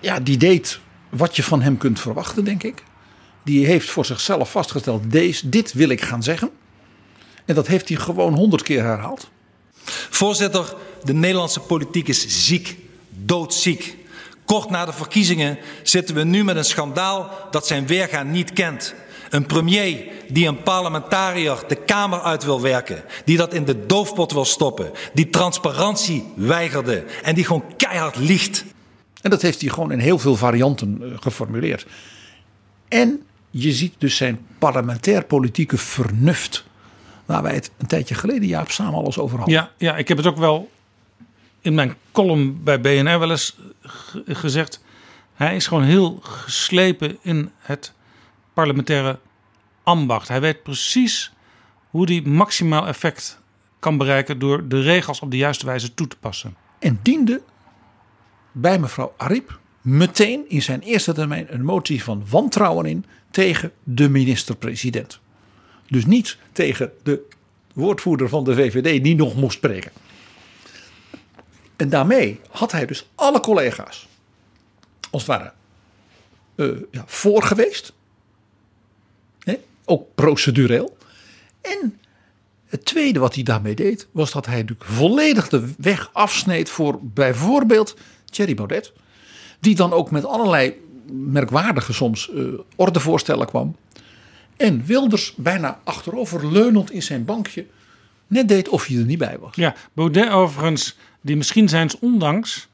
[0.01, 0.81] ja, die deed
[1.11, 2.83] wat je van hem kunt verwachten, denk ik.
[3.43, 6.51] Die heeft voor zichzelf vastgesteld: deze, dit wil ik gaan zeggen.
[7.45, 9.31] En dat heeft hij gewoon honderd keer herhaald.
[10.11, 12.77] Voorzitter, de Nederlandse politiek is ziek,
[13.09, 13.97] doodziek.
[14.45, 18.95] Kort na de verkiezingen zitten we nu met een schandaal dat zijn weergaan niet kent.
[19.31, 24.33] Een premier die een parlementariër de Kamer uit wil werken, die dat in de doofpot
[24.33, 28.65] wil stoppen, die transparantie weigerde en die gewoon keihard liegt.
[29.23, 31.87] En dat heeft hij gewoon in heel veel varianten eh, geformuleerd.
[32.89, 36.65] En je ziet dus zijn parlementair politieke vernuft.
[37.27, 39.55] Waar wij het een tijdje geleden, Jaap, samen alles over hadden.
[39.55, 40.71] Ja, ja, ik heb het ook wel
[41.61, 43.59] in mijn column bij BNR wel eens
[44.27, 44.83] gezegd.
[45.35, 47.93] Hij is gewoon heel geslepen in het
[48.55, 49.19] parlementaire
[49.83, 50.29] ambacht.
[50.29, 51.33] Hij weet precies
[51.91, 53.41] hoe hij maximaal effect
[53.79, 56.57] kan bereiken door de regels op de juiste wijze toe te passen.
[56.79, 57.41] En diende
[58.61, 64.09] bij mevrouw Ariep meteen in zijn eerste termijn een motie van wantrouwen in tegen de
[64.09, 65.21] minister-president.
[65.89, 67.29] Dus niet tegen de
[67.73, 69.93] woordvoerder van de VVD die nog moest spreken.
[71.77, 74.09] En daarmee had hij dus alle collega's
[75.11, 75.53] als het ware
[76.57, 77.93] uh, ja, voor geweest.
[79.85, 80.97] ook procedureel.
[81.61, 82.01] En
[82.67, 86.99] het tweede wat hij daarmee deed, was dat hij natuurlijk volledig de weg afsneed voor
[87.03, 87.97] bijvoorbeeld
[88.31, 88.93] Thierry Baudet.
[89.61, 90.75] Die dan ook met allerlei
[91.13, 93.77] merkwaardige soms uh, ordevoorstellen kwam.
[94.57, 97.67] En Wilders bijna achteroverleunend in zijn bankje
[98.27, 99.55] net deed of hij er niet bij was.
[99.55, 102.69] Ja, Baudet overigens, die misschien zijns ondanks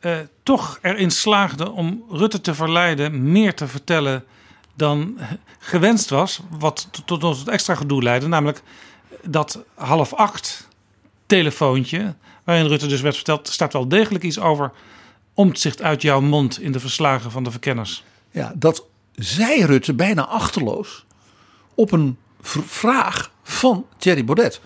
[0.00, 4.24] uh, toch erin slaagde om Rutte te verleiden meer te vertellen
[4.74, 5.18] dan
[5.58, 6.40] gewenst was.
[6.58, 8.62] Wat tot, tot het extra gedoe leidde, namelijk
[9.24, 10.68] dat half acht
[11.26, 12.14] telefoontje,
[12.46, 14.72] waarin Rutte dus werd verteld, staat wel degelijk iets over
[15.34, 18.04] omzicht uit jouw mond in de verslagen van de verkenners.
[18.30, 21.04] Ja, dat zei Rutte bijna achterloos
[21.74, 22.16] op een
[22.66, 24.60] vraag van Thierry Baudet.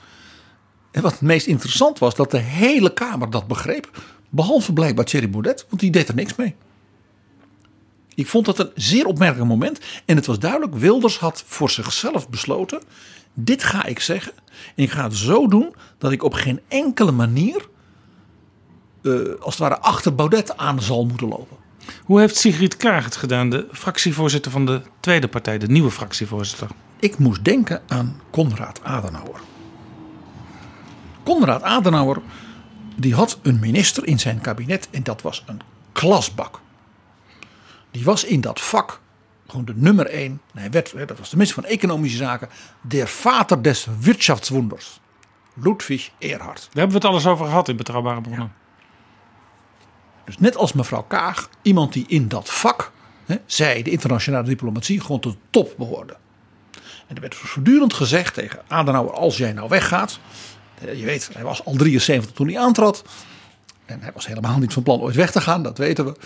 [0.90, 4.02] En wat het meest interessant was, dat de hele Kamer dat begreep.
[4.28, 6.54] Behalve blijkbaar Thierry Baudet, want die deed er niks mee.
[8.14, 9.80] Ik vond dat een zeer opmerkelijk moment.
[10.04, 12.82] En het was duidelijk, Wilders had voor zichzelf besloten.
[13.34, 14.32] Dit ga ik zeggen.
[14.76, 17.68] En ik ga het zo doen dat ik op geen enkele manier,
[19.02, 21.56] uh, als het ware, achter Baudet aan zal moeten lopen.
[22.04, 26.68] Hoe heeft Sigrid Kaag het gedaan, de fractievoorzitter van de tweede partij, de nieuwe fractievoorzitter?
[27.00, 29.40] Ik moest denken aan Konrad Adenauer.
[31.22, 32.22] Konrad Adenauer
[32.96, 35.60] die had een minister in zijn kabinet en dat was een
[35.92, 36.60] klasbak.
[37.90, 38.99] Die was in dat vak
[39.50, 40.40] gewoon de nummer één.
[40.54, 42.48] Hij werd, dat was de minister van Economische Zaken,
[42.80, 45.00] der vader des Wirtschaftswunders.
[45.54, 46.60] Ludwig Erhard.
[46.60, 48.52] Daar hebben we het alles over gehad in Betrouwbare Bronnen.
[50.24, 52.92] Dus net als mevrouw Kaag, iemand die in dat vak,
[53.26, 56.16] hè, zij, de internationale diplomatie, gewoon tot de top behoorde.
[57.06, 60.20] En er werd voortdurend gezegd tegen Adenauer, als jij nou weggaat,
[60.80, 63.04] je weet, hij was al 73 toen hij aantrad.
[63.84, 66.16] En hij was helemaal niet van plan ooit weg te gaan, dat weten we.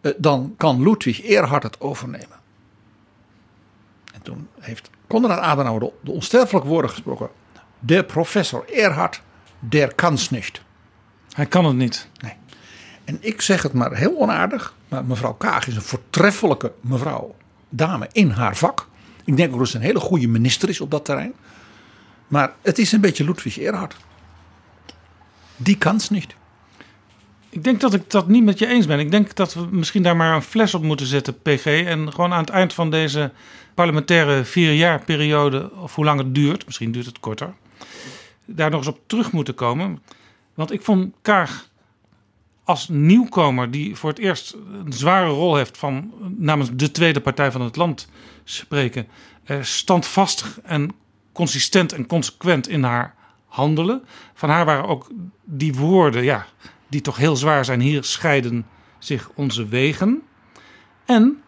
[0.00, 2.42] Eh, dan kan Ludwig Erhard het overnemen.
[4.24, 7.28] En toen heeft Konrad Adenauer de onsterfelijke woorden gesproken.
[7.78, 9.22] De professor Erhard,
[9.58, 10.62] der kan's nicht.
[11.32, 12.08] Hij kan het niet.
[12.22, 12.32] Nee.
[13.04, 14.74] En ik zeg het maar heel onaardig.
[14.88, 17.34] Maar mevrouw Kaag is een voortreffelijke mevrouw,
[17.68, 18.88] dame in haar vak.
[19.24, 21.34] Ik denk ook dat ze een hele goede minister is op dat terrein.
[22.28, 23.96] Maar het is een beetje Ludwig Erhard.
[25.56, 26.34] Die kans niet.
[27.54, 28.98] Ik denk dat ik dat niet met je eens ben.
[28.98, 31.66] Ik denk dat we misschien daar maar een fles op moeten zetten, PG.
[31.66, 33.32] En gewoon aan het eind van deze
[33.74, 37.54] parlementaire vierjaarperiode, of hoe lang het duurt, misschien duurt het korter,
[38.44, 40.02] daar nog eens op terug moeten komen.
[40.54, 41.68] Want ik vond Kaag
[42.64, 47.50] als nieuwkomer, die voor het eerst een zware rol heeft van namens de tweede partij
[47.50, 48.08] van het land
[48.44, 49.06] spreken,
[49.44, 50.90] eh, standvastig en
[51.32, 53.14] consistent en consequent in haar
[53.46, 54.04] handelen.
[54.34, 55.10] Van haar waren ook
[55.44, 56.46] die woorden, ja,
[56.94, 57.80] die toch heel zwaar zijn.
[57.80, 58.66] Hier scheiden
[58.98, 60.22] zich onze wegen.
[61.04, 61.42] En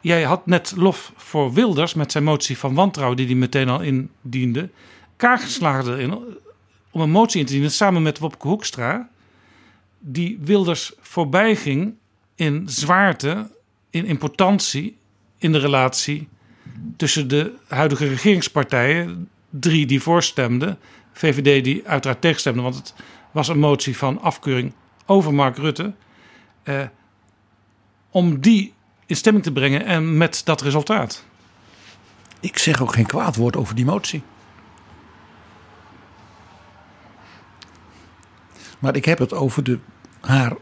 [0.00, 3.80] jij had net lof voor Wilders met zijn motie van wantrouwen, die hij meteen al
[3.80, 4.70] indiende.
[5.16, 6.14] Kaag erin
[6.90, 9.08] om een motie in te dienen samen met Wopke Hoekstra.
[9.98, 11.94] Die Wilders voorbij ging
[12.34, 13.50] in zwaarte,
[13.90, 14.96] in importantie
[15.38, 16.28] in de relatie
[16.96, 20.78] tussen de huidige regeringspartijen, drie die voorstemden,
[21.12, 22.94] VVD die uiteraard tegenstemde, want het
[23.30, 24.72] was een motie van afkeuring
[25.06, 25.94] over Mark Rutte,
[26.62, 26.82] eh,
[28.10, 28.74] om die
[29.06, 31.24] in stemming te brengen en met dat resultaat.
[32.40, 34.22] Ik zeg ook geen kwaad woord over die motie.
[38.78, 39.78] Maar ik heb het over de,
[40.20, 40.56] haar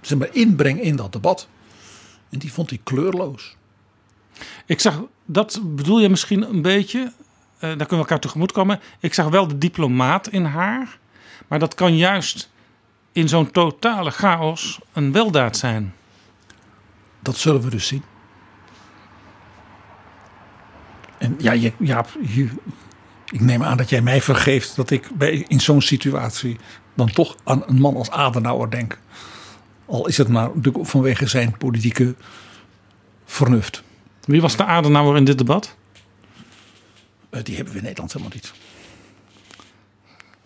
[0.00, 1.48] zeg maar, inbreng in dat debat.
[2.30, 3.56] En die vond hij kleurloos.
[4.66, 7.12] Ik zag, dat bedoel je misschien een beetje, uh,
[7.60, 8.80] daar kunnen we elkaar tegemoet komen.
[9.00, 10.98] Ik zag wel de diplomaat in haar,
[11.48, 12.50] maar dat kan juist
[13.14, 15.94] in zo'n totale chaos een weldaad zijn.
[17.20, 18.02] Dat zullen we dus zien.
[21.18, 21.72] En ja, je,
[23.30, 26.58] ik neem aan dat jij mij vergeeft dat ik bij, in zo'n situatie
[26.94, 28.98] dan toch aan een man als Adenauer denk.
[29.86, 32.14] Al is het maar vanwege zijn politieke
[33.24, 33.82] vernuft.
[34.24, 35.76] Wie was de Adenauer in dit debat?
[37.30, 38.52] Uh, die hebben we in Nederland helemaal niet.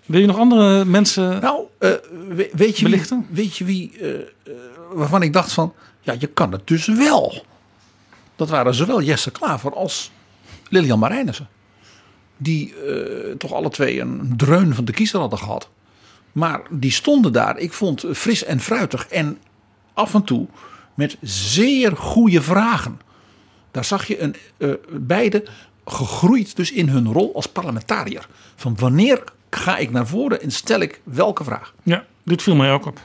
[0.09, 1.91] Wil je nog andere mensen nou, uh,
[2.53, 3.27] weet, je belichten?
[3.29, 4.19] Wie, weet je wie, uh,
[4.93, 7.45] waarvan ik dacht van, ja, je kan het dus wel.
[8.37, 10.11] Dat waren zowel Jesse Klaver als
[10.69, 11.49] Lilian Marijnissen.
[12.37, 12.75] Die
[13.39, 15.69] toch alle twee een dreun van de kiezer hadden gehad.
[16.33, 19.39] Maar die stonden daar, ik vond fris en fruitig en
[19.93, 20.47] af en toe
[20.95, 23.01] met zeer goede vragen.
[23.71, 24.37] Daar zag je een,
[24.91, 25.45] beide
[25.85, 28.29] gegroeid dus in hun rol als parlementariër.
[28.57, 31.75] Van wanneer ga ik naar voren en stel ik welke vraag?
[31.83, 33.01] Ja, dit viel mij ook op.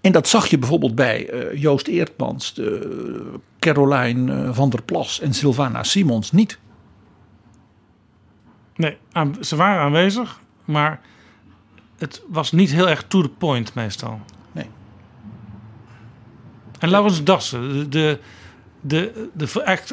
[0.00, 5.34] En dat zag je bijvoorbeeld bij uh, Joost Eertmans, de, Caroline van der Plas en
[5.34, 6.58] Sylvana Simons niet.
[8.76, 8.96] Nee,
[9.40, 11.00] ze waren aanwezig, maar
[11.98, 14.20] het was niet heel erg to the point meestal.
[14.52, 14.66] Nee.
[16.78, 18.18] En Laurens Dassen, de, de,
[18.80, 19.28] de,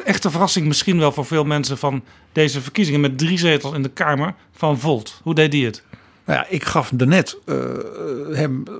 [0.04, 2.02] echte verrassing misschien wel voor veel mensen van
[2.32, 5.20] deze verkiezingen met drie zetels in de Kamer van Volt.
[5.22, 5.82] Hoe deed hij het?
[6.24, 7.56] Nou ja, ik gaf daarnet uh,
[8.32, 8.74] hem uh,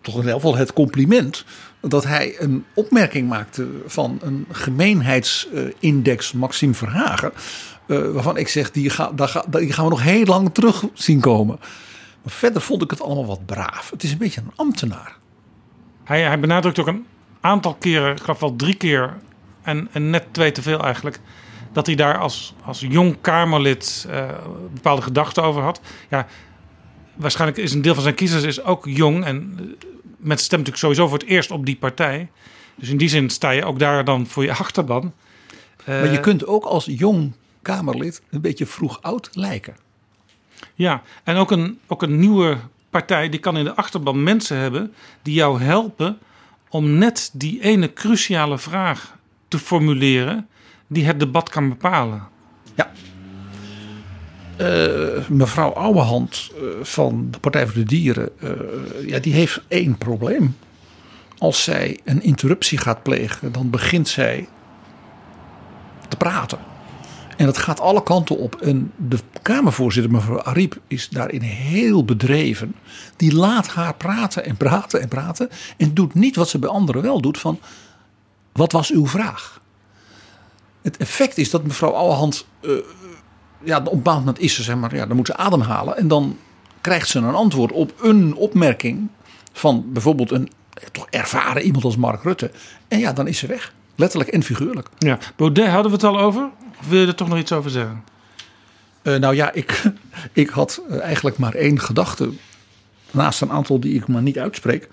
[0.00, 1.44] toch in ieder geval het compliment
[1.80, 7.32] dat hij een opmerking maakte van een gemeenheidsindex Maxime Verhagen.
[7.86, 9.12] Uh, waarvan ik zeg, die, ga,
[9.50, 11.58] die gaan we nog heel lang terug zien komen.
[12.22, 13.90] Maar verder vond ik het allemaal wat braaf.
[13.90, 15.16] Het is een beetje een ambtenaar.
[16.04, 17.06] Hij, hij benadrukt ook een
[17.40, 19.18] aantal keren, ik geloof wel drie keer,
[19.62, 21.20] en, en net twee te veel eigenlijk,
[21.72, 24.28] dat hij daar als, als jong Kamerlid uh,
[24.74, 25.80] bepaalde gedachten over had.
[26.10, 26.26] Ja,
[27.14, 29.66] waarschijnlijk is een deel van zijn kiezers is ook jong en uh,
[30.16, 32.30] met stemt natuurlijk sowieso voor het eerst op die partij.
[32.74, 35.12] Dus in die zin sta je ook daar dan voor je achterban.
[35.80, 37.32] Uh, maar je kunt ook als jong
[37.62, 39.76] Kamerlid een beetje vroeg oud lijken.
[40.74, 42.58] Ja, en ook een, ook een nieuwe
[42.90, 46.18] partij die kan in de achterban mensen hebben die jou helpen
[46.68, 49.16] om net die ene cruciale vraag
[49.52, 50.48] te formuleren
[50.86, 52.22] die het debat kan bepalen.
[52.74, 52.90] Ja.
[54.60, 58.50] Uh, mevrouw Ouwehand uh, van de Partij voor de Dieren, uh,
[59.06, 60.56] ja, die heeft één probleem.
[61.38, 64.48] Als zij een interruptie gaat plegen, dan begint zij
[66.08, 66.58] te praten.
[67.36, 68.54] En dat gaat alle kanten op.
[68.54, 72.74] En de Kamervoorzitter, mevrouw Ariep, is daarin heel bedreven.
[73.16, 75.48] Die laat haar praten en praten en praten.
[75.76, 77.58] En doet niet wat ze bij anderen wel doet: van
[78.52, 79.60] wat was uw vraag?
[80.82, 82.46] Het effect is dat mevrouw Ouwehand.
[82.60, 82.76] Uh,
[83.64, 85.96] ja, op een bepaald moment is ze, zeg maar, ja, dan moet ze ademhalen.
[85.96, 86.38] En dan
[86.80, 89.08] krijgt ze een antwoord op een opmerking
[89.52, 90.50] van bijvoorbeeld een
[90.92, 92.50] toch ervaren iemand als Mark Rutte.
[92.88, 93.72] En ja, dan is ze weg.
[93.94, 94.88] Letterlijk en figuurlijk.
[94.98, 96.50] Ja, Baudet hadden we het al over.
[96.80, 98.04] Of wil je er toch nog iets over zeggen?
[99.02, 99.82] Uh, nou ja, ik,
[100.32, 102.30] ik had eigenlijk maar één gedachte.
[103.10, 104.88] Naast een aantal die ik maar niet uitspreek.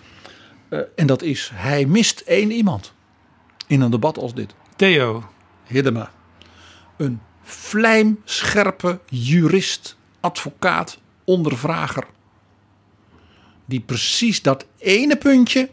[0.69, 2.94] Uh, en dat is, hij mist één iemand.
[3.69, 4.53] In een debat als dit.
[4.75, 5.29] Theo.
[5.63, 6.11] Hiddema.
[6.97, 12.07] Een vlijmscherpe jurist, advocaat, ondervrager.
[13.65, 15.69] Die precies dat ene puntje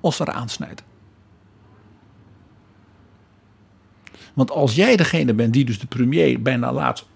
[0.00, 0.82] als er aansnijdt.
[4.34, 7.06] Want als jij degene bent die dus de premier bijna laat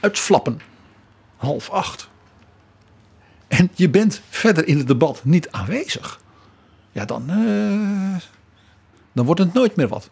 [0.00, 0.60] uitflappen,
[1.36, 2.08] half acht.
[3.48, 6.22] En je bent verder in het debat niet aanwezig.
[6.94, 8.16] Ja, dan, uh,
[9.12, 10.10] dan wordt het nooit meer wat.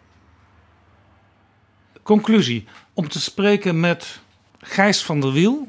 [2.02, 2.66] Conclusie.
[2.94, 4.20] Om te spreken met
[4.59, 5.68] Gijs van der Wiel,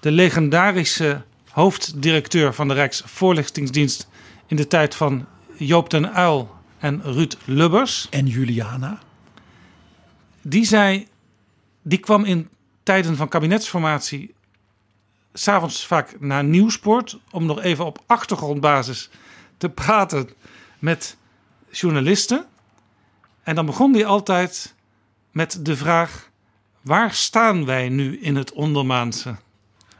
[0.00, 4.08] de legendarische hoofddirecteur van de Rijksvoorlichtingsdienst
[4.46, 8.06] in de tijd van Joop den Uil en Ruud Lubbers.
[8.10, 8.98] En Juliana.
[10.42, 11.06] Die zei,
[11.82, 12.48] die kwam in
[12.82, 14.34] tijden van kabinetsformatie
[15.32, 19.10] s'avonds vaak naar Nieuwsport om nog even op achtergrondbasis
[19.56, 20.28] te praten
[20.80, 21.16] met
[21.70, 22.44] journalisten.
[23.42, 24.74] En dan begon hij altijd
[25.30, 26.30] met de vraag:
[26.80, 29.34] waar staan wij nu in het ondermaanse?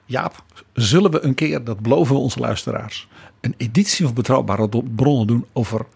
[0.05, 3.09] Jaap, zullen we een keer, dat beloven we onze luisteraars,
[3.41, 5.87] een editie van Betrouwbare Bronnen doen over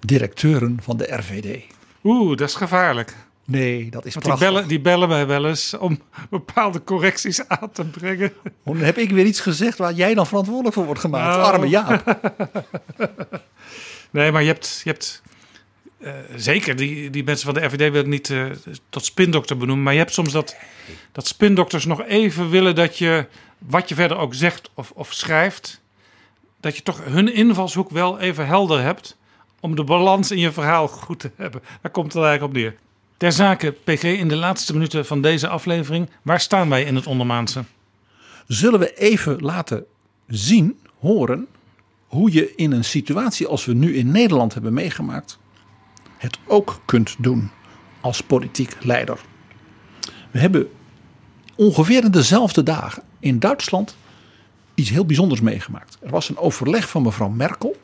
[0.00, 1.64] directeuren van de RVD?
[2.04, 3.16] Oeh, dat is gevaarlijk.
[3.44, 5.98] Nee, dat is Want die bellen, die bellen mij wel eens om
[6.30, 8.32] bepaalde correcties aan te brengen.
[8.64, 11.36] Dan heb ik weer iets gezegd waar jij dan verantwoordelijk voor wordt gemaakt.
[11.36, 11.52] Nou.
[11.52, 12.02] Arme Jaap.
[14.10, 15.22] nee, maar je hebt, je hebt
[15.98, 18.50] uh, zeker, die, die mensen van de RVD wil niet uh,
[18.90, 19.84] tot spindokter benoemen.
[19.84, 20.56] Maar je hebt soms dat,
[21.12, 23.26] dat spindokters nog even willen dat je,
[23.58, 25.80] wat je verder ook zegt of, of schrijft,
[26.60, 29.16] dat je toch hun invalshoek wel even helder hebt.
[29.60, 31.62] Om de balans in je verhaal goed te hebben.
[31.82, 32.76] Daar komt het eigenlijk op neer.
[33.16, 37.06] Ter zake, PG, in de laatste minuten van deze aflevering, waar staan wij in het
[37.06, 37.64] ondermaanse?
[38.46, 39.84] Zullen we even laten
[40.26, 41.46] zien, horen,
[42.08, 45.38] hoe je in een situatie als we nu in Nederland hebben meegemaakt,
[46.16, 47.50] het ook kunt doen
[48.00, 49.18] als politiek leider.
[50.30, 50.68] We hebben
[51.54, 53.96] ongeveer in dezelfde dagen in Duitsland
[54.74, 55.98] iets heel bijzonders meegemaakt.
[56.00, 57.76] Er was een overleg van mevrouw Merkel.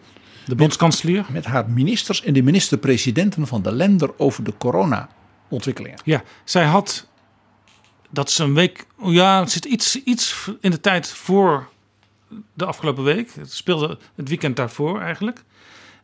[0.46, 1.20] De bondskanselier?
[1.20, 5.98] Met, met haar ministers en de minister-presidenten van de landen over de corona-ontwikkelingen.
[6.04, 7.06] Ja, zij had.
[8.10, 8.86] Dat is een week.
[9.02, 11.68] Ja, het zit iets, iets in de tijd voor
[12.54, 13.34] de afgelopen week.
[13.34, 15.44] Het speelde het weekend daarvoor eigenlijk.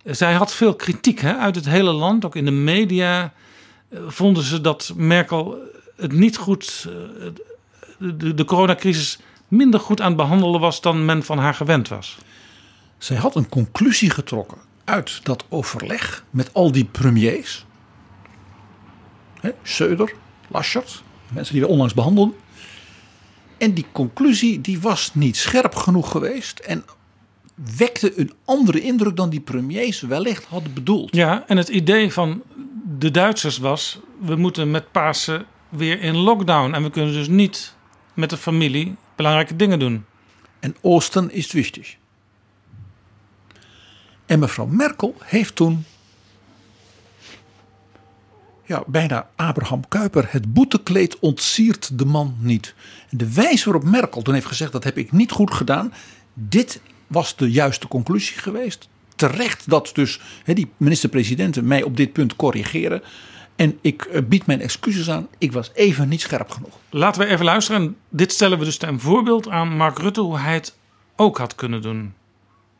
[0.05, 3.33] Zij had veel kritiek hè, uit het hele land, ook in de media.
[3.89, 5.59] Eh, vonden ze dat Merkel
[5.97, 7.27] het niet goed, eh,
[7.99, 9.19] de, de coronacrisis
[9.49, 12.19] minder goed aan het behandelen was dan men van haar gewend was.
[12.99, 17.65] Zij had een conclusie getrokken uit dat overleg met al die premiers.
[19.41, 20.15] Hè, Söder,
[21.29, 22.35] mensen die we onlangs behandelden.
[23.61, 26.59] En die conclusie die was niet scherp genoeg geweest.
[26.59, 26.85] En
[27.77, 31.17] wekte een andere indruk dan die premiers wellicht hadden bedoeld.
[31.17, 32.43] Ja, en het idee van
[32.99, 37.75] de Duitsers was: we moeten met Pasen weer in lockdown en we kunnen dus niet
[38.15, 40.05] met de familie belangrijke dingen doen.
[40.61, 41.97] En Oosten is wichtig.
[44.27, 45.85] En mevrouw Merkel heeft toen
[48.71, 52.75] ja, bijna Abraham Kuyper, het boetekleed ontsiert de man niet.
[53.11, 55.93] En de wijze waarop Merkel toen heeft gezegd, dat heb ik niet goed gedaan.
[56.35, 58.89] Dit was de juiste conclusie geweest.
[59.17, 63.03] Terecht dat dus he, die minister-presidenten mij op dit punt corrigeren.
[63.57, 65.29] En ik eh, bied mijn excuses aan.
[65.39, 66.79] Ik was even niet scherp genoeg.
[66.91, 67.97] Laten we even luisteren.
[68.09, 70.77] Dit stellen we dus ten voorbeeld aan Mark Rutte hoe hij het
[71.17, 72.15] ook had kunnen doen.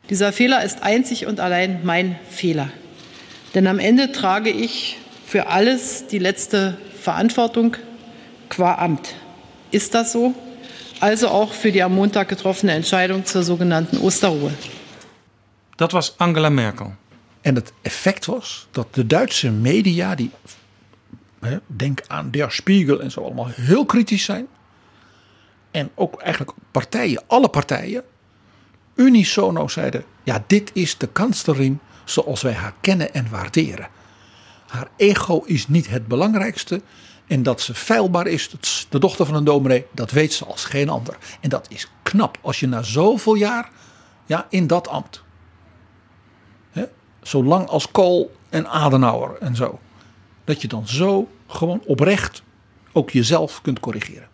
[0.09, 2.69] Dieser Fehler ist einzig und allein mein Fehler.
[3.53, 5.00] Denn am Ende trage ich
[5.31, 7.77] für alles die letzte Verantwortung
[8.49, 9.15] qua Amt.
[9.71, 10.35] Ist das so?
[11.01, 14.51] also auch für die am Montag getroffene Entscheidung zur sogenannten Osterruhe.
[15.75, 16.95] Dat was Angela Merkel.
[17.41, 20.31] En het effect was dat de Duitse media, die
[21.67, 24.47] denk aan Der Spiegel en zo allemaal heel kritisch zijn.
[25.71, 28.03] En ook eigenlijk partijen, alle partijen,
[28.95, 33.87] unisono zeiden: ja, dit is de kanslerin zoals wij haar kennen en waarderen.
[34.71, 36.81] Haar ego is niet het belangrijkste.
[37.27, 38.49] En dat ze feilbaar is,
[38.89, 41.17] de dochter van een dominee, dat weet ze als geen ander.
[41.41, 43.69] En dat is knap als je na zoveel jaar
[44.25, 45.23] ja, in dat ambt.
[46.71, 46.83] Hè,
[47.21, 49.79] zo lang als Kool en Adenauer en zo.
[50.43, 52.43] Dat je dan zo gewoon oprecht
[52.91, 54.27] ook jezelf kunt corrigeren.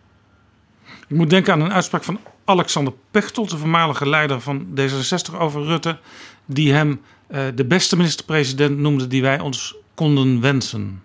[1.08, 5.64] Ik moet denken aan een uitspraak van Alexander Pechtold, de voormalige leider van D66 over
[5.64, 5.98] Rutte.
[6.46, 11.02] Die hem eh, de beste minister-president noemde die wij ons konden wensen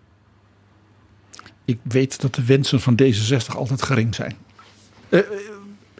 [1.65, 4.37] ik weet dat de wensen van D66 altijd gering zijn.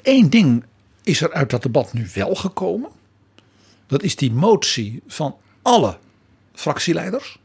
[0.01, 0.63] Eén uh, ding
[1.03, 2.89] is er uit dat debat nu wel gekomen.
[3.87, 5.97] Dat is die motie van alle
[6.53, 7.39] fractieleiders.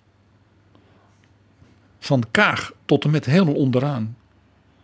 [1.99, 4.17] Van Kaag tot en met helemaal onderaan.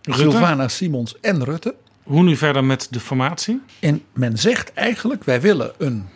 [0.00, 1.74] Sylvana Simons en Rutte.
[2.02, 3.60] Hoe nu verder met de formatie?
[3.80, 6.08] En men zegt eigenlijk: wij willen een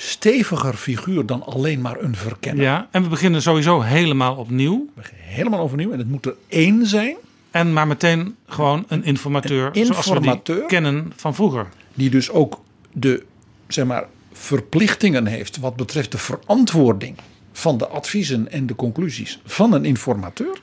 [0.00, 2.64] steviger figuur dan alleen maar een verkenner.
[2.64, 4.88] Ja, en we beginnen sowieso helemaal opnieuw.
[5.14, 7.16] Helemaal overnieuw en het moet er één zijn.
[7.50, 11.66] En maar meteen gewoon een informateur, een informateur zoals we kennen van vroeger.
[11.94, 12.62] Die dus ook
[12.92, 13.24] de
[13.68, 17.16] zeg maar, verplichtingen heeft wat betreft de verantwoording
[17.52, 20.58] van de adviezen en de conclusies van een informateur.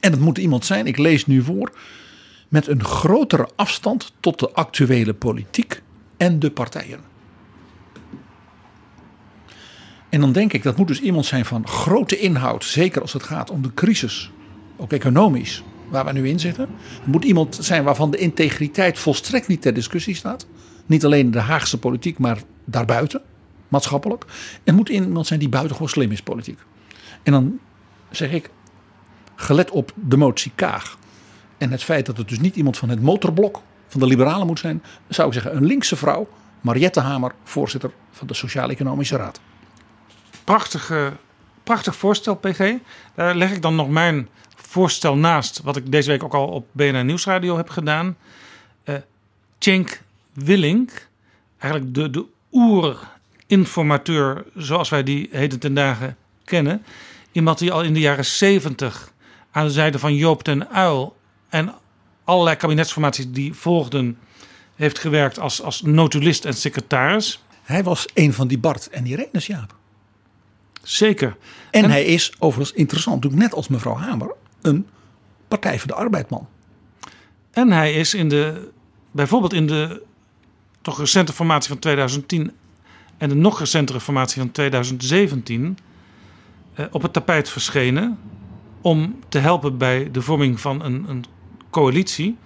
[0.00, 1.72] En het moet iemand zijn, ik lees nu voor,
[2.48, 5.82] met een grotere afstand tot de actuele politiek
[6.16, 7.07] en de partijen.
[10.08, 12.64] En dan denk ik, dat moet dus iemand zijn van grote inhoud.
[12.64, 14.30] Zeker als het gaat om de crisis,
[14.76, 16.68] ook economisch, waar we nu in zitten.
[16.98, 20.46] Het moet iemand zijn waarvan de integriteit volstrekt niet ter discussie staat.
[20.86, 23.22] Niet alleen in de Haagse politiek, maar daarbuiten,
[23.68, 24.24] maatschappelijk.
[24.64, 26.58] En moet iemand zijn die buitengewoon slim is politiek.
[27.22, 27.58] En dan
[28.10, 28.50] zeg ik,
[29.34, 30.98] gelet op de motie Kaag.
[31.58, 34.58] En het feit dat het dus niet iemand van het motorblok van de liberalen moet
[34.58, 36.28] zijn, zou ik zeggen een linkse vrouw,
[36.60, 39.40] Mariette Hamer, voorzitter van de Sociaal-Economische Raad.
[40.48, 41.12] Prachtige,
[41.64, 42.74] prachtig voorstel, PG.
[43.14, 46.66] Daar leg ik dan nog mijn voorstel naast, wat ik deze week ook al op
[46.72, 48.16] BNN Nieuwsradio heb gedaan.
[48.84, 48.94] Uh,
[49.58, 50.00] Cenk
[50.32, 51.08] Willink,
[51.58, 52.24] eigenlijk de, de
[53.48, 56.84] oerinformateur zoals wij die heden ten dagen kennen.
[57.32, 59.12] Iemand die al in de jaren zeventig
[59.50, 61.16] aan de zijde van Joop ten Uil
[61.48, 61.74] en
[62.24, 64.18] allerlei kabinetsformaties die volgden,
[64.74, 67.42] heeft gewerkt als, als notulist en secretaris.
[67.62, 69.77] Hij was een van die Bart en Irenes, Jaap.
[70.88, 71.36] Zeker.
[71.70, 74.86] En, en hij is overigens interessant, net als mevrouw Hamer, een
[75.48, 76.48] Partij voor de Arbeidman.
[77.50, 78.70] En hij is in de,
[79.10, 80.02] bijvoorbeeld in de
[80.82, 82.52] toch recente formatie van 2010
[83.16, 85.78] en de nog recentere formatie van 2017
[86.74, 88.18] eh, op het tapijt verschenen
[88.80, 91.24] om te helpen bij de vorming van een, een
[91.70, 92.36] coalitie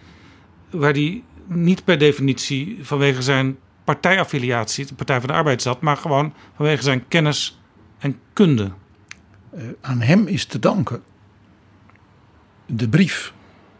[0.70, 5.96] waar die niet per definitie vanwege zijn partijaffiliatie, de Partij van de Arbeid zat, maar
[5.96, 7.56] gewoon vanwege zijn kennis
[8.02, 8.72] en kunde.
[9.54, 11.02] Uh, aan hem is te danken
[12.66, 13.32] de brief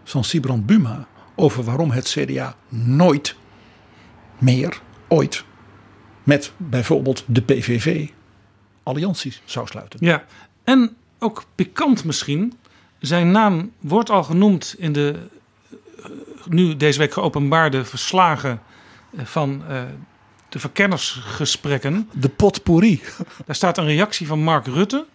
[0.04, 3.36] van Sibrand Buma over waarom het CDA nooit
[4.38, 5.44] meer, ooit,
[6.22, 8.08] met bijvoorbeeld de PVV
[8.82, 9.98] allianties zou sluiten.
[10.06, 10.24] Ja,
[10.64, 12.52] en ook pikant misschien,
[12.98, 15.18] zijn naam wordt al genoemd in de
[16.02, 16.10] eh,
[16.48, 18.62] nu deze week geopenbaarde verslagen
[19.16, 19.62] eh, van
[20.52, 22.10] de verkennersgesprekken.
[22.12, 23.02] De potpourri.
[23.46, 25.06] Daar staat een reactie van Mark Rutte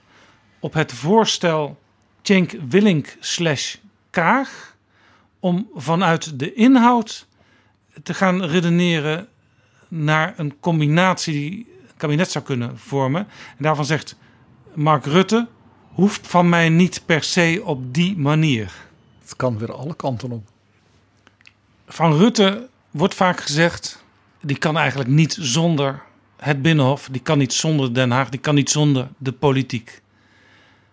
[0.59, 1.79] op het voorstel
[2.21, 3.75] Cenk Willink slash
[4.09, 4.75] Kaag
[5.39, 7.27] om vanuit de inhoud
[8.03, 9.27] te gaan redeneren
[9.87, 13.27] naar een combinatie die een kabinet zou kunnen vormen.
[13.57, 14.15] En daarvan zegt
[14.73, 15.47] Mark Rutte,
[15.93, 18.73] hoeft van mij niet per se op die manier.
[19.21, 20.47] Het kan weer alle kanten op.
[21.87, 24.05] Van Rutte wordt vaak gezegd,
[24.47, 26.03] die kan eigenlijk niet zonder
[26.37, 30.01] het Binnenhof, die kan niet zonder Den Haag, die kan niet zonder de politiek.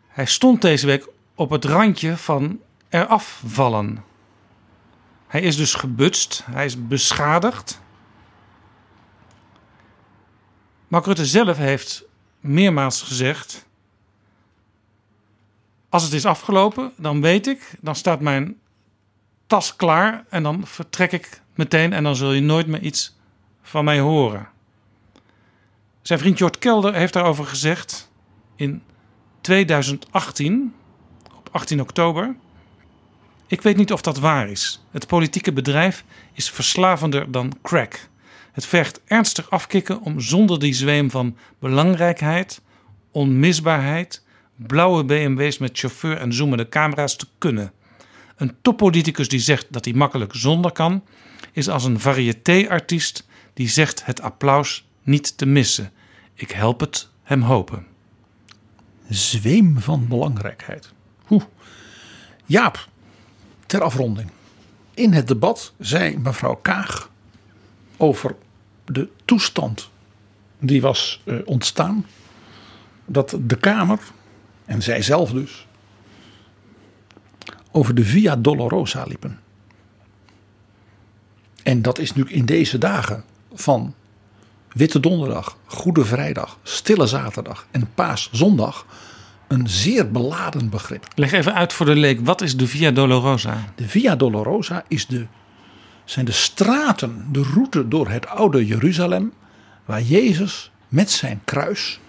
[0.09, 4.05] Hij stond deze week op het randje van eraf vallen.
[5.26, 7.81] Hij is dus gebutst, hij is beschadigd.
[10.89, 12.05] Mark Rutte zelf heeft
[12.40, 13.66] meermaals gezegd:
[15.89, 18.59] Als het is afgelopen, dan weet ik, dan staat mijn
[19.47, 23.14] tas klaar en dan vertrek ik meteen en dan zul je nooit meer iets
[23.65, 24.49] van mij horen.
[26.03, 28.11] Zijn vriend Jort Kelder heeft daarover gezegd
[28.57, 28.82] in
[29.41, 30.74] 2018,
[31.36, 32.36] op 18 oktober.
[33.47, 34.85] Ik weet niet of dat waar is.
[34.91, 38.09] Het politieke bedrijf is verslavender dan crack.
[38.53, 42.61] Het vergt ernstig afkicken om zonder die zweem van belangrijkheid,
[43.11, 44.24] onmisbaarheid,
[44.57, 47.73] blauwe BMW's met chauffeur en zoomende camera's te kunnen.
[48.36, 51.05] Een toppoliticus die zegt dat hij makkelijk zonder kan,
[51.53, 55.93] is als een variété-artiest die zegt het applaus niet te missen.
[56.35, 57.86] Ik help het hem hopen.
[59.09, 60.93] Zweem van belangrijkheid.
[61.24, 61.43] Hoe?
[62.44, 62.89] Jaap,
[63.66, 64.31] ter afronding.
[64.94, 67.10] In het debat zei mevrouw Kaag
[67.97, 68.36] over
[68.85, 69.90] de toestand
[70.59, 72.06] die was uh, ontstaan.
[73.06, 73.98] Dat de Kamer,
[74.64, 75.66] en zij zelf dus,
[77.70, 79.40] over de Via Dolorosa liepen.
[81.62, 83.24] En dat is nu in deze dagen
[83.55, 83.94] van
[84.72, 88.86] Witte Donderdag, Goede Vrijdag, Stille Zaterdag en Paaszondag
[89.48, 91.06] een zeer beladen begrip.
[91.14, 93.64] Leg even uit voor de leek, wat is de Via Dolorosa?
[93.74, 95.26] De Via Dolorosa is de,
[96.05, 99.32] zijn de straten, de route door het oude Jeruzalem,
[99.85, 102.01] waar Jezus met zijn kruis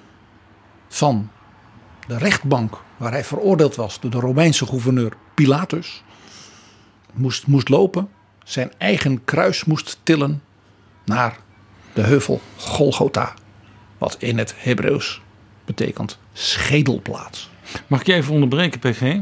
[0.88, 1.30] van
[2.08, 6.04] de rechtbank waar hij veroordeeld was door de Romeinse gouverneur Pilatus,
[7.14, 8.10] moest, moest lopen,
[8.44, 10.42] zijn eigen kruis moest tillen
[11.06, 11.38] naar
[11.94, 13.34] de heuvel Golgotha,
[13.98, 15.22] wat in het Hebreeuws
[15.66, 17.50] betekent schedelplaats.
[17.88, 19.18] Mag ik je even onderbreken, PG?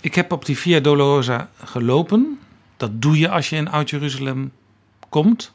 [0.00, 2.38] Ik heb op die Via Dolorosa gelopen.
[2.76, 4.52] Dat doe je als je in Oud-Jeruzalem
[5.08, 5.52] komt.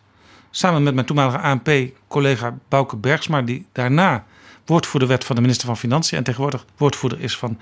[0.51, 4.25] Samen met mijn toenmalige ANP-collega Bouke Bergsma, die daarna
[4.65, 7.59] woordvoerder werd van de minister van Financiën en tegenwoordig woordvoerder is van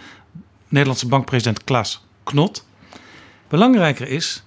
[0.68, 2.66] Nederlandse bankpresident Klaas Knot.
[3.48, 4.44] Belangrijker is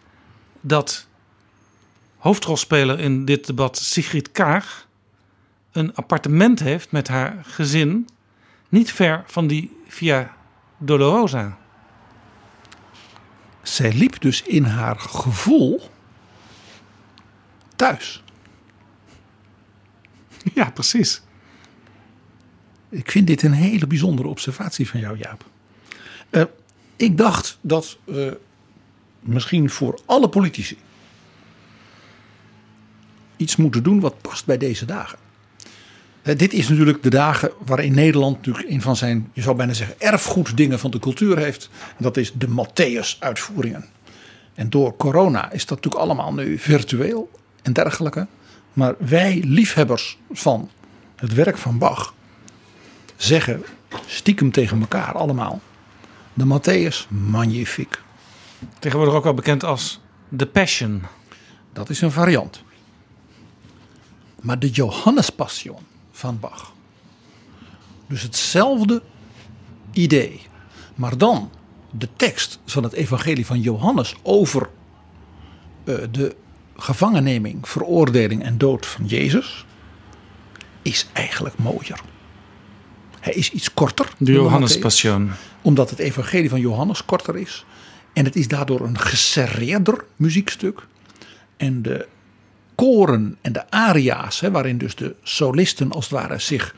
[0.61, 1.08] dat
[2.19, 4.89] hoofdrolspeler in dit debat Sigrid Kaag
[5.73, 8.09] een appartement heeft met haar gezin
[8.69, 10.37] niet ver van die Via
[10.79, 11.59] Dolorosa.
[13.63, 15.91] Zij liep dus in haar gevoel
[17.77, 18.23] thuis.
[20.55, 21.23] Ja, precies.
[22.89, 25.45] Ik vind dit een hele bijzondere observatie van jou, Jaap.
[26.31, 26.43] Uh,
[26.97, 28.41] ik dacht dat we
[29.21, 30.79] misschien voor alle politici
[33.39, 35.19] iets moeten doen wat past bij deze dagen.
[36.23, 39.73] Eh, dit is natuurlijk de dagen waarin Nederland natuurlijk een van zijn, je zou bijna
[39.73, 41.71] zeggen, erfgoeddingen van de cultuur heeft.
[41.97, 43.85] En dat is de Matthäus-uitvoeringen.
[44.55, 47.31] En door corona is dat natuurlijk allemaal nu virtueel
[47.63, 48.27] en dergelijke.
[48.73, 50.71] Maar wij, liefhebbers van
[51.17, 52.15] het werk van Bach,
[53.17, 53.63] zeggen
[54.07, 55.61] stiekem tegen elkaar allemaal:
[56.35, 58.01] de Matthäus, magnifiek.
[58.79, 60.01] Tegenwoordig ook wel bekend als
[60.37, 61.03] The Passion.
[61.73, 62.63] Dat is een variant.
[64.41, 65.79] Maar de Johannespassion
[66.11, 66.73] van Bach.
[68.07, 69.03] Dus hetzelfde
[69.93, 70.41] idee.
[70.95, 71.51] Maar dan
[71.91, 74.69] de tekst van het evangelie van Johannes over
[75.85, 76.37] uh, de
[76.77, 79.67] gevangenneming, veroordeling en dood van Jezus
[80.83, 82.01] is eigenlijk mooier.
[83.21, 84.13] Hij is iets korter.
[84.19, 85.31] De Johannespassion.
[85.63, 87.65] Omdat het evangelie van Johannes korter is.
[88.13, 90.87] En het is daardoor een geserreerder muziekstuk.
[91.57, 92.09] En de
[92.79, 96.75] koren en de aria's, hè, waarin dus de solisten als het ware zich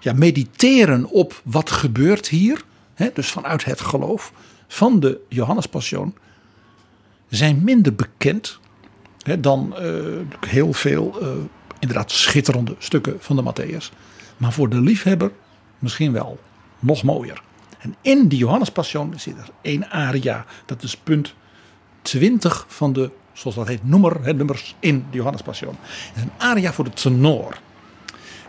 [0.00, 2.62] ja, mediteren op wat gebeurt hier.
[2.94, 4.32] Hè, dus vanuit het geloof
[4.68, 6.14] van de Johannespassion.
[7.28, 8.58] Zijn minder bekend
[9.22, 10.02] hè, dan uh,
[10.46, 11.28] heel veel uh,
[11.78, 13.96] inderdaad schitterende stukken van de Matthäus.
[14.36, 15.30] Maar voor de liefhebber
[15.78, 16.38] misschien wel
[16.78, 17.42] nog mooier.
[17.78, 20.44] En in die Johannespassion zit er één aria.
[20.66, 21.34] Dat is punt
[22.02, 25.76] 20 van de, zoals dat heet, nummer, hè, nummers in de Johannespassion.
[25.80, 27.58] Het is een aria voor de tenor.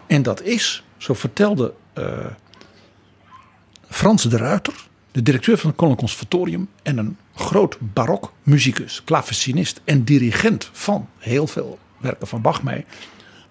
[0.08, 2.26] En dat is, zo vertelde uh,
[3.90, 4.74] Frans de Ruiter,
[5.12, 9.04] de directeur van het Koninklijk Conservatorium en een groot barok muzikus,
[9.84, 12.86] en dirigent van heel veel werken van Bach mee,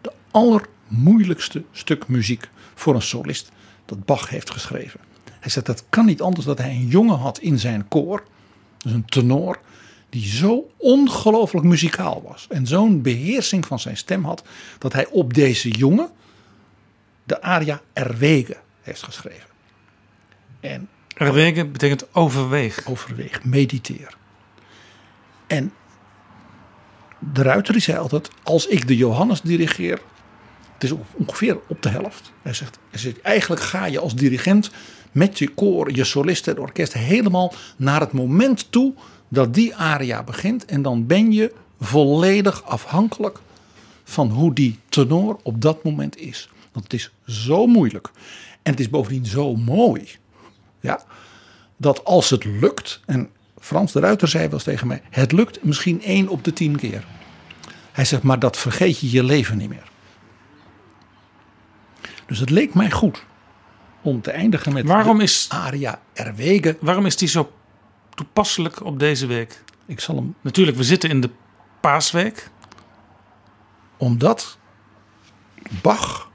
[0.00, 3.50] de allermoeilijkste stuk muziek voor een solist
[3.84, 5.00] dat Bach heeft geschreven.
[5.40, 8.24] Hij zegt dat kan niet anders dat hij een jongen had in zijn koor,
[8.78, 9.60] dus een tenor,
[10.12, 14.42] die zo ongelooflijk muzikaal was en zo'n beheersing van zijn stem had,
[14.78, 16.10] dat hij op deze jongen
[17.24, 19.48] de aria Erwege heeft geschreven.
[20.60, 22.86] En Erwege betekent overweeg.
[22.86, 24.16] Overweeg, mediteer.
[25.46, 25.72] En
[27.18, 30.00] de Ruiter die zei altijd, als ik de Johannes dirigeer,
[30.74, 32.32] het is ongeveer op de helft.
[32.42, 34.70] Hij zegt, hij zegt eigenlijk ga je als dirigent
[35.12, 38.94] met je koor, je solisten en orkest helemaal naar het moment toe
[39.32, 40.64] dat die aria begint.
[40.64, 43.38] En dan ben je volledig afhankelijk
[44.04, 46.48] van hoe die tenor op dat moment is.
[46.72, 48.10] Want het is zo moeilijk.
[48.62, 50.08] En het is bovendien zo mooi.
[50.80, 51.02] Ja,
[51.76, 53.28] dat als het lukt, en
[53.60, 56.76] Frans de Ruiter zei wel eens tegen mij: het lukt misschien één op de tien
[56.76, 57.04] keer.
[57.92, 59.90] Hij zegt, maar dat vergeet je je leven niet meer.
[62.26, 63.24] Dus het leek mij goed
[64.02, 66.76] om te eindigen met waarom is, aria Erwege.
[66.80, 67.52] Waarom is die zo
[68.14, 69.64] toepasselijk op deze week?
[69.86, 70.34] Ik zal hem...
[70.40, 71.30] Natuurlijk, we zitten in de
[71.80, 72.50] paasweek.
[73.96, 74.58] Omdat
[75.82, 76.30] Bach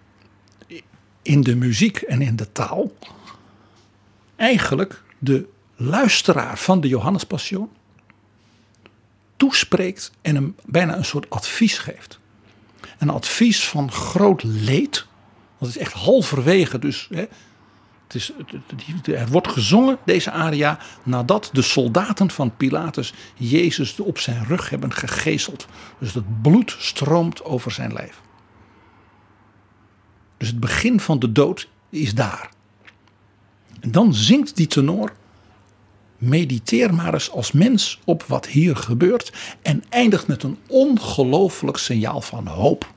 [1.22, 2.92] in de muziek en in de taal
[4.36, 7.70] eigenlijk de luisteraar van de Johannespassion
[9.38, 12.20] toespreekt en hem bijna een soort advies geeft.
[12.98, 15.06] Een advies van groot leed.
[15.60, 17.08] Dat is echt halverwege dus.
[17.12, 17.26] Hè,
[18.08, 18.32] het is,
[19.04, 24.94] er wordt gezongen, deze aria, nadat de soldaten van Pilatus Jezus op zijn rug hebben
[24.94, 25.68] gegezeld.
[26.00, 28.22] Dus het bloed stroomt over zijn lijf.
[30.38, 32.50] Dus het begin van de dood is daar.
[33.80, 35.12] En dan zingt die tenor.
[36.18, 39.34] Mediteer maar eens als mens op wat hier gebeurt.
[39.62, 42.94] En eindigt met een ongelooflijk signaal van hoop.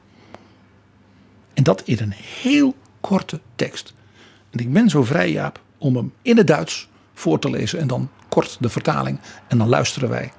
[1.55, 3.93] En dat in een heel korte tekst.
[4.51, 7.79] En ik ben zo vrij, Jaap, om hem in het Duits voor te lezen.
[7.79, 9.21] En dan kort de vertaling.
[9.49, 10.33] En dan luisteren wij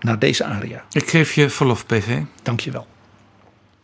[0.00, 0.84] naar deze aria.
[0.92, 2.20] Ik geef je verlof, PG.
[2.42, 2.86] Dankjewel.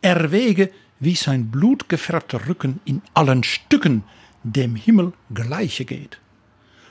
[0.01, 4.05] Erwege wie zijn bloedgefärbte Rücken in allen Stücken
[4.41, 6.21] dem Himmel gleiche geht.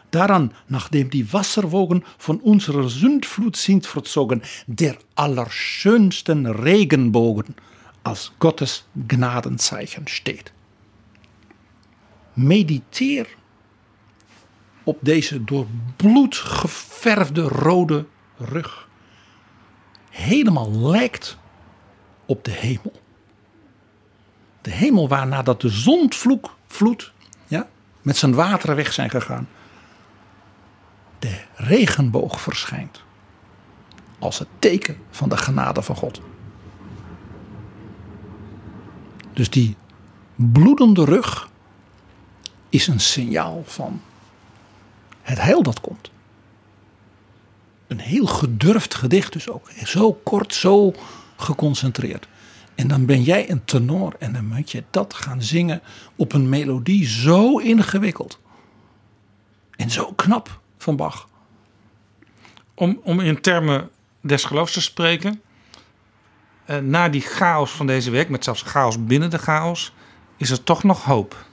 [0.10, 7.56] Daran, nachdem die Wasserwogen von unserer Sündflut sind verzogen, der allerschönsten Regenbogen
[8.04, 10.52] als Gottes Gnadenzeichen steht.
[12.40, 13.36] Mediteer
[14.84, 18.06] op deze door bloed geverfde rode
[18.38, 18.88] rug.
[20.10, 21.38] Helemaal lijkt
[22.26, 23.02] op de hemel.
[24.62, 27.14] De hemel waar nadat de zondvloed
[27.48, 27.68] ja,
[28.02, 29.48] met zijn wateren weg zijn gegaan.
[31.20, 33.04] De regenboog verschijnt.
[34.20, 36.22] Als het teken van de genade van God.
[39.34, 39.76] Dus die
[40.36, 41.50] bloedende rug
[42.70, 44.02] is een signaal van
[45.22, 46.12] het heil dat komt.
[47.88, 49.70] Een heel gedurfd gedicht dus ook.
[49.84, 50.94] Zo kort, zo
[51.38, 52.28] geconcentreerd.
[52.76, 55.82] En dan ben jij een tenor en dan moet je dat gaan zingen
[56.16, 58.40] op een melodie zo ingewikkeld.
[59.76, 61.28] En zo knap van Bach.
[62.74, 63.90] Om, om in termen
[64.22, 65.42] des geloofs te spreken.
[66.66, 69.94] Eh, na die chaos van deze week, met zelfs chaos binnen de chaos,
[70.38, 71.46] is er toch nog hoop.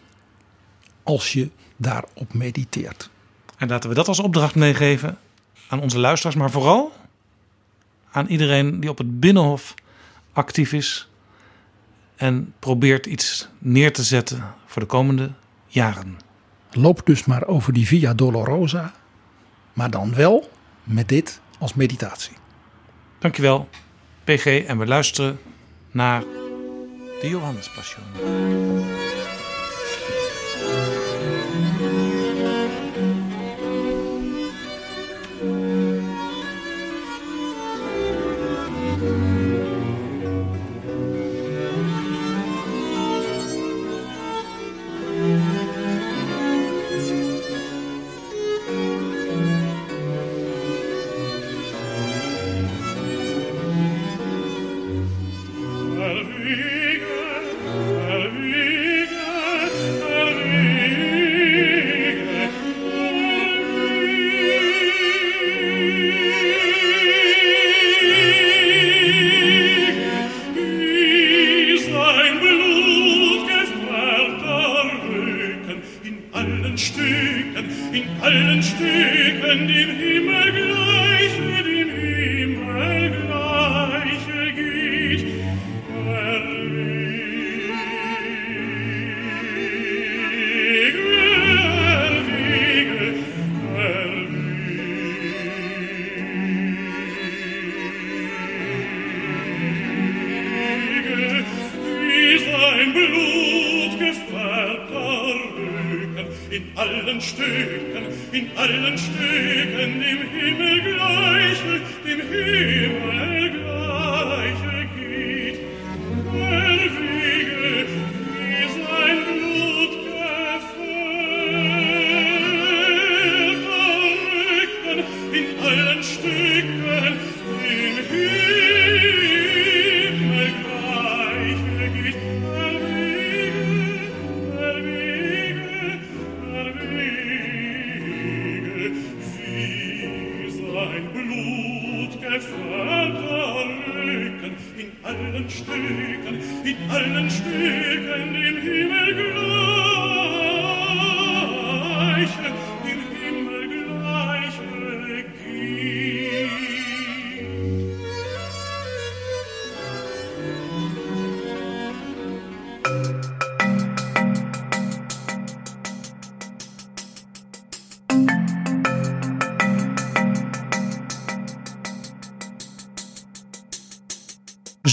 [1.07, 3.11] Als je daarop mediteert.
[3.57, 5.19] En laten we dat als opdracht meegeven
[5.69, 6.93] aan onze luisteraars, maar vooral
[8.11, 9.75] aan iedereen die op het binnenhof
[10.33, 11.09] actief is
[12.17, 15.31] en probeert iets neer te zetten voor de komende
[15.67, 16.17] jaren.
[16.71, 18.95] Loop dus maar over die Via Dolorosa,
[19.73, 20.51] maar dan wel
[20.83, 22.37] met dit als meditatie.
[23.19, 23.69] Dankjewel,
[24.25, 25.39] PG, en we luisteren
[25.91, 26.21] naar
[27.21, 29.06] de Johannespassion.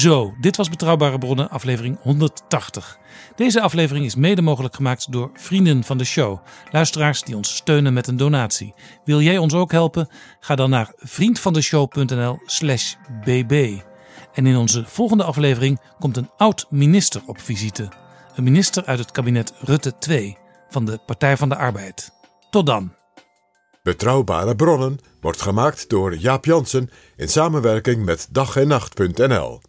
[0.03, 2.97] Zo, dit was Betrouwbare Bronnen, aflevering 180.
[3.35, 6.39] Deze aflevering is mede mogelijk gemaakt door vrienden van de show.
[6.71, 8.73] Luisteraars die ons steunen met een donatie.
[9.05, 10.07] Wil jij ons ook helpen?
[10.39, 13.79] Ga dan naar vriendvandeshow.nl/slash bb.
[14.33, 17.89] En in onze volgende aflevering komt een oud minister op visite.
[18.35, 20.37] Een minister uit het kabinet Rutte 2
[20.69, 22.11] van de Partij van de Arbeid.
[22.49, 22.93] Tot dan.
[23.83, 29.61] Betrouwbare bronnen wordt gemaakt door Jaap Jansen in samenwerking met dag en nacht.nl.